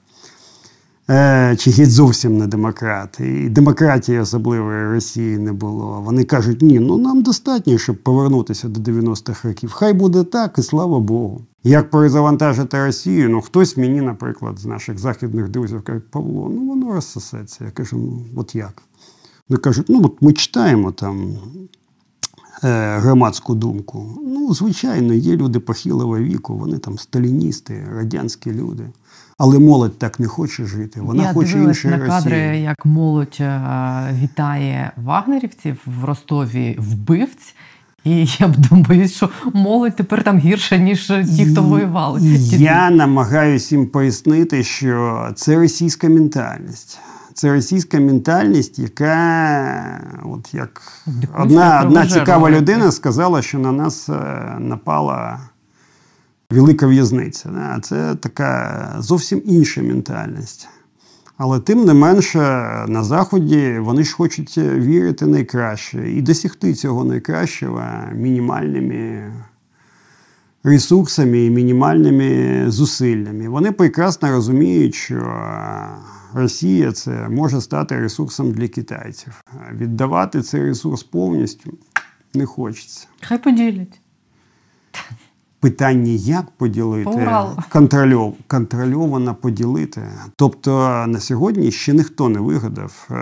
Е, 1.11 1.57
чи 1.59 1.71
геть 1.71 1.91
зовсім 1.91 2.39
не 2.39 2.47
демократ. 2.47 3.21
І 3.21 3.49
демократії 3.49 4.19
особливої 4.19 4.89
Росії 4.89 5.39
не 5.39 5.53
було. 5.53 6.03
Вони 6.05 6.25
кажуть, 6.25 6.63
ні, 6.63 6.81
ну 6.81 6.99
нам 6.99 7.23
достатньо, 7.23 7.79
щоб 7.79 8.03
повернутися 8.03 8.69
до 8.69 8.93
90-х 8.93 9.49
років. 9.49 9.71
Хай 9.73 9.93
буде 9.93 10.25
так, 10.25 10.59
і 10.59 10.63
слава 10.63 11.01
Богу. 11.01 11.41
Як 11.65 11.91
перезавантажити 11.91 12.85
Росію? 12.85 13.29
Ну, 13.29 13.41
хтось 13.41 13.77
мені, 13.77 14.01
наприклад, 14.01 14.59
з 14.59 14.67
наших 14.67 14.99
західних 14.99 15.49
друзів 15.49 15.83
каже, 15.83 16.01
Павло, 16.11 16.51
ну 16.55 16.69
воно 16.69 16.93
розсосеться. 16.93 17.65
Я 17.65 17.71
кажу, 17.71 17.97
ну 17.97 18.25
от 18.37 18.55
як? 18.55 18.83
Вони 19.49 19.59
кажуть, 19.59 19.87
ну 19.89 20.03
от 20.05 20.23
ми 20.23 20.33
читаємо 20.33 20.93
там 20.93 21.37
е, 22.65 22.99
громадську 22.99 23.55
думку. 23.55 24.19
Ну, 24.27 24.55
звичайно, 24.55 25.15
є 25.15 25.37
люди 25.37 25.61
похилого 25.61 26.19
віку, 26.19 26.57
вони 26.57 26.79
там 26.79 26.99
сталіністи, 26.99 27.87
радянські 27.95 28.53
люди. 28.53 28.85
Але 29.39 29.59
молодь 29.59 29.99
так 29.99 30.21
не 30.21 30.27
хоче 30.27 30.65
жити. 30.65 31.01
Вона 31.01 31.23
Я 31.23 31.33
хоче 31.33 31.53
дивилась 31.53 31.85
на 31.85 31.99
кадри, 31.99 32.49
Росії. 32.49 32.63
як 32.63 32.87
молодь 32.87 33.37
е, 33.41 33.61
вітає 34.23 34.93
вагнерівців 34.97 35.77
в 35.87 36.05
Ростові 36.05 36.77
вбивць. 36.79 37.55
І 38.05 38.27
я 38.39 38.49
б 38.49 38.57
думаю, 38.57 39.09
що 39.09 39.29
молодь 39.55 39.97
тепер 39.97 40.23
там 40.23 40.39
гірша, 40.39 40.77
ніж 40.77 41.13
ті, 41.37 41.47
хто 41.47 41.63
воювали. 41.63 42.21
Я 42.51 42.91
намагаюся 42.91 43.75
їм 43.75 43.87
пояснити, 43.87 44.65
що 44.65 45.29
це 45.37 45.57
російська 45.57 46.09
ментальність. 46.09 46.99
Це 47.35 47.53
російська 47.53 48.01
ментальність, 48.01 48.79
яка, 48.79 50.01
от 50.25 50.55
як 50.55 50.83
одна, 51.39 51.83
одна 51.87 52.07
цікава 52.07 52.51
людина 52.51 52.93
сказала, 52.93 53.43
що 53.43 53.59
на 53.59 53.73
нас 53.73 54.09
е, 54.09 54.13
напала 54.59 55.41
велика 56.53 56.87
в'язниця. 56.87 57.79
Це 57.83 58.15
така 58.15 58.97
зовсім 58.99 59.43
інша 59.45 59.83
ментальність. 59.83 60.69
Але 61.37 61.61
тим 61.61 61.85
не 61.85 61.95
менше 61.95 62.39
на 62.89 63.05
Заході 63.05 63.79
вони 63.79 64.05
ж 64.05 64.15
хочуть 64.15 64.59
вірити 64.59 65.27
найкраще 65.27 66.13
і 66.13 66.23
досягти 66.23 66.75
цього 66.75 67.05
найкращого 67.05 67.83
мінімальними 68.15 69.33
ресурсами 70.65 71.45
і 71.45 71.51
мінімальними 71.51 72.65
зусиллями. 72.71 73.49
Вони 73.49 73.73
прекрасно 73.73 74.31
розуміють, 74.31 74.95
що 74.95 75.37
Росія 76.35 76.93
це 76.93 77.29
може 77.29 77.61
стати 77.61 78.01
ресурсом 78.01 78.53
для 78.53 78.69
китайців. 78.69 79.45
Віддавати 79.73 80.43
цей 80.43 80.63
ресурс 80.63 81.03
повністю 81.03 81.79
не 82.35 82.47
хочеться. 82.47 83.07
Хай 83.21 83.39
поділять. 83.39 84.01
Питання, 85.63 86.13
як 86.13 86.51
поділити, 86.51 87.11
По 87.11 87.63
контрольов, 87.69 88.37
контрольовано 88.47 89.35
поділити. 89.35 90.03
Тобто 90.37 90.71
на 91.09 91.21
сьогодні 91.21 91.71
ще 91.71 91.93
ніхто 91.93 92.29
не 92.29 92.41
вигадав 92.41 93.09
е, 93.11 93.17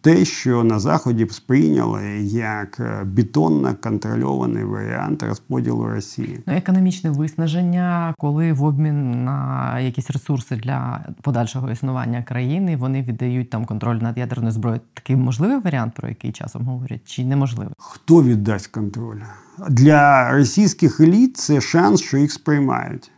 те, 0.00 0.24
що 0.24 0.64
на 0.64 0.78
Заході 0.78 1.24
б 1.24 1.32
сприйняли 1.32 2.02
як 2.22 2.80
е, 2.80 3.04
бетонно 3.04 3.74
контрольований 3.82 4.64
варіант 4.64 5.22
розподілу 5.22 5.86
Росії. 5.86 6.40
Ну, 6.46 6.54
економічне 6.54 7.10
виснаження, 7.10 8.14
коли 8.18 8.52
в 8.52 8.64
обмін 8.64 9.24
на 9.24 9.80
якісь 9.80 10.10
ресурси 10.10 10.56
для 10.56 11.04
подальшого 11.22 11.70
існування 11.70 12.22
країни 12.22 12.76
вони 12.76 13.02
віддають 13.02 13.50
там 13.50 13.64
контроль 13.64 13.96
над 13.96 14.18
ядерною 14.18 14.52
зброєю. 14.52 14.80
Такий 14.94 15.16
можливий 15.16 15.60
варіант, 15.60 15.94
про 15.96 16.08
який 16.08 16.32
часом 16.32 16.64
говорять, 16.64 17.00
чи 17.04 17.24
неможливий? 17.24 17.74
Хто 17.78 18.22
віддасть 18.22 18.66
контроль? 18.66 19.20
Для 19.68 20.32
російських 20.32 21.00
еліт 21.00 21.36
це 21.36 21.60
шанс, 21.60 22.00
що 22.00 22.18
їх 22.18 22.32
сприймають. 22.32 23.10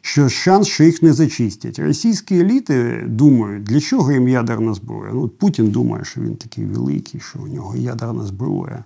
Що 0.00 0.28
шанс, 0.28 0.66
що 0.66 0.84
їх 0.84 1.02
не 1.02 1.12
зачистять. 1.12 1.78
Російські 1.78 2.40
еліти 2.40 3.04
думають, 3.08 3.64
для 3.64 3.80
чого 3.80 4.12
їм 4.12 4.28
ядерна 4.28 4.74
зброя. 4.74 5.10
Ну, 5.14 5.22
от 5.22 5.38
Путін 5.38 5.70
думає, 5.70 6.04
що 6.04 6.20
він 6.20 6.36
такий 6.36 6.64
великий, 6.64 7.20
що 7.20 7.38
у 7.38 7.46
нього 7.46 7.76
ядерна 7.76 8.26
зброя. 8.26 8.84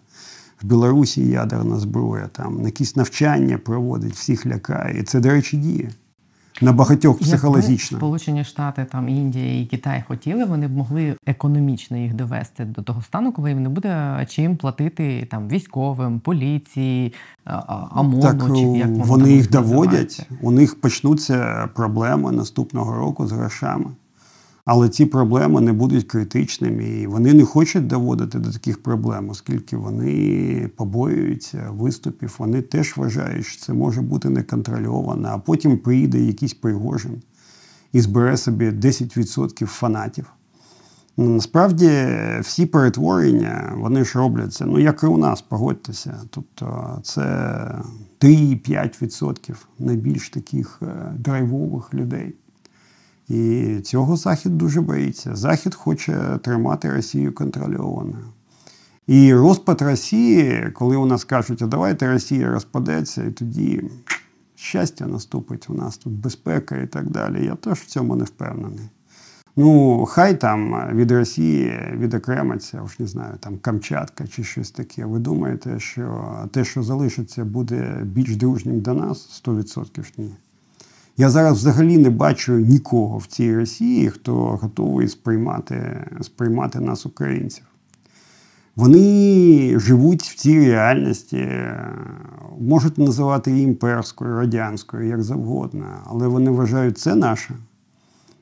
В 0.62 0.66
Білорусі 0.66 1.28
ядерна 1.28 1.78
зброя, 1.78 2.28
там 2.32 2.64
якісь 2.64 2.97
навчання 2.97 3.59
проводить, 3.59 4.14
всіх 4.14 4.47
лякає. 4.47 5.01
І 5.01 5.03
це, 5.03 5.20
до 5.20 5.28
речі, 5.28 5.57
діє. 5.57 5.91
На 6.61 6.73
багатьох 6.73 7.19
психологічно. 7.19 7.99
Сполучені 7.99 8.45
Штати, 8.45 8.87
там 8.93 9.09
Індія 9.09 9.61
і 9.61 9.67
Китай 9.67 10.05
хотіли, 10.09 10.45
вони 10.45 10.69
б 10.69 10.77
могли 10.77 11.17
економічно 11.27 11.97
їх 11.97 12.15
довести 12.15 12.65
до 12.65 12.83
того 12.83 13.03
стану, 13.03 13.33
коли 13.33 13.51
їм 13.51 13.63
не 13.63 13.69
буде 13.69 14.27
чим 14.29 14.57
платити 14.57 15.29
там 15.31 15.49
військовим, 15.49 16.21
поліції, 16.21 17.13
ОМОНу, 17.97 18.23
Так 18.23 18.57
чи 18.57 18.63
як 18.63 18.89
вони 18.89 19.25
там 19.25 19.33
їх 19.33 19.51
доводять, 19.51 20.29
у 20.43 20.51
них 20.51 20.81
почнуться 20.81 21.69
проблеми 21.75 22.33
наступного 22.33 22.95
року 22.95 23.27
з 23.27 23.33
грошами. 23.33 23.87
Але 24.67 24.89
ці 24.89 25.07
проблеми 25.07 25.61
не 25.61 25.73
будуть 25.73 26.05
критичними, 26.05 26.85
і 26.85 27.07
вони 27.07 27.35
не 27.35 27.45
хочуть 27.45 27.87
доводити 27.87 28.39
до 28.39 28.53
таких 28.53 28.83
проблем, 28.83 29.29
оскільки 29.31 29.77
вони 29.77 30.71
побоюються 30.77 31.71
виступів. 31.71 32.35
Вони 32.39 32.62
теж 32.62 32.97
вважають, 32.97 33.47
що 33.47 33.67
це 33.67 33.73
може 33.73 34.01
бути 34.01 34.31
неконтрольовано, 34.31 35.29
а 35.33 35.39
потім 35.39 35.79
приїде 35.79 36.21
якийсь 36.21 36.55
Пригожин 36.55 37.23
і 37.93 38.01
збере 38.01 38.37
собі 38.37 38.71
10% 38.71 39.67
фанатів. 39.67 40.27
Ну, 41.17 41.29
Насправді 41.29 41.91
всі 42.41 42.67
перетворення 42.67 43.73
вони 43.77 44.05
ж 44.05 44.19
робляться, 44.19 44.67
ну 44.67 44.79
як 44.79 45.03
і 45.03 45.07
у 45.07 45.17
нас, 45.19 45.43
погодьтеся. 45.43 46.14
Тобто 46.31 46.99
це 47.03 47.25
3-5% 48.21 49.55
найбільш 49.79 50.31
таких 50.31 50.81
е, 50.83 51.12
драйвових 51.19 51.95
людей. 51.95 52.35
І 53.29 53.81
цього 53.85 54.16
Захід 54.16 54.59
дуже 54.59 54.81
боїться. 54.81 55.37
Захід 55.37 55.74
хоче 55.74 56.39
тримати 56.43 56.91
Росію 56.91 57.35
контрольованою. 57.35 58.24
І 59.07 59.35
розпад 59.35 59.83
Росії, 59.83 60.70
коли 60.74 60.97
у 60.97 61.07
нас 61.07 61.24
кажуть, 61.24 61.62
а 61.62 61.66
давайте 61.66 62.12
Росія 62.12 62.51
розпадеться, 62.51 63.24
і 63.24 63.31
тоді 63.31 63.91
щастя 64.55 65.07
наступить, 65.07 65.70
у 65.70 65.74
нас 65.74 65.97
тут 65.97 66.12
безпека 66.12 66.77
і 66.77 66.87
так 66.87 67.11
далі. 67.11 67.45
Я 67.45 67.55
теж 67.55 67.79
в 67.79 67.87
цьому 67.87 68.16
не 68.16 68.24
впевнений. 68.24 68.89
Ну, 69.57 70.05
хай 70.07 70.41
там 70.41 70.91
від 70.93 71.11
Росії 71.11 71.79
відокремиться, 71.93 72.83
уж 72.83 72.99
не 72.99 73.07
знаю, 73.07 73.35
там 73.41 73.59
Камчатка 73.59 74.27
чи 74.27 74.45
щось 74.45 74.70
таке. 74.70 75.05
Ви 75.05 75.18
думаєте, 75.18 75.81
що 75.81 76.29
те, 76.53 76.64
що 76.64 76.83
залишиться, 76.83 77.45
буде 77.45 78.01
більш 78.03 78.37
дружнім 78.37 78.81
до 78.81 78.95
нас? 78.95 79.43
100% 79.47 80.12
ні. 80.18 80.35
Я 81.17 81.31
зараз 81.31 81.59
взагалі 81.59 81.99
не 81.99 82.11
бачу 82.11 82.53
нікого 82.53 83.19
в 83.19 83.27
цій 83.27 83.57
Росії, 83.57 84.11
хто 84.11 84.35
готовий 84.35 85.09
сприймати, 85.09 86.07
сприймати 86.21 86.81
нас, 86.81 87.07
українців. 87.07 87.64
Вони 88.77 89.79
живуть 89.79 90.23
в 90.23 90.35
цій 90.35 90.71
реальності, 90.71 91.49
можуть 92.61 92.99
називати 92.99 93.51
її 93.51 93.64
імперською, 93.64 94.37
радянською, 94.37 95.09
як 95.09 95.23
завгодно, 95.23 95.87
але 96.07 96.27
вони 96.27 96.51
вважають 96.51 96.99
це 96.99 97.14
наше. 97.14 97.55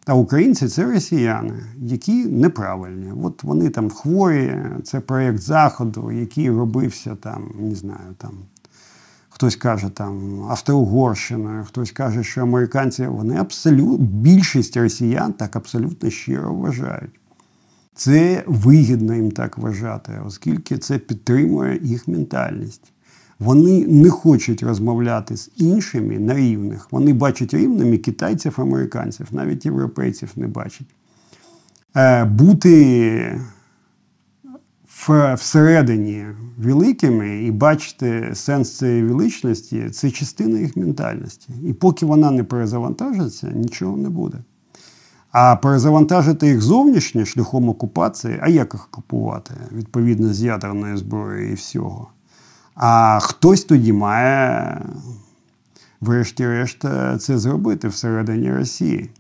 А 0.07 0.15
українці 0.15 0.69
це 0.69 0.85
росіяни, 0.85 1.55
які 1.77 2.25
неправильні. 2.25 3.13
От 3.23 3.43
вони 3.43 3.69
там 3.69 3.91
хворі, 3.91 4.59
це 4.83 5.01
проєкт 5.01 5.41
Заходу, 5.41 6.13
який 6.13 6.51
робився 6.51 7.15
там, 7.15 7.51
не 7.59 7.75
знаю, 7.75 8.15
там 8.19 8.31
Хтось 9.45 9.57
каже 9.57 9.89
там 9.89 10.43
Австро-Угорщиною, 10.51 11.65
хтось 11.65 11.91
каже, 11.91 12.25
що 12.25 12.43
американці 12.43 13.07
вони 13.07 13.37
абсолютно 13.37 13.99
більшість 13.99 14.77
росіян 14.77 15.33
так 15.33 15.57
абсолютно 15.57 16.11
щиро 16.11 16.55
вважають. 16.55 17.21
Це 17.95 18.45
вигідно 18.47 19.15
їм 19.15 19.31
так 19.31 19.59
вважати, 19.59 20.13
оскільки 20.27 20.79
це 20.79 20.99
підтримує 20.99 21.81
їх 21.83 22.09
ментальність. 22.09 22.93
Вони 23.39 23.87
не 23.87 24.11
хочуть 24.11 24.63
розмовляти 24.63 25.37
з 25.37 25.51
іншими 25.57 26.19
на 26.19 26.35
рівних. 26.35 26.89
Вони 26.91 27.13
бачать 27.13 27.55
рівними 27.55 27.99
китайців, 27.99 28.55
американців, 28.57 29.27
навіть 29.31 29.65
європейців 29.67 30.31
не 30.37 30.47
бачать. 30.47 30.89
Е, 31.97 32.25
бути 32.25 33.41
всередині 35.35 36.27
великими 36.59 37.45
і 37.45 37.51
бачити 37.51 38.31
сенс 38.35 38.79
цієї 38.79 39.03
величності 39.03 39.91
це 39.91 40.11
частина 40.11 40.59
їх 40.59 40.77
ментальності. 40.77 41.53
І 41.65 41.73
поки 41.73 42.07
вона 42.07 42.31
не 42.31 42.45
перезавантажиться, 42.45 43.51
нічого 43.55 43.97
не 43.97 44.09
буде. 44.09 44.39
А 45.31 45.57
перезавантажити 45.57 46.49
їх 46.49 46.61
зовнішнє 46.61 47.27
шляхом 47.27 47.69
окупації, 47.69 48.39
а 48.43 48.49
як 48.49 48.75
їх 48.75 48.89
окупувати? 48.93 49.55
Відповідно 49.73 50.35
з 50.35 50.43
ядерної 50.43 50.97
зброї 50.97 51.51
і 51.51 51.55
всього. 51.55 52.09
А 52.75 53.19
хтось 53.23 53.65
тоді 53.65 53.93
має, 53.93 54.81
врешті-решт, 56.01 56.85
це 57.19 57.39
зробити 57.39 57.89
всередині 57.89 58.53
Росії. 58.53 59.11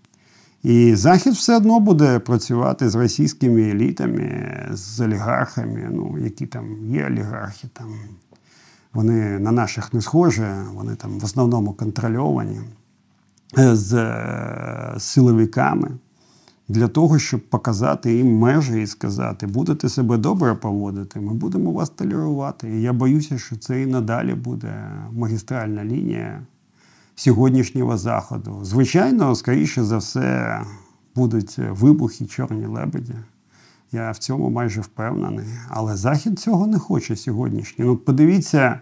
І 0.64 0.94
Захід 0.94 1.32
все 1.32 1.56
одно 1.56 1.80
буде 1.80 2.18
працювати 2.18 2.90
з 2.90 2.94
російськими 2.94 3.62
елітами, 3.62 4.56
з 4.72 5.00
олігархами, 5.00 5.88
ну, 5.92 6.18
які 6.18 6.46
там 6.46 6.76
є 6.86 7.06
олігархи. 7.06 7.68
там. 7.72 7.94
Вони 8.92 9.38
на 9.38 9.52
наших 9.52 9.94
не 9.94 10.00
схожі, 10.00 10.46
вони 10.74 10.94
там 10.94 11.18
в 11.18 11.24
основному 11.24 11.72
контрольовані 11.72 12.60
е, 13.58 13.76
з 13.76 13.94
е, 13.94 14.94
силовиками 14.98 15.90
для 16.68 16.88
того, 16.88 17.18
щоб 17.18 17.40
показати 17.48 18.14
їм 18.14 18.38
межі 18.38 18.82
і 18.82 18.86
сказати, 18.86 19.46
будете 19.46 19.88
себе 19.88 20.16
добре 20.16 20.54
поводити, 20.54 21.20
ми 21.20 21.34
будемо 21.34 21.72
вас 21.72 21.90
толерувати. 21.90 22.70
І 22.70 22.82
я 22.82 22.92
боюся, 22.92 23.38
що 23.38 23.56
це 23.56 23.82
і 23.82 23.86
надалі 23.86 24.34
буде 24.34 24.90
магістральна 25.12 25.84
лінія 25.84 26.42
сьогоднішнього 27.14 27.98
заходу. 27.98 28.60
Звичайно, 28.62 29.34
скоріше 29.34 29.84
за 29.84 29.96
все, 29.96 30.60
будуть 31.14 31.58
вибухи, 31.58 32.26
чорні 32.26 32.66
лебеді. 32.66 33.14
Я 33.92 34.10
в 34.10 34.18
цьому 34.18 34.50
майже 34.50 34.80
впевнений. 34.80 35.46
Але 35.68 35.96
Захід 35.96 36.38
цього 36.38 36.66
не 36.66 36.78
хоче 36.78 37.16
сьогоднішній. 37.16 37.84
Ну, 37.84 37.96
подивіться, 37.96 38.80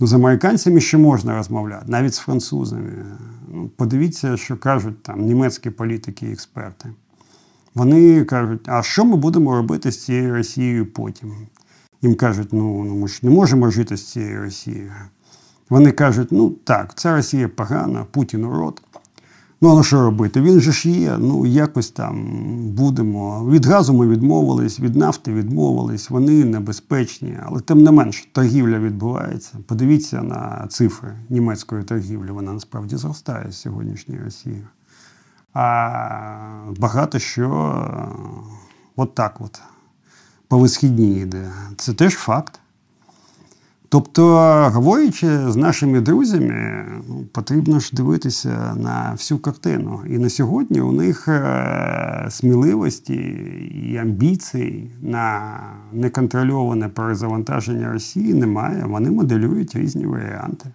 ну, 0.00 0.06
з 0.06 0.12
американцями 0.12 0.80
ще 0.80 0.98
можна 0.98 1.36
розмовляти, 1.36 1.84
навіть 1.88 2.14
з 2.14 2.18
французами. 2.18 3.04
Ну, 3.52 3.70
Подивіться, 3.76 4.36
що 4.36 4.56
кажуть 4.56 5.02
там 5.02 5.24
німецькі 5.24 5.70
політики 5.70 6.26
і 6.26 6.32
експерти. 6.32 6.88
Вони 7.74 8.24
кажуть, 8.24 8.68
а 8.68 8.82
що 8.82 9.04
ми 9.04 9.16
будемо 9.16 9.54
робити 9.54 9.92
з 9.92 10.04
цією 10.04 10.34
Росією 10.34 10.86
потім? 10.86 11.32
Їм 12.02 12.14
кажуть, 12.14 12.48
ну, 12.52 12.84
ну 12.84 12.94
ми 12.94 13.08
ж 13.08 13.20
не 13.22 13.30
можемо 13.30 13.70
жити 13.70 13.96
з 13.96 14.10
цією 14.10 14.42
Росією. 14.42 14.92
Вони 15.72 15.92
кажуть, 15.92 16.28
ну 16.30 16.50
так, 16.50 16.94
ця 16.94 17.16
Росія 17.16 17.48
погана, 17.48 18.04
Путін 18.10 18.44
урод. 18.44 18.82
Ну, 19.60 19.78
а 19.78 19.82
що 19.82 20.02
робити? 20.02 20.40
Він 20.40 20.60
же 20.60 20.72
ж 20.72 20.90
є, 20.90 21.16
ну 21.18 21.46
якось 21.46 21.90
там 21.90 22.26
будемо. 22.68 23.48
Від 23.48 23.66
газу 23.66 23.94
ми 23.94 24.08
відмовились, 24.08 24.80
від 24.80 24.96
нафти 24.96 25.32
відмовились, 25.32 26.10
вони 26.10 26.44
небезпечні, 26.44 27.38
але 27.42 27.60
тим 27.60 27.82
не 27.82 27.90
менш, 27.90 28.28
торгівля 28.32 28.78
відбувається. 28.78 29.58
Подивіться 29.66 30.22
на 30.22 30.66
цифри 30.70 31.14
німецької 31.28 31.82
торгівлі, 31.84 32.30
вона 32.30 32.52
насправді 32.52 32.96
зростає 32.96 33.52
з 33.52 33.56
сьогоднішньою 33.56 34.24
Росією. 34.24 34.66
А 35.54 35.98
багато 36.78 37.18
що 37.18 37.76
от 38.96 39.14
так 39.14 39.40
от 39.40 39.60
по 40.48 40.58
висхідній 40.58 41.20
йде. 41.20 41.50
Це 41.76 41.94
теж 41.94 42.14
факт. 42.14 42.61
Тобто, 43.92 44.24
говорячи 44.74 45.50
з 45.50 45.56
нашими 45.56 46.00
друзями, 46.00 46.86
потрібно 47.32 47.80
ж 47.80 47.90
дивитися 47.92 48.76
на 48.76 49.10
всю 49.12 49.38
картину. 49.38 50.00
І 50.10 50.18
на 50.18 50.28
сьогодні 50.28 50.80
у 50.80 50.92
них 50.92 51.28
е, 51.28 52.26
сміливості 52.30 53.14
і 53.92 53.96
амбіцій 53.96 54.90
на 55.02 55.58
неконтрольоване 55.92 56.88
перезавантаження 56.88 57.92
Росії 57.92 58.34
немає. 58.34 58.84
Вони 58.88 59.10
моделюють 59.10 59.76
різні 59.76 60.06
варіанти. 60.06 60.68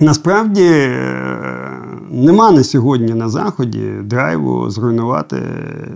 Насправді 0.00 0.66
е, 0.66 1.78
нема 2.10 2.50
на 2.50 2.64
сьогодні 2.64 3.14
на 3.14 3.28
Заході 3.28 3.92
драйву 4.02 4.70
зруйнувати 4.70 5.42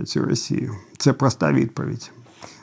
цю 0.04 0.24
Росію. 0.24 0.72
Це 0.98 1.12
проста 1.12 1.52
відповідь. 1.52 2.10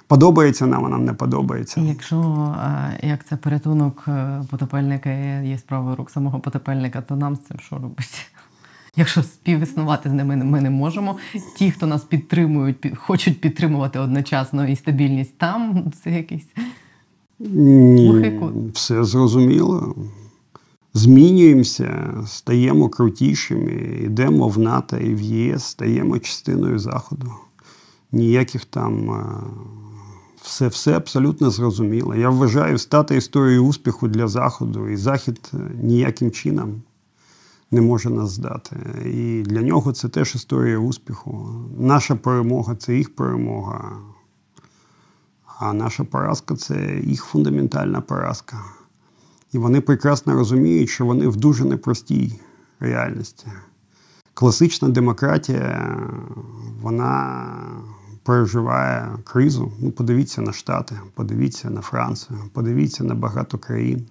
Подобається 0.10 0.66
нам, 0.66 0.86
а 0.86 0.90
нам 0.90 1.06
не 1.06 1.14
подобається. 1.14 1.82
Якщо 1.82 2.18
е, 2.58 3.08
як 3.08 3.26
це 3.26 3.36
порятунок 3.36 4.06
е, 4.08 4.44
потопельника 4.52 5.10
є 5.40 5.58
справою 5.58 5.96
рук 5.96 6.10
самого 6.10 6.40
потопельника, 6.40 7.02
то 7.02 7.16
нам 7.16 7.36
з 7.36 7.40
цим 7.40 7.58
що 7.60 7.76
робити? 7.76 8.18
Якщо 8.96 9.24
співіснувати 9.24 10.10
з 10.10 10.14
ними 10.14 10.36
ми 10.36 10.62
не 10.62 10.70
можемо. 10.70 11.16
Ті, 11.58 11.72
хто 11.72 11.88
нас 11.88 12.04
підтримують, 12.04 12.98
хочуть 12.98 13.42
підтримувати 13.42 14.00
одночасно 14.00 14.68
і 14.68 14.76
стабільність 14.76 15.38
там, 15.38 15.92
це 16.04 16.12
якийсь 16.12 16.48
Ні, 17.40 18.40
все 18.74 19.04
зрозуміло. 19.04 19.96
Змінюємося, 20.94 22.14
стаємо 22.28 22.90
крутішими, 22.90 23.72
йдемо 24.06 24.48
в 24.48 24.60
НАТО 24.60 24.98
і 24.98 25.16
в 25.16 25.22
ЄС, 25.22 25.64
стаємо 25.64 26.20
частиною 26.20 26.80
Заходу. 26.80 27.34
Ніяких 28.12 28.66
там 28.66 29.12
е, 29.12 29.26
все 30.50 30.68
все 30.68 30.98
абсолютно 30.98 31.50
зрозуміло. 31.50 32.16
Я 32.16 32.30
вважаю 32.30 32.78
стати 32.78 33.16
історією 33.16 33.66
успіху 33.66 34.08
для 34.08 34.28
Заходу, 34.28 34.90
і 34.90 34.96
Захід 34.96 35.52
ніяким 35.82 36.32
чином 36.32 36.82
не 37.72 37.82
може 37.82 38.10
нас 38.10 38.32
здати. 38.32 38.76
І 39.06 39.42
для 39.42 39.62
нього 39.62 39.92
це 39.92 40.10
теж 40.10 40.36
історія 40.36 40.78
успіху. 40.78 41.50
Наша 41.78 42.16
перемога 42.16 42.76
це 42.76 42.96
їх 42.96 43.16
перемога, 43.16 43.98
а 45.60 45.74
наша 45.74 46.04
поразка 46.04 46.56
це 46.56 47.00
їх 47.04 47.24
фундаментальна 47.24 48.02
поразка. 48.02 48.58
І 49.54 49.58
вони 49.58 49.82
прекрасно 49.82 50.34
розуміють, 50.34 50.90
що 50.90 51.06
вони 51.06 51.28
в 51.28 51.36
дуже 51.36 51.66
непростій 51.66 52.40
реальності. 52.80 53.48
Класична 54.34 54.90
демократія, 54.90 55.98
вона 56.82 57.46
переживає 58.30 59.08
кризу. 59.24 59.72
Ну, 59.80 59.92
подивіться 59.92 60.42
на 60.42 60.54
Штати, 60.54 60.96
подивіться 61.14 61.70
на 61.70 61.82
Францію, 61.82 62.40
подивіться 62.54 63.04
на 63.04 63.16
багато 63.16 63.58
країн. 63.58 64.06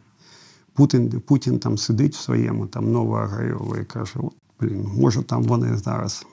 Путін 0.74 1.22
Путін 1.26 1.58
там 1.58 1.78
сидить 1.78 2.14
в 2.14 2.20
своєму 2.20 2.66
там 2.66 2.92
Новоаграйово 2.92 3.76
і 3.76 3.84
каже: 3.84 4.12
от, 4.16 4.32
блін, 4.60 4.88
може 4.96 5.22
там 5.22 5.42
вони 5.42 5.76
зараз 5.76 6.26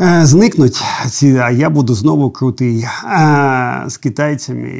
е, 0.00 0.26
зникнуть, 0.26 0.82
ці, 1.10 1.36
а 1.36 1.50
я 1.50 1.70
буду 1.70 1.94
знову 1.94 2.30
крутий 2.30 2.82
е, 2.82 3.84
з 3.86 3.96
китайцями 3.96 4.70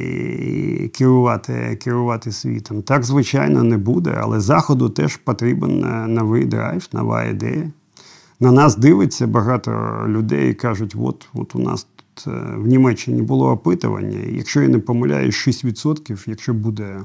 керувати 0.95 1.79
керувати 1.83 2.33
світом. 2.33 2.83
Так, 2.83 3.05
звичайно, 3.05 3.63
не 3.63 3.77
буде, 3.77 4.19
але 4.21 4.41
Заходу 4.41 4.89
теж 4.89 5.17
потрібен 5.17 5.85
е, 5.85 6.07
новий 6.07 6.45
драйв, 6.45 6.89
нова 6.93 7.25
ідея 7.25 7.71
на 8.45 8.53
нас 8.53 8.77
дивиться 8.77 9.27
багато 9.27 9.71
людей 10.09 10.51
і 10.51 10.55
кажуть, 10.55 10.95
от 10.99 11.29
от 11.35 11.55
у 11.55 11.59
нас 11.59 11.87
тут 11.97 12.35
е, 12.35 12.57
в 12.57 12.67
Німеччині 12.67 13.23
було 13.23 13.51
опитування. 13.51 14.19
Якщо 14.29 14.63
я 14.63 14.69
не 14.69 14.79
помиляюсь, 14.79 15.49
6%, 15.49 16.25
якщо 16.29 16.55
буде 16.55 17.01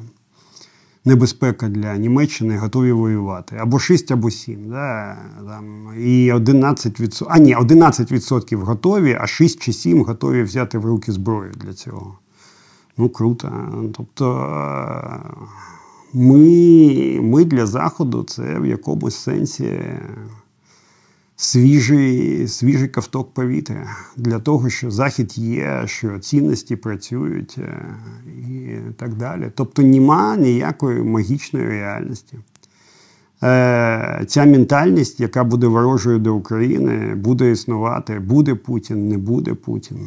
небезпека 1.06 1.70
для 1.70 1.98
Німеччини, 1.98 2.58
готові 2.58 2.92
воювати. 2.92 3.56
Або 3.60 3.80
6, 3.80 4.12
або 4.12 4.32
7. 4.32 4.70
Да? 4.70 5.18
Там, 5.48 5.88
І 5.98 6.34
11%, 6.34 7.26
а 7.30 7.40
ні, 7.40 7.56
11% 7.56 8.56
готові, 8.56 9.18
а 9.22 9.28
6 9.28 9.62
чи 9.62 9.74
7 9.74 10.04
готові 10.04 10.44
взяти 10.44 10.78
в 10.78 10.86
руки 10.86 11.12
зброю 11.12 11.52
для 11.56 11.74
цього. 11.74 12.18
Ну, 12.98 13.10
круто. 13.10 13.52
Тобто 13.98 14.36
е, 14.36 15.20
ми, 16.14 17.20
ми 17.22 17.46
для 17.46 17.66
Заходу 17.66 18.24
це 18.24 18.60
в 18.60 18.66
якомусь 18.66 19.16
сенсі 19.16 19.82
свіжий 21.42 22.48
свіжий 22.48 22.88
ковток 22.88 23.34
повітря 23.34 23.88
для 24.18 24.40
того, 24.40 24.70
що 24.70 24.92
захід 24.92 25.38
є, 25.38 25.84
що 25.86 26.20
цінності 26.20 26.76
працюють 26.76 27.56
е, 27.58 27.96
і 28.28 28.76
так 28.98 29.14
далі. 29.14 29.52
Тобто 29.56 29.82
нема 29.82 30.38
ніякої 30.38 31.04
магічної 31.04 31.68
реальності. 31.68 32.38
Е, 33.44 34.24
ця 34.28 34.46
ментальність, 34.46 35.20
яка 35.20 35.44
буде 35.44 35.68
ворожою 35.68 36.20
до 36.20 36.36
України, 36.36 37.16
буде 37.16 37.52
існувати, 37.52 38.20
буде 38.20 38.56
Путін, 38.56 39.08
не 39.08 39.18
буде 39.18 39.54
Путін. 39.54 39.98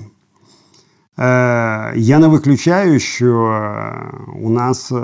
Е, 1.18 1.92
я 1.96 2.18
не 2.18 2.28
виключаю, 2.28 3.00
що 3.00 3.54
у 4.42 4.50
нас 4.50 4.92
е, 4.92 5.02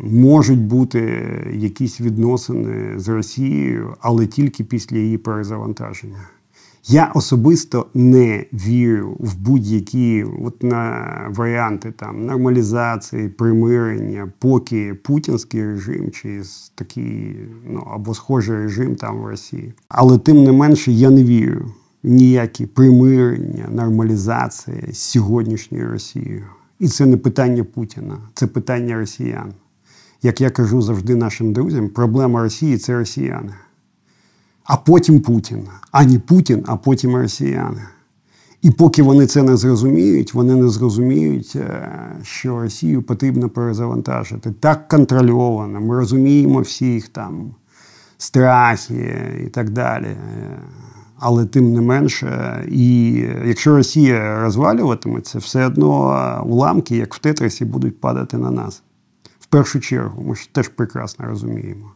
можуть 0.00 0.60
бути 0.60 1.22
якісь 1.54 2.00
відносини 2.00 2.98
з 2.98 3.08
Росією, 3.08 3.94
але 4.00 4.26
тільки 4.26 4.64
після 4.64 4.96
її 4.96 5.18
перезавантаження. 5.18 6.28
Я 6.86 7.10
особисто 7.14 7.86
не 7.94 8.44
вірю 8.52 9.16
в 9.20 9.36
будь-які 9.36 10.26
от 10.44 10.62
на 10.62 11.10
варіанти 11.30 11.92
там 11.96 12.26
нормалізації, 12.26 13.28
примирення, 13.28 14.32
поки 14.38 14.94
путінський 14.94 15.64
режим 15.64 16.10
чи 16.10 16.42
такий 16.74 17.36
ну 17.66 17.86
або 17.94 18.14
схожий 18.14 18.56
режим 18.56 18.96
там 18.96 19.18
в 19.18 19.26
Росії. 19.26 19.72
Але 19.88 20.18
тим 20.18 20.44
не 20.44 20.52
менше 20.52 20.92
я 20.92 21.10
не 21.10 21.24
вірю 21.24 21.72
ніякі 22.04 22.66
примирення, 22.66 23.68
нормалізації 23.72 24.92
з 24.92 24.98
сьогоднішньою 24.98 25.90
Росією. 25.90 26.44
І 26.78 26.88
це 26.88 27.06
не 27.06 27.16
питання 27.16 27.64
Путіна, 27.64 28.18
це 28.34 28.46
питання 28.46 28.94
росіян. 28.94 29.52
Як 30.22 30.40
я 30.40 30.50
кажу 30.50 30.82
завжди 30.82 31.16
нашим 31.16 31.52
друзям, 31.52 31.88
проблема 31.88 32.42
Росії 32.42 32.78
це 32.78 32.94
росіяни 32.94 33.52
а 34.64 34.76
потім 34.76 35.20
Путін. 35.20 35.68
А 35.90 36.04
не 36.04 36.18
Путін, 36.18 36.64
а 36.66 36.76
потім 36.76 37.16
росіяни. 37.16 37.82
І 38.62 38.70
поки 38.70 39.02
вони 39.02 39.26
це 39.26 39.42
не 39.42 39.56
зрозуміють, 39.56 40.34
вони 40.34 40.56
не 40.56 40.68
зрозуміють, 40.68 41.52
е, 41.56 41.88
що 42.22 42.60
Росію 42.60 43.02
потрібно 43.02 43.48
перезавантажити 43.48 44.52
так 44.60 44.88
контрольовано. 44.88 45.80
Ми 45.80 45.96
розуміємо 45.96 46.60
всіх 46.60 47.08
там 47.08 47.54
страхи 48.18 49.16
і 49.46 49.48
так 49.48 49.70
далі. 49.70 50.16
Але 51.26 51.46
тим 51.46 51.72
не 51.72 51.80
менше, 51.80 52.64
і 52.70 53.12
якщо 53.46 53.76
Росія 53.76 54.40
розвалюватиметься, 54.42 55.38
все 55.38 55.66
одно 55.66 56.44
уламки, 56.46 56.96
як 56.96 57.14
в 57.14 57.18
Тетрисі, 57.18 57.64
будуть 57.64 58.00
падати 58.00 58.38
на 58.38 58.50
нас. 58.50 58.82
В 59.40 59.46
першу 59.46 59.80
чергу, 59.80 60.22
ми 60.22 60.36
ж 60.36 60.48
теж 60.52 60.68
прекрасно 60.68 61.26
розуміємо. 61.26 61.92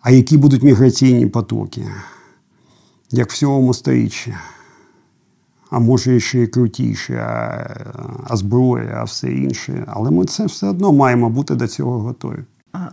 А 0.00 0.10
які 0.10 0.36
будуть 0.36 0.62
міграційні 0.62 1.26
потоки, 1.26 1.86
як 3.10 3.30
в 3.30 3.36
цьому 3.36 3.74
сторіччі? 3.74 4.34
А 5.70 5.78
може 5.78 6.20
ще 6.20 6.42
і 6.42 6.46
крутіше, 6.46 7.14
а, 7.14 7.66
а 8.24 8.36
зброя, 8.36 8.96
а 9.00 9.04
все 9.04 9.32
інше. 9.32 9.84
Але 9.86 10.10
ми 10.10 10.24
це 10.24 10.46
все 10.46 10.66
одно 10.66 10.92
маємо 10.92 11.30
бути 11.30 11.54
до 11.54 11.66
цього 11.68 12.00
готові. 12.00 12.44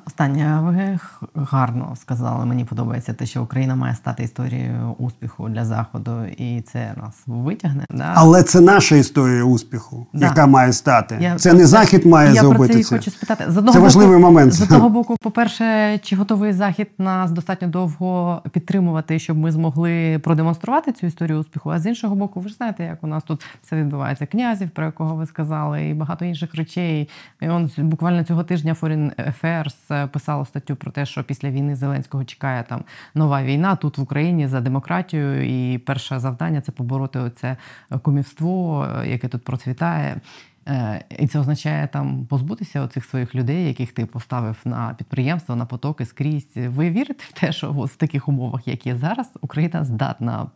Останнє 0.08 0.60
ви 0.62 1.00
гарно 1.36 1.96
сказали. 1.96 2.46
Мені 2.46 2.66
подобається 2.66 3.14
те, 3.14 3.26
що 3.26 3.44
Україна 3.44 3.76
має 3.76 3.96
стати 3.96 4.24
історією 4.24 4.96
успіху 4.98 5.50
для 5.50 5.66
заходу, 5.66 6.26
і 6.38 6.62
це 6.62 6.94
нас 6.98 7.24
витягне. 7.28 7.86
Да? 7.90 8.12
Але 8.16 8.44
це 8.44 8.62
наша 8.62 8.96
історія 8.96 9.44
успіху, 9.44 10.08
да. 10.14 10.26
яка 10.26 10.48
має 10.48 10.74
стати. 10.74 11.18
Я 11.22 11.36
це 11.36 11.54
не 11.54 11.66
захід 11.66 12.06
має 12.06 12.34
я 12.34 12.42
зробити. 12.42 12.74
Я 12.74 12.80
про 12.80 12.84
це 12.84 12.96
хочу 12.96 13.12
спитати. 13.12 13.46
З 13.48 13.58
одного 13.58 13.74
це 13.74 13.80
важливий 13.80 14.18
боку, 14.18 14.32
момент. 14.32 14.54
З 14.54 14.62
одного 14.62 14.90
боку, 14.90 15.18
по-перше, 15.22 15.98
чи 16.04 16.16
готовий 16.16 16.54
захід 16.54 16.88
нас 16.98 17.32
достатньо 17.32 17.68
довго 17.68 18.42
підтримувати, 18.52 19.20
щоб 19.20 19.38
ми 19.38 19.52
змогли 19.52 20.20
продемонструвати 20.20 20.92
цю 20.92 21.08
історію 21.08 21.40
успіху? 21.40 21.70
А 21.70 21.80
з 21.80 21.86
іншого 21.86 22.16
боку, 22.16 22.40
ви 22.40 22.50
ж 22.50 22.56
знаєте, 22.56 22.84
як 22.84 23.04
у 23.04 23.08
нас 23.08 23.24
тут 23.24 23.46
все 23.64 23.76
відбувається. 23.76 24.26
Князів, 24.26 24.70
про 24.70 24.86
якого 24.86 25.16
ви 25.16 25.26
сказали, 25.26 25.88
і 25.88 25.94
багато 25.94 26.26
інших 26.26 26.56
речей. 26.56 27.10
І 27.42 27.50
он 27.50 27.72
буквально 27.78 28.24
цього 28.24 28.44
тижня 28.44 28.76
Foreign 28.82 29.12
Affairs 29.32 29.71
Reuters 29.72 30.08
писало 30.08 30.46
статтю 30.46 30.76
про 30.76 30.92
те, 30.92 31.06
що 31.06 31.24
після 31.24 31.50
війни 31.50 31.76
Зеленського 31.76 32.24
чекає 32.24 32.64
там 32.64 32.84
нова 33.16 33.44
війна 33.44 33.76
тут 33.76 33.98
в 33.98 34.02
Україні 34.02 34.48
за 34.48 34.62
демократію. 34.62 35.44
І 35.74 35.78
перше 35.78 36.20
завдання 36.20 36.62
це 36.62 36.72
побороти 36.72 37.20
оце 37.20 37.58
кумівство, 38.02 38.88
яке 39.06 39.28
тут 39.28 39.44
процвітає. 39.44 40.22
Е, 40.68 41.06
і 41.20 41.28
це 41.28 41.40
означає 41.40 41.88
там 41.88 42.26
позбутися 42.26 42.82
оцих 42.82 43.06
своїх 43.06 43.36
людей, 43.36 43.68
яких 43.68 43.92
ти 43.92 44.06
поставив 44.06 44.58
на 44.66 44.96
підприємство, 44.98 45.56
на 45.56 45.66
потоки 45.66 46.06
скрізь. 46.06 46.48
Ви 46.56 46.90
вірите 46.90 47.24
в 47.30 47.40
те, 47.40 47.52
що 47.52 47.72
в 47.72 47.96
таких 47.96 48.28
умовах, 48.28 48.68
як 48.68 48.88
є 48.88 48.98
зараз, 48.98 49.30
Україна 49.42 49.86
здатна 49.86 50.48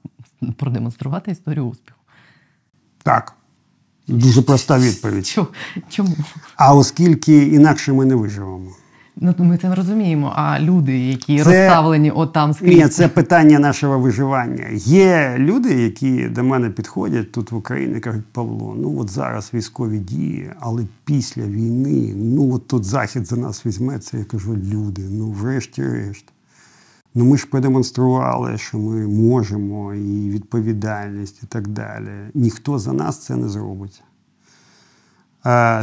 продемонструвати 0.57 1.31
історію 1.31 1.65
успіху? 1.65 1.99
Так. 3.03 3.35
Дуже 4.07 4.41
проста 4.41 4.79
відповідь. 4.79 5.37
Чому? 5.89 6.15
А 6.55 6.75
оскільки 6.75 7.43
інакше 7.47 7.93
ми 7.93 8.05
не 8.05 8.15
виживемо. 8.15 8.71
Ну 9.17 9.33
ми 9.37 9.57
це 9.57 9.75
розуміємо. 9.75 10.33
А 10.35 10.59
люди, 10.59 10.99
які 10.99 11.43
це... 11.43 11.43
розставлені 11.43 12.11
от 12.11 12.33
там 12.33 12.53
скрізь? 12.53 12.77
Ні, 12.77 12.87
це 12.87 13.07
питання 13.07 13.59
нашого 13.59 13.99
виживання. 13.99 14.65
Є 14.73 15.35
люди, 15.37 15.73
які 15.73 16.27
до 16.27 16.43
мене 16.43 16.69
підходять 16.69 17.31
тут 17.31 17.51
в 17.51 17.55
Україні, 17.55 17.99
кажуть, 17.99 18.25
Павло, 18.31 18.75
ну 18.79 18.99
от 18.99 19.09
зараз 19.09 19.51
військові 19.53 19.99
дії, 19.99 20.51
але 20.59 20.83
після 21.05 21.41
війни, 21.41 22.13
ну 22.15 22.53
от 22.53 22.67
тут 22.67 22.83
захід 22.83 23.27
за 23.27 23.35
нас 23.35 23.65
візьметься. 23.65 24.17
Я 24.17 24.23
кажу, 24.23 24.55
люди, 24.55 25.01
ну 25.11 25.31
врешті-решт. 25.31 26.25
Ну 27.17 27.25
ми 27.25 27.37
ж 27.37 27.47
продемонстрували, 27.47 28.57
що 28.57 28.77
ми 28.77 29.07
можемо, 29.07 29.93
і 29.93 30.29
відповідальність, 30.29 31.43
і 31.43 31.45
так 31.45 31.67
далі. 31.67 32.09
Ніхто 32.33 32.79
за 32.79 32.93
нас 32.93 33.17
це 33.17 33.35
не 33.35 33.49
зробить. 33.49 34.03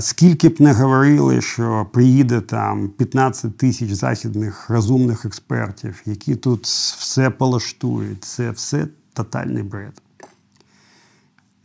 Скільки 0.01 0.49
б 0.49 0.61
не 0.61 0.73
говорили, 0.73 1.41
що 1.41 1.87
приїде 1.93 2.41
там 2.41 2.89
15 2.89 3.57
тисяч 3.57 3.91
західних 3.91 4.71
розумних 4.71 5.25
експертів, 5.25 6.03
які 6.07 6.37
тут 6.37 6.67
все 6.99 7.31
полаштують, 7.31 8.25
це 8.25 8.51
все 8.51 8.87
тотальний 9.13 9.63
бред. 9.63 10.03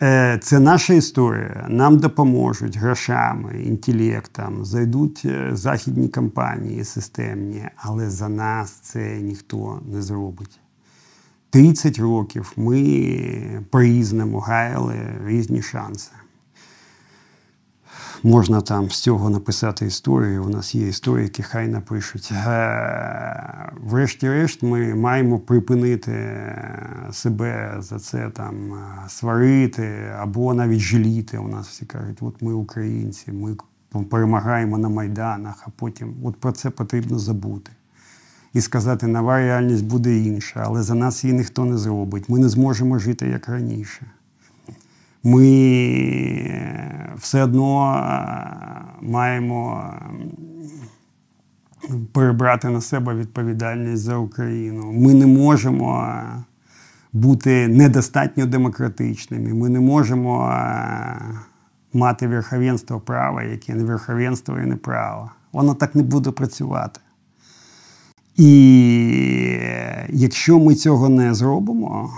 Е, 0.02 0.40
це 0.42 0.60
наша 0.60 0.94
історія. 0.94 1.66
Нам 1.70 1.98
допоможуть 1.98 2.78
грошами, 2.78 3.64
інтелектом, 3.64 4.66
зайдуть 4.66 5.22
е, 5.26 5.50
західні 5.54 6.10
компанії 6.10 6.84
системні, 6.84 7.70
але 7.76 8.10
за 8.10 8.30
нас 8.30 8.72
це 8.72 9.18
ніхто 9.22 9.82
не 9.92 10.02
зробить. 10.02 10.60
30 11.50 12.00
років 12.00 12.54
ми 12.58 13.64
по-різному 13.70 14.40
гаяли 14.40 14.96
різні 15.26 15.62
шанси. 15.62 16.12
Можна 18.24 18.62
там 18.62 18.90
з 18.90 19.00
цього 19.00 19.30
написати 19.30 19.86
історію. 19.86 20.44
У 20.44 20.50
нас 20.50 20.76
є 20.76 20.88
історики, 20.88 21.44
хай 21.44 21.68
напишуть. 21.68 22.32
Е, 22.32 23.72
врешті-решт, 23.82 24.64
ми 24.64 24.96
маємо 24.96 25.40
припинити 25.40 26.46
себе 27.12 27.76
за 27.80 28.00
це 28.00 28.30
там 28.30 28.56
сварити 29.08 30.12
або 30.20 30.54
навіть 30.54 30.80
жаліти. 30.80 31.38
У 31.38 31.48
нас 31.48 31.68
всі 31.68 31.86
кажуть, 31.86 32.18
от 32.22 32.42
ми 32.42 32.54
українці, 32.54 33.32
ми 33.32 33.56
перемагаємо 34.10 34.78
на 34.78 34.90
майданах, 34.90 35.64
а 35.68 35.70
потім 35.76 36.16
от 36.24 36.36
про 36.36 36.52
це 36.52 36.70
потрібно 36.70 37.20
забути. 37.20 37.72
І 38.54 38.62
сказати, 38.62 39.08
нова 39.08 39.38
реальність 39.38 39.86
буде 39.86 40.18
інша, 40.18 40.64
але 40.66 40.84
за 40.84 40.96
нас 40.96 41.24
її 41.24 41.38
ніхто 41.38 41.66
не 41.66 41.78
зробить. 41.78 42.30
Ми 42.30 42.40
не 42.40 42.50
зможемо 42.50 43.00
жити 43.00 43.28
як 43.28 43.50
раніше 43.50 44.06
ми 45.28 47.18
все 47.18 47.44
одно 47.44 47.96
е, 47.96 48.28
маємо 49.02 49.94
перебрати 52.12 52.70
на 52.70 52.82
себе 52.82 53.16
відповідальність 53.16 54.04
за 54.04 54.18
Україну. 54.18 54.92
Ми 54.92 55.14
не 55.14 55.28
можемо 55.28 56.04
е, 56.04 56.44
бути 57.14 57.68
недостатньо 57.68 58.46
демократичними. 58.46 59.54
Ми 59.54 59.70
не 59.70 59.80
можемо 59.80 60.50
е, 60.50 61.22
мати 61.94 62.28
верховенство 62.28 63.00
права, 63.00 63.44
яке 63.44 63.76
не 63.76 63.84
верховенство 63.84 64.58
і 64.60 64.66
не 64.66 64.76
право. 64.76 65.32
Воно 65.52 65.74
так 65.74 65.96
не 65.96 66.04
буде 66.04 66.32
працювати. 66.32 67.00
І 68.36 68.50
якщо 70.10 70.60
ми 70.60 70.76
цього 70.76 71.10
не 71.10 71.34
зробимо, 71.34 72.14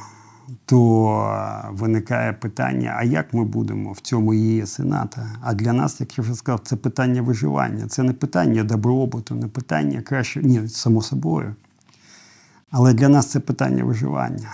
то 0.70 1.70
виникає 1.72 2.34
питання: 2.34 2.96
а 2.98 3.04
як 3.04 3.34
ми 3.34 3.46
будемо 3.46 3.92
в 3.92 4.00
цьому 4.00 4.34
ЄС 4.34 4.80
і 4.80 4.84
НАТО? 4.84 5.22
А 5.42 5.54
для 5.54 5.74
нас, 5.74 6.00
як 6.00 6.18
я 6.18 6.22
вже 6.22 6.36
сказав, 6.36 6.60
це 6.64 6.76
питання 6.76 7.22
виживання, 7.22 7.88
це 7.88 8.04
не 8.04 8.14
питання 8.14 8.64
добробуту, 8.64 9.36
не 9.36 9.48
питання 9.48 10.02
краще, 10.02 10.44
ні, 10.44 10.68
само 10.68 11.02
собою. 11.02 11.56
Але 12.72 12.94
для 12.94 13.10
нас 13.10 13.26
це 13.26 13.40
питання 13.40 13.84
виживання. 13.84 14.50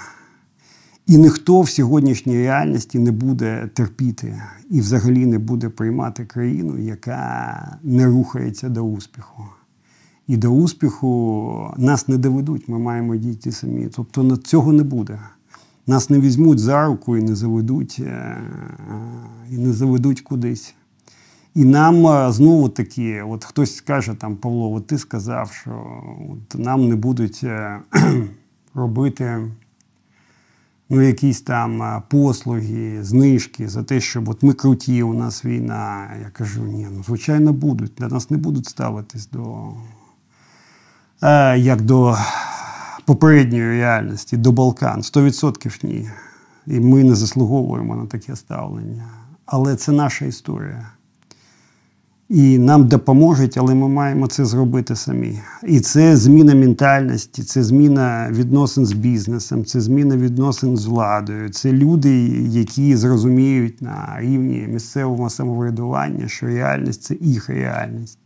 І 1.07 1.17
ніхто 1.17 1.61
в 1.61 1.69
сьогоднішній 1.69 2.37
реальності 2.37 2.99
не 2.99 3.11
буде 3.11 3.69
терпіти 3.73 4.41
і 4.69 4.79
взагалі 4.79 5.25
не 5.25 5.39
буде 5.39 5.69
приймати 5.69 6.25
країну, 6.25 6.77
яка 6.77 7.77
не 7.83 8.05
рухається 8.05 8.69
до 8.69 8.81
успіху. 8.81 9.45
І 10.27 10.37
до 10.37 10.49
успіху 10.49 11.73
нас 11.77 12.07
не 12.07 12.17
доведуть, 12.17 12.69
ми 12.69 12.79
маємо 12.79 13.15
дійти 13.15 13.51
самі. 13.51 13.87
Тобто 13.95 14.37
цього 14.37 14.73
не 14.73 14.83
буде. 14.83 15.19
Нас 15.87 16.09
не 16.09 16.19
візьмуть 16.19 16.59
за 16.59 16.85
руку 16.85 17.17
і 17.17 17.21
не 17.21 17.35
заведуть, 17.35 17.97
е, 17.99 18.37
і 19.51 19.57
не 19.57 19.73
заведуть 19.73 20.21
кудись. 20.21 20.75
І 21.55 21.65
нам 21.65 22.07
е, 22.07 22.31
знову 22.31 22.69
таки, 22.69 23.21
от 23.21 23.43
хтось 23.43 23.75
скаже 23.75 24.13
там, 24.13 24.35
Павло, 24.35 24.73
от 24.73 24.87
ти 24.87 24.97
сказав, 24.97 25.51
що 25.51 26.03
от 26.29 26.59
нам 26.59 26.89
не 26.89 26.95
будуть 26.95 27.41
е, 27.43 27.79
робити 28.73 29.51
ну, 30.89 31.01
якісь 31.01 31.41
там 31.41 32.03
послуги, 32.09 33.03
знижки 33.03 33.67
за 33.67 33.83
те, 33.83 34.01
щоб 34.01 34.29
от 34.29 34.43
ми 34.43 34.53
круті, 34.53 35.03
у 35.03 35.13
нас 35.13 35.45
війна. 35.45 36.09
Я 36.23 36.29
кажу, 36.29 36.63
ні, 36.63 36.87
ну 36.91 37.03
звичайно 37.03 37.53
будуть. 37.53 37.91
Для 37.97 38.07
нас 38.07 38.29
не 38.29 38.37
будуть 38.37 38.65
ставитись 38.67 39.29
до 39.29 39.73
як 41.57 41.81
до 41.81 42.17
попередньої 43.05 43.67
реальності, 43.67 44.37
до 44.37 44.51
Балкан. 44.51 45.01
100% 45.01 45.85
ні. 45.85 46.09
І 46.67 46.79
ми 46.79 47.03
не 47.03 47.15
заслуговуємо 47.15 47.95
на 47.95 48.05
таке 48.05 48.35
ставлення. 48.35 49.03
Але 49.45 49.75
це 49.75 49.91
наша 49.91 50.25
історія. 50.25 50.91
І 52.29 52.57
нам 52.57 52.87
допоможуть, 52.87 53.57
але 53.57 53.75
ми 53.75 53.87
маємо 53.87 54.27
це 54.27 54.45
зробити 54.45 54.95
самі. 54.95 55.39
І 55.63 55.79
це 55.79 56.17
зміна 56.17 56.55
ментальності, 56.55 57.43
це 57.43 57.63
зміна 57.63 58.27
відносин 58.31 58.85
з 58.85 58.93
бізнесом, 58.93 59.65
це 59.65 59.81
зміна 59.81 60.17
відносин 60.17 60.77
з 60.77 60.85
владою. 60.85 61.49
Це 61.49 61.71
люди, 61.71 62.27
які 62.49 62.95
зрозуміють 62.95 63.81
на 63.81 64.15
рівні 64.19 64.67
місцевого 64.69 65.29
самоврядування, 65.29 66.27
що 66.27 66.45
реальність 66.45 67.03
це 67.03 67.15
їх 67.21 67.49
реальність. 67.49 68.19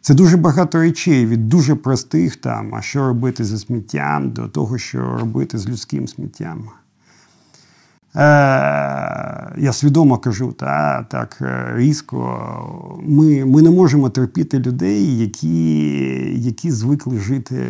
Це 0.00 0.14
дуже 0.14 0.36
багато 0.36 0.78
речей 0.78 1.26
від 1.26 1.48
дуже 1.48 1.74
простих 1.74 2.36
там, 2.36 2.74
а 2.74 2.82
що 2.82 3.08
робити 3.08 3.44
зі 3.44 3.58
сміттям, 3.58 4.30
до 4.30 4.48
того, 4.48 4.78
що 4.78 5.18
робити 5.18 5.58
з 5.58 5.68
людським 5.68 6.08
сміттям. 6.08 6.68
Е, 8.16 8.20
я 9.58 9.72
свідомо 9.72 10.18
кажу, 10.18 10.52
та, 10.52 11.02
так 11.02 11.38
е, 11.40 11.72
різко. 11.76 13.00
Ми 13.06 13.44
ми 13.44 13.62
не 13.62 13.70
можемо 13.70 14.10
терпіти 14.10 14.58
людей, 14.58 15.18
які 15.18 15.74
які 16.40 16.70
звикли 16.70 17.18
жити 17.18 17.66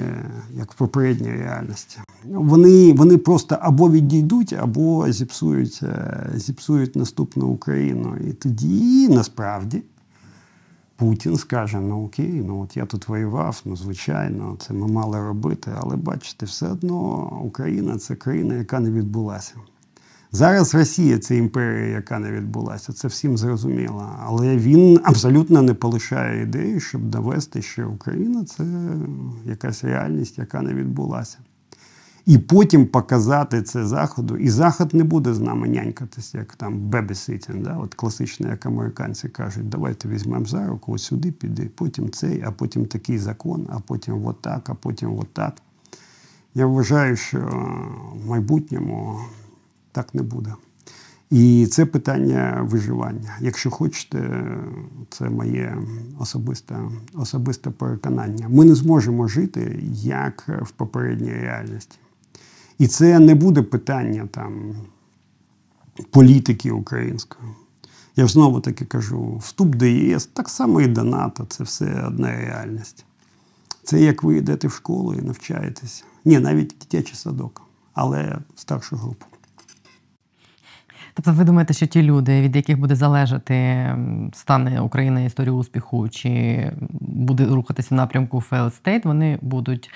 як 0.59 0.73
в 0.73 0.75
попередній 0.75 1.33
реальності. 1.33 1.99
Вони 2.25 2.93
вони 2.93 3.17
просто 3.19 3.57
або 3.61 3.91
відійдуть, 3.91 4.53
або 4.53 5.13
зіпсують, 5.13 5.81
е, 5.83 6.31
зіпсують 6.35 6.97
наступну 6.97 7.47
Україну. 7.47 8.17
І 8.29 8.33
тоді 8.33 9.09
насправді. 9.09 9.83
Путін 11.01 11.37
скаже: 11.37 11.81
ну 11.81 12.05
окей, 12.05 12.43
ну 12.47 12.61
от 12.61 12.77
я 12.77 12.87
тут 12.87 13.09
воював, 13.09 13.63
ну 13.65 13.77
звичайно, 13.77 14.57
це 14.61 14.75
ми 14.75 14.87
мали 14.87 15.21
робити, 15.21 15.71
але 15.77 15.97
бачите, 15.97 16.47
все 16.47 16.69
одно 16.69 17.31
Україна 17.45 17.99
це 17.99 18.15
країна, 18.15 18.55
яка 18.55 18.81
не 18.81 18.91
відбулася. 18.91 19.55
Зараз 20.33 20.75
Росія 20.75 21.19
це 21.19 21.37
імперія, 21.37 21.87
яка 21.87 22.19
не 22.19 22.33
відбулася, 22.33 22.93
це 22.93 23.09
всім 23.09 23.39
зрозуміло. 23.39 24.09
Але 24.27 24.57
він 24.57 25.01
абсолютно 25.05 25.63
не 25.63 25.75
полишає 25.75 26.43
ідеї, 26.43 26.81
щоб 26.81 27.03
довести, 27.03 27.63
що 27.63 27.91
Україна 27.91 28.45
це 28.45 28.65
якась 29.45 29.85
реальність, 29.85 30.39
яка 30.39 30.63
не 30.63 30.75
відбулася. 30.75 31.39
І 32.27 32.39
потім 32.39 32.87
показати 32.87 33.63
це 33.63 33.87
Заходу. 33.87 34.37
І 34.37 34.49
Захід 34.51 34.95
не 34.95 35.05
буде 35.05 35.35
з 35.35 35.41
нами 35.41 35.69
нянькатись, 35.69 36.35
як 36.35 36.57
там 36.57 36.79
бебеситінг, 36.79 37.63
да? 37.63 37.77
от 37.77 37.95
класично, 37.95 38.49
як 38.49 38.67
американці 38.67 39.29
кажуть, 39.29 39.69
давайте 39.69 40.09
візьмемо 40.09 40.45
за 40.45 40.67
руку, 40.67 40.93
ось 40.93 41.03
сюди 41.03 41.33
піди, 41.33 41.71
потім 41.75 42.11
цей, 42.11 42.43
а 42.47 42.51
потім 42.51 42.87
такий 42.87 43.19
закон, 43.19 43.67
а 43.71 43.81
потім 43.81 44.27
от 44.27 44.43
так, 44.43 44.71
а 44.71 44.75
потім 44.75 45.19
от 45.19 45.33
так. 45.33 45.55
Я 46.55 46.67
вважаю, 46.67 47.17
що 47.17 47.39
в 48.25 48.29
майбутньому 48.29 49.21
так 49.93 50.15
не 50.15 50.23
буде. 50.23 50.55
І 51.31 51.67
це 51.67 51.87
питання 51.87 52.67
виживання. 52.71 53.37
Якщо 53.41 53.71
хочете, 53.71 54.47
це 55.11 55.31
моє 55.31 55.77
особисте 56.19 56.77
особисте 57.15 57.71
переконання. 57.71 58.49
Ми 58.49 58.65
не 58.65 58.75
зможемо 58.75 59.29
жити 59.29 59.85
як 60.03 60.49
в 60.63 60.71
попередній 60.71 61.33
реальності. 61.33 61.99
І 62.81 62.87
це 62.87 63.19
не 63.19 63.35
буде 63.35 63.63
питання 63.63 64.29
там 64.31 64.75
політики 66.11 66.71
української. 66.71 67.51
Я 68.17 68.27
ж 68.27 68.33
знову 68.33 68.61
таки 68.61 68.85
кажу: 68.85 69.37
вступ 69.37 69.75
до 69.75 69.87
ЄС, 69.87 70.27
так 70.27 70.49
само 70.49 70.81
і 70.81 70.87
до 70.87 71.05
НАТО 71.05 71.47
це 71.49 71.65
все 71.65 72.05
одна 72.07 72.37
реальність. 72.37 73.05
Це 73.83 74.01
як 74.01 74.23
ви 74.23 74.37
йдете 74.37 74.69
в 74.69 74.73
школу 74.73 75.15
і 75.15 75.23
навчаєтесь. 75.23 76.05
Ні, 76.25 76.39
навіть 76.39 76.77
дитячий 76.81 77.17
садок, 77.17 77.63
але 77.95 78.39
старшу 78.55 78.97
групу. 78.97 79.27
Тобто, 81.15 81.33
ви 81.33 81.45
думаєте, 81.45 81.75
що 81.75 81.87
ті 81.87 82.03
люди, 82.03 82.41
від 82.41 82.57
яких 82.57 82.79
буде 82.79 82.95
залежати 82.95 83.87
стане 84.33 84.81
України 84.81 85.25
історію 85.25 85.55
успіху, 85.55 86.09
чи 86.09 86.73
буде 87.01 87.47
рухатися 87.47 87.89
в 87.91 87.95
напрямку 87.95 88.43
failed 88.51 88.83
state, 88.83 89.05
вони 89.05 89.39
будуть 89.43 89.91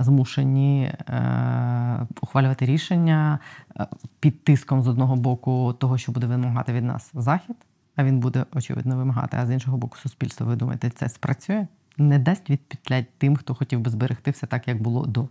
змушені 0.00 0.84
е, 0.84 2.06
ухвалювати 2.20 2.66
рішення 2.66 3.38
е, 3.80 3.86
під 4.20 4.44
тиском 4.44 4.82
з 4.82 4.88
одного 4.88 5.16
боку 5.16 5.74
того, 5.78 5.98
що 5.98 6.12
буде 6.12 6.26
вимагати 6.26 6.72
від 6.72 6.84
нас 6.84 7.10
захід, 7.14 7.56
а 7.96 8.04
він 8.04 8.20
буде 8.20 8.44
очевидно 8.52 8.96
вимагати. 8.96 9.36
А 9.40 9.46
з 9.46 9.50
іншого 9.50 9.76
боку, 9.76 9.98
суспільство, 9.98 10.46
ви 10.46 10.56
думаєте, 10.56 10.90
це 10.90 11.08
спрацює? 11.08 11.66
Не 11.98 12.18
дасть 12.18 12.50
відпетлять 12.50 13.06
тим, 13.18 13.36
хто 13.36 13.54
хотів 13.54 13.80
би 13.80 13.90
зберегти 13.90 14.30
все 14.30 14.46
так, 14.46 14.68
як 14.68 14.82
було 14.82 15.06
до. 15.06 15.28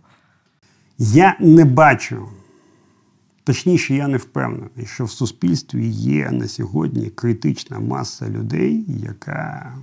Я 0.98 1.36
не 1.40 1.64
бачу 1.64 2.28
Точніше, 3.44 3.94
я 3.94 4.08
не 4.08 4.16
впевнений, 4.16 4.86
що 4.86 5.04
в 5.04 5.10
суспільстві 5.10 5.88
є 5.88 6.30
на 6.30 6.48
сьогодні 6.48 7.10
критична 7.10 7.78
маса 7.78 8.28
людей, 8.28 8.84
яка 8.88 9.74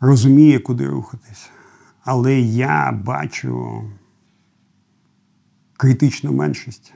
розуміє, 0.00 0.58
куди 0.58 0.86
рухатись. 0.86 1.50
Але 2.04 2.40
я 2.40 2.92
бачу 2.92 3.84
критичну 5.76 6.32
меншість, 6.32 6.94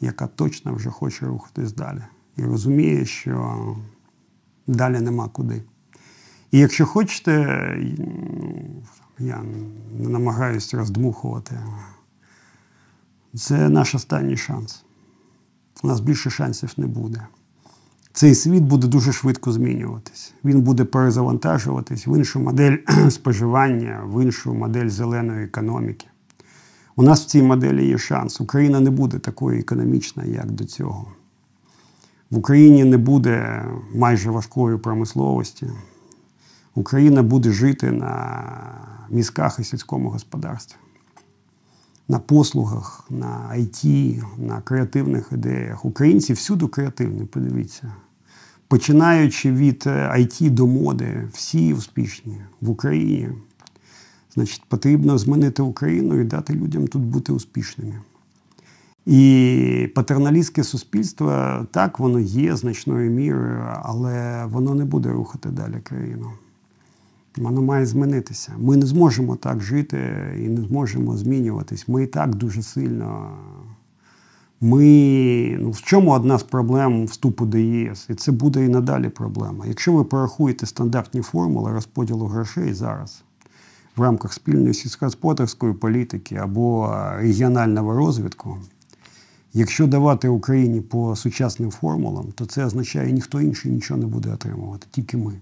яка 0.00 0.26
точно 0.26 0.74
вже 0.74 0.90
хоче 0.90 1.26
рухатись 1.26 1.72
далі. 1.72 2.02
І 2.36 2.42
розуміє, 2.42 3.04
що 3.04 3.76
далі 4.66 5.00
нема 5.00 5.28
куди. 5.28 5.62
І 6.50 6.58
якщо 6.58 6.86
хочете, 6.86 7.32
я 9.18 9.42
не 9.98 10.08
намагаюся 10.08 10.76
роздмухувати. 10.76 11.58
Це 13.34 13.68
наш 13.68 13.94
останній 13.94 14.36
шанс. 14.36 14.84
У 15.82 15.86
нас 15.88 16.00
більше 16.00 16.30
шансів 16.30 16.72
не 16.76 16.86
буде. 16.86 17.26
Цей 18.18 18.34
світ 18.34 18.62
буде 18.62 18.86
дуже 18.86 19.12
швидко 19.12 19.52
змінюватись. 19.52 20.34
Він 20.44 20.60
буде 20.60 20.84
перезавантажуватись 20.84 22.06
в 22.06 22.16
іншу 22.16 22.40
модель 22.40 22.76
споживання, 23.10 24.02
в 24.06 24.22
іншу 24.22 24.54
модель 24.54 24.88
зеленої 24.88 25.44
економіки. 25.44 26.06
У 26.96 27.02
нас 27.02 27.22
в 27.22 27.26
цій 27.26 27.42
моделі 27.42 27.86
є 27.86 27.98
шанс. 27.98 28.40
Україна 28.40 28.80
не 28.80 28.90
буде 28.90 29.18
такою 29.18 29.60
економічною, 29.60 30.32
як 30.32 30.50
до 30.50 30.64
цього. 30.64 31.06
В 32.30 32.38
Україні 32.38 32.84
не 32.84 32.98
буде 32.98 33.64
майже 33.94 34.30
важкої 34.30 34.78
промисловості. 34.78 35.66
Україна 36.74 37.22
буде 37.22 37.52
жити 37.52 37.90
на 37.90 38.42
мізках 39.10 39.58
і 39.58 39.64
сільському 39.64 40.10
господарстві 40.10 40.76
на 42.08 42.18
послугах, 42.18 43.04
на 43.10 43.52
IT, 43.54 44.22
на 44.38 44.60
креативних 44.60 45.28
ідеях. 45.32 45.84
Українці 45.84 46.32
всюди 46.32 46.66
креативні, 46.66 47.24
подивіться. 47.24 47.92
Починаючи 48.68 49.52
від 49.52 49.82
IT 49.86 50.46
е, 50.46 50.50
до 50.50 50.66
моди, 50.66 51.28
всі 51.32 51.74
успішні 51.74 52.40
в 52.60 52.70
Україні. 52.70 53.28
Значить, 54.34 54.62
потрібно 54.68 55.18
змінити 55.18 55.62
Україну 55.62 56.20
і 56.20 56.24
дати 56.24 56.54
людям 56.54 56.86
тут 56.86 57.02
бути 57.02 57.32
успішними. 57.32 57.94
І 59.06 59.92
патерналістське 59.94 60.64
суспільство 60.64 61.58
так, 61.70 61.98
воно 61.98 62.20
є 62.20 62.56
значною 62.56 63.10
мірою, 63.10 63.64
але 63.82 64.44
воно 64.46 64.74
не 64.74 64.84
буде 64.84 65.10
рухати 65.12 65.48
далі 65.48 65.80
країну. 65.82 66.30
Воно 67.36 67.62
має 67.62 67.86
змінитися. 67.86 68.52
Ми 68.58 68.76
не 68.76 68.86
зможемо 68.86 69.36
так 69.36 69.60
жити 69.60 69.98
і 70.38 70.48
не 70.48 70.60
зможемо 70.60 71.16
змінюватись. 71.16 71.88
Ми 71.88 72.02
і 72.02 72.06
так 72.06 72.34
дуже 72.34 72.62
сильно. 72.62 73.30
Ми, 74.60 75.56
ну, 75.60 75.70
В 75.70 75.82
чому 75.82 76.10
одна 76.10 76.38
з 76.38 76.42
проблем 76.42 77.04
вступу 77.06 77.46
до 77.46 77.58
ЄС? 77.58 78.06
І 78.10 78.14
це 78.14 78.32
буде 78.32 78.64
і 78.64 78.68
надалі 78.68 79.08
проблема. 79.08 79.66
Якщо 79.66 79.92
ви 79.92 80.04
порахуєте 80.04 80.66
стандартні 80.66 81.20
формули 81.20 81.72
розподілу 81.72 82.26
грошей 82.26 82.74
зараз 82.74 83.22
в 83.96 84.02
рамках 84.02 84.32
спільної 84.32 84.74
сільськогосподарської 84.74 85.72
політики 85.72 86.36
або 86.36 86.96
регіонального 87.16 87.96
розвитку, 87.96 88.58
якщо 89.52 89.86
давати 89.86 90.28
Україні 90.28 90.80
по 90.80 91.16
сучасним 91.16 91.70
формулам, 91.70 92.26
то 92.34 92.46
це 92.46 92.64
означає, 92.64 93.12
ніхто 93.12 93.40
інший 93.40 93.72
нічого 93.72 94.00
не 94.00 94.06
буде 94.06 94.32
отримувати, 94.32 94.86
тільки 94.90 95.16
ми. 95.16 95.32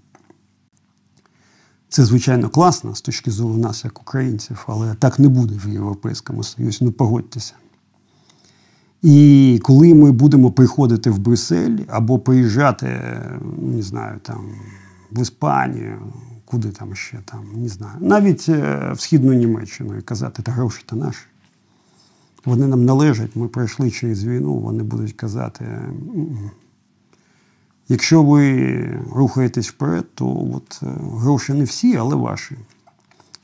Це, 1.89 2.05
звичайно, 2.05 2.49
класно 2.49 2.95
з 2.95 3.01
точки 3.01 3.31
зору 3.31 3.57
нас, 3.57 3.85
як 3.85 4.01
українців, 4.01 4.65
але 4.67 4.95
так 4.95 5.19
не 5.19 5.29
буде 5.29 5.55
в 5.65 5.69
Європейському 5.69 6.43
Союзі, 6.43 6.79
ну 6.81 6.93
погодьтеся. 6.93 7.55
І 9.09 9.61
коли 9.63 9.95
ми 9.95 10.13
будемо 10.13 10.51
приходити 10.51 11.11
в 11.11 11.19
Брюссель 11.19 11.79
або 11.89 12.19
приїжджати, 12.19 13.01
не 13.59 13.83
знаю, 13.83 14.19
там, 14.23 14.45
в 15.13 15.23
Іспанію, 15.23 15.99
куди 16.45 16.69
там 16.69 16.95
ще 16.95 17.19
там, 17.25 17.45
не 17.57 17.69
знаю, 17.69 17.93
навіть 18.01 18.47
е, 18.49 18.91
в 18.93 19.01
Східну 19.01 19.33
Німеччину 19.33 19.97
і 19.97 20.03
казати, 20.03 20.43
та 20.43 20.53
гроші 20.53 20.83
то 20.87 20.97
наші. 20.97 21.27
Вони 22.45 22.67
нам 22.67 22.85
належать, 22.85 23.37
ми 23.37 23.49
пройшли 23.49 23.91
через 23.91 24.25
війну, 24.25 24.55
вони 24.55 24.83
будуть 24.83 25.13
казати. 25.13 25.65
Якщо 27.89 28.23
ви 28.23 29.01
рухаєтесь 29.15 29.69
вперед, 29.69 30.07
то 30.15 30.51
от 30.55 30.81
е, 30.83 30.87
гроші 31.13 31.53
не 31.53 31.65
всі, 31.65 31.97
але 31.97 32.17
ваші. 32.17 32.57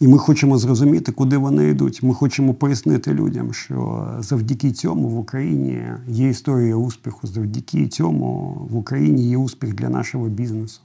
І 0.03 0.09
ми 0.09 0.19
хочемо 0.19 0.59
зрозуміти, 0.59 1.13
куди 1.13 1.37
вони 1.37 1.69
йдуть. 1.69 2.03
Ми 2.03 2.15
хочемо 2.15 2.55
пояснити 2.55 3.15
людям, 3.15 3.53
що 3.53 4.09
завдяки 4.19 4.73
цьому 4.73 5.09
в 5.09 5.19
Україні 5.19 5.83
є 6.09 6.29
історія 6.29 6.77
успіху, 6.77 7.27
завдяки 7.27 7.89
цьому 7.89 8.57
в 8.71 8.77
Україні 8.77 9.29
є 9.29 9.37
успіх 9.37 9.75
для 9.75 9.89
нашого 9.89 10.29
бізнесу. 10.29 10.81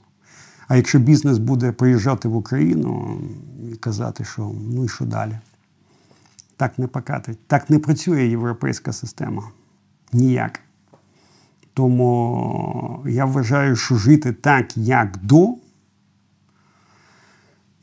А 0.68 0.76
якщо 0.76 0.98
бізнес 0.98 1.38
буде 1.38 1.72
приїжджати 1.72 2.28
в 2.28 2.36
Україну 2.36 3.20
і 3.72 3.76
казати, 3.76 4.24
що 4.24 4.50
ну 4.74 4.84
і 4.84 4.88
що 4.88 5.04
далі? 5.04 5.38
Так 6.56 6.78
не 6.78 6.86
покатить. 6.86 7.38
Так 7.46 7.70
не 7.70 7.78
працює 7.78 8.26
європейська 8.26 8.92
система. 8.92 9.42
Ніяк. 10.12 10.60
Тому 11.74 13.04
я 13.08 13.24
вважаю, 13.24 13.76
що 13.76 13.96
жити 13.96 14.32
так, 14.32 14.76
як 14.76 15.18
до. 15.22 15.54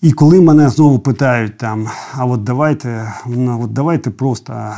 І 0.02 0.12
коли 0.12 0.42
мене 0.42 0.70
знову 0.70 1.00
питають 1.00 1.58
там, 1.58 1.88
а 2.14 2.26
от 2.26 2.44
давайте, 2.44 3.14
ну, 3.28 3.64
от 3.64 3.74
давайте 3.74 4.12
просто 4.12 4.74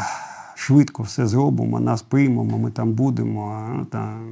швидко 0.55 1.03
все 1.03 1.27
зробимо, 1.27 1.79
нас 1.79 2.01
приймемо, 2.01 2.57
ми 2.57 2.71
там 2.71 2.93
будемо. 2.93 3.69
Там. 3.91 4.31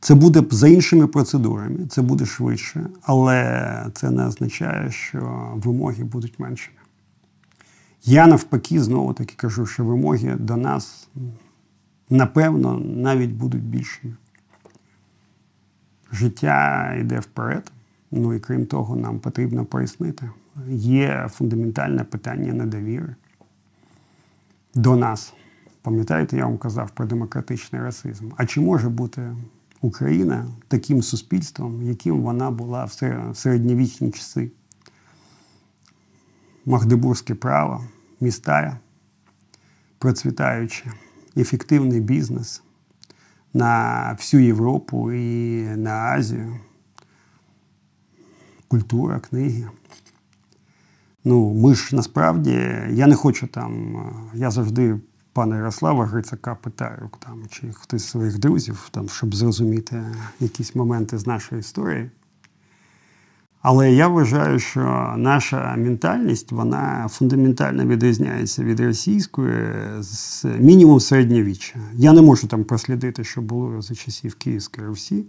Це 0.00 0.14
буде 0.14 0.44
за 0.50 0.68
іншими 0.68 1.06
процедурами, 1.06 1.86
це 1.86 2.02
буде 2.02 2.26
швидше, 2.26 2.86
але 3.02 3.86
це 3.94 4.10
не 4.10 4.26
означає, 4.26 4.90
що 4.90 5.52
вимоги 5.54 6.04
будуть 6.04 6.38
меншими. 6.38 6.76
Я 8.04 8.26
навпаки 8.26 8.82
знову 8.82 9.12
таки 9.12 9.34
кажу, 9.36 9.66
що 9.66 9.84
вимоги 9.84 10.36
до 10.38 10.56
нас, 10.56 11.08
напевно, 12.10 12.78
навіть 12.78 13.30
будуть 13.30 13.62
більшими. 13.62 14.14
Життя 16.14 16.94
йде 17.00 17.20
вперед. 17.20 17.72
Ну 18.10 18.34
і 18.34 18.40
крім 18.40 18.66
того, 18.66 18.96
нам 18.96 19.18
потрібно 19.18 19.64
пояснити. 19.64 20.30
Є 20.68 21.28
фундаментальне 21.30 22.04
питання 22.04 22.52
недовіри 22.52 23.14
до 24.74 24.96
нас. 24.96 25.34
Пам'ятаєте, 25.82 26.36
я 26.36 26.46
вам 26.46 26.58
казав 26.58 26.90
про 26.90 27.06
демократичний 27.06 27.82
расизм. 27.82 28.30
А 28.36 28.46
чи 28.46 28.60
може 28.60 28.88
бути 28.88 29.36
Україна 29.80 30.46
таким 30.68 31.02
суспільством, 31.02 31.82
яким 31.82 32.22
вона 32.22 32.50
була 32.50 32.84
в 32.84 33.36
середньовічні 33.36 34.10
часи? 34.10 34.50
Магдебурзьке 36.66 37.34
право, 37.34 37.84
міста, 38.20 38.78
процвітаюче, 39.98 40.92
ефективний 41.36 42.00
бізнес 42.00 42.62
на 43.54 44.12
всю 44.18 44.42
Європу 44.42 45.12
і 45.12 45.62
на 45.76 45.90
Азію 45.90 46.56
культура, 48.68 49.20
книги. 49.20 49.68
Ну, 51.24 51.54
ми 51.54 51.74
ж 51.74 51.96
насправді, 51.96 52.68
я 52.90 53.06
не 53.06 53.14
хочу 53.14 53.46
там, 53.46 53.98
я 54.34 54.50
завжди 54.50 55.00
пана 55.32 55.56
Ярослава 55.56 56.06
Грицака 56.06 56.54
питаю, 56.54 57.10
там, 57.18 57.42
чи 57.50 57.72
хтось 57.72 58.02
з 58.02 58.08
своїх 58.08 58.38
друзів, 58.38 58.88
там, 58.90 59.08
щоб 59.08 59.34
зрозуміти 59.34 60.04
якісь 60.40 60.74
моменти 60.74 61.18
з 61.18 61.26
нашої 61.26 61.60
історії. 61.60 62.10
Але 63.64 63.92
я 63.92 64.08
вважаю, 64.08 64.58
що 64.58 65.14
наша 65.16 65.76
ментальність 65.76 66.52
вона 66.52 67.08
фундаментально 67.10 67.86
відрізняється 67.86 68.64
від 68.64 68.80
російської 68.80 69.72
з 70.00 70.44
мінімум 70.44 71.00
середньовіччя. 71.00 71.78
Я 71.94 72.12
не 72.12 72.22
можу 72.22 72.46
там 72.46 72.64
прослідити, 72.64 73.24
що 73.24 73.42
було 73.42 73.82
за 73.82 73.94
часів 73.94 74.34
Київської 74.34 74.86
Русі. 74.86 75.24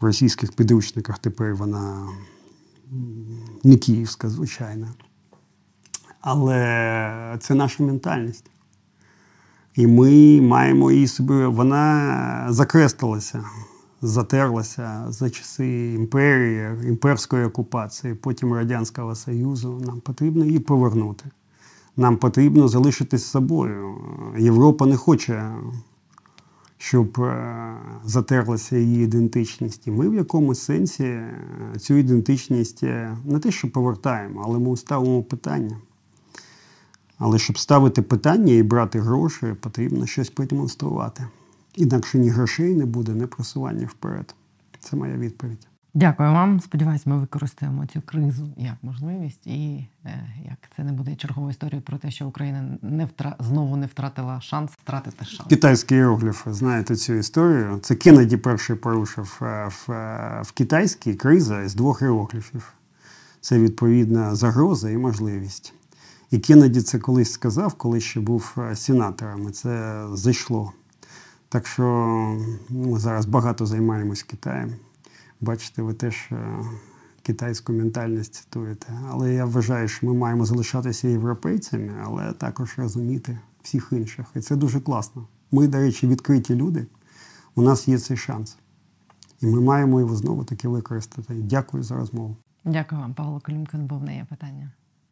В 0.00 0.04
російських 0.04 0.52
підручниках 0.52 1.18
тепер 1.18 1.54
вона 1.54 2.08
не 3.64 3.76
київська, 3.76 4.28
звичайно. 4.28 4.88
Але 6.20 7.36
це 7.40 7.54
наша 7.54 7.82
ментальність. 7.82 8.50
І 9.74 9.86
ми 9.86 10.40
маємо 10.40 10.90
її 10.90 11.06
собі, 11.06 11.32
вона 11.32 12.46
закреслилася, 12.48 13.44
затерлася 14.02 15.04
за 15.08 15.30
часи 15.30 15.92
імперії, 15.94 16.70
імперської 16.88 17.44
окупації, 17.44 18.14
потім 18.14 18.54
Радянського 18.54 19.14
Союзу. 19.14 19.82
Нам 19.86 20.00
потрібно 20.00 20.44
її 20.44 20.58
повернути. 20.58 21.24
Нам 21.96 22.16
потрібно 22.16 22.68
залишитись 22.68 23.24
собою. 23.24 23.94
Європа 24.38 24.86
не 24.86 24.96
хоче 24.96 25.50
щоб 26.80 27.20
е, 27.20 27.76
затерлася 28.04 28.76
її 28.76 29.04
ідентичність. 29.04 29.86
І 29.86 29.90
ми 29.90 30.08
в 30.08 30.14
якомусь 30.14 30.60
сенсі 30.60 31.04
е, 31.04 31.34
цю 31.78 31.94
ідентичність 31.94 32.82
е, 32.82 33.16
не 33.24 33.38
те, 33.38 33.50
що 33.50 33.70
повертаємо, 33.70 34.42
але 34.44 34.58
ми 34.58 34.76
ставимо 34.76 35.22
питання. 35.22 35.76
Але 37.18 37.38
щоб 37.38 37.58
ставити 37.58 38.02
питання 38.02 38.52
і 38.52 38.62
брати 38.62 39.00
гроші, 39.00 39.54
потрібно 39.60 40.06
щось 40.06 40.30
продемонструвати. 40.30 41.26
Інакше 41.74 42.18
ні 42.18 42.30
грошей 42.30 42.74
не 42.74 42.86
буде, 42.86 43.12
ні 43.12 43.26
просування 43.26 43.86
вперед. 43.86 44.34
Це 44.78 44.96
моя 44.96 45.16
відповідь. 45.16 45.66
Дякую 45.94 46.32
вам. 46.32 46.60
Сподіваюсь, 46.60 47.06
ми 47.06 47.18
використаємо 47.18 47.86
цю 47.86 48.00
кризу 48.00 48.48
як 48.56 48.74
можливість, 48.82 49.46
і 49.46 49.86
е, 50.04 50.26
як 50.44 50.58
це 50.76 50.84
не 50.84 50.92
буде 50.92 51.16
черговою 51.16 51.50
історією 51.50 51.82
про 51.82 51.98
те, 51.98 52.10
що 52.10 52.26
Україна 52.26 52.78
не 52.82 53.04
втра... 53.04 53.36
знову 53.38 53.76
не 53.76 53.86
втратила 53.86 54.40
шанс 54.40 54.70
втратити 54.70 55.24
шанс. 55.24 55.48
Китайські 55.48 55.94
іерогліфи, 55.94 56.52
знаєте 56.52 56.96
цю 56.96 57.12
історію. 57.12 57.78
Це 57.82 57.94
Кеннеді 57.94 58.36
перший 58.36 58.76
порушив 58.76 59.38
е, 59.42 59.68
в, 59.68 59.92
е, 59.92 60.42
в 60.44 60.52
китайській 60.52 61.14
криза 61.14 61.68
з 61.68 61.74
двох 61.74 62.02
іерогліфів. 62.02 62.72
Це 63.40 63.58
відповідна 63.58 64.34
загроза 64.34 64.90
і 64.90 64.96
можливість. 64.96 65.72
І 66.30 66.38
Кеннеді 66.38 66.82
це 66.82 66.98
колись 66.98 67.32
сказав, 67.32 67.74
коли 67.74 68.00
ще 68.00 68.20
був 68.20 68.56
сенатором. 68.74 69.48
і 69.48 69.52
Це 69.52 70.04
зайшло. 70.12 70.72
Так 71.52 71.66
що 71.66 71.82
ну, 72.68 72.92
ми 72.92 72.98
зараз 72.98 73.26
багато 73.26 73.66
займаємось 73.66 74.22
Китаєм. 74.22 74.74
Бачите, 75.40 75.82
ви 75.82 75.94
теж 75.94 76.28
е, 76.32 76.64
китайську 77.22 77.72
ментальність 77.72 78.34
цитуєте. 78.34 78.86
Але 79.08 79.34
я 79.34 79.44
вважаю, 79.44 79.88
що 79.88 80.06
ми 80.06 80.14
маємо 80.14 80.44
залишатися 80.44 81.08
європейцями, 81.08 81.92
але 82.04 82.32
також 82.32 82.78
розуміти 82.78 83.38
всіх 83.62 83.88
інших. 83.92 84.26
І 84.36 84.40
це 84.40 84.56
дуже 84.56 84.80
класно. 84.80 85.26
Ми, 85.52 85.68
до 85.68 85.78
речі, 85.78 86.06
відкриті 86.06 86.50
люди. 86.50 86.86
У 87.54 87.62
нас 87.62 87.88
є 87.88 87.98
цей 87.98 88.16
шанс. 88.16 88.56
І 89.40 89.46
ми 89.46 89.60
маємо 89.60 90.00
його 90.00 90.16
знову 90.16 90.44
таки 90.44 90.68
використати. 90.68 91.34
Дякую 91.34 91.82
за 91.82 91.96
розмову. 91.96 92.36
Дякую 92.64 93.00
вам, 93.00 93.14
Павло 93.14 93.40
Колімкин. 93.40 93.86
Був 93.86 94.02
не 94.02 94.16
є 94.16 94.26
питання. 94.30 94.70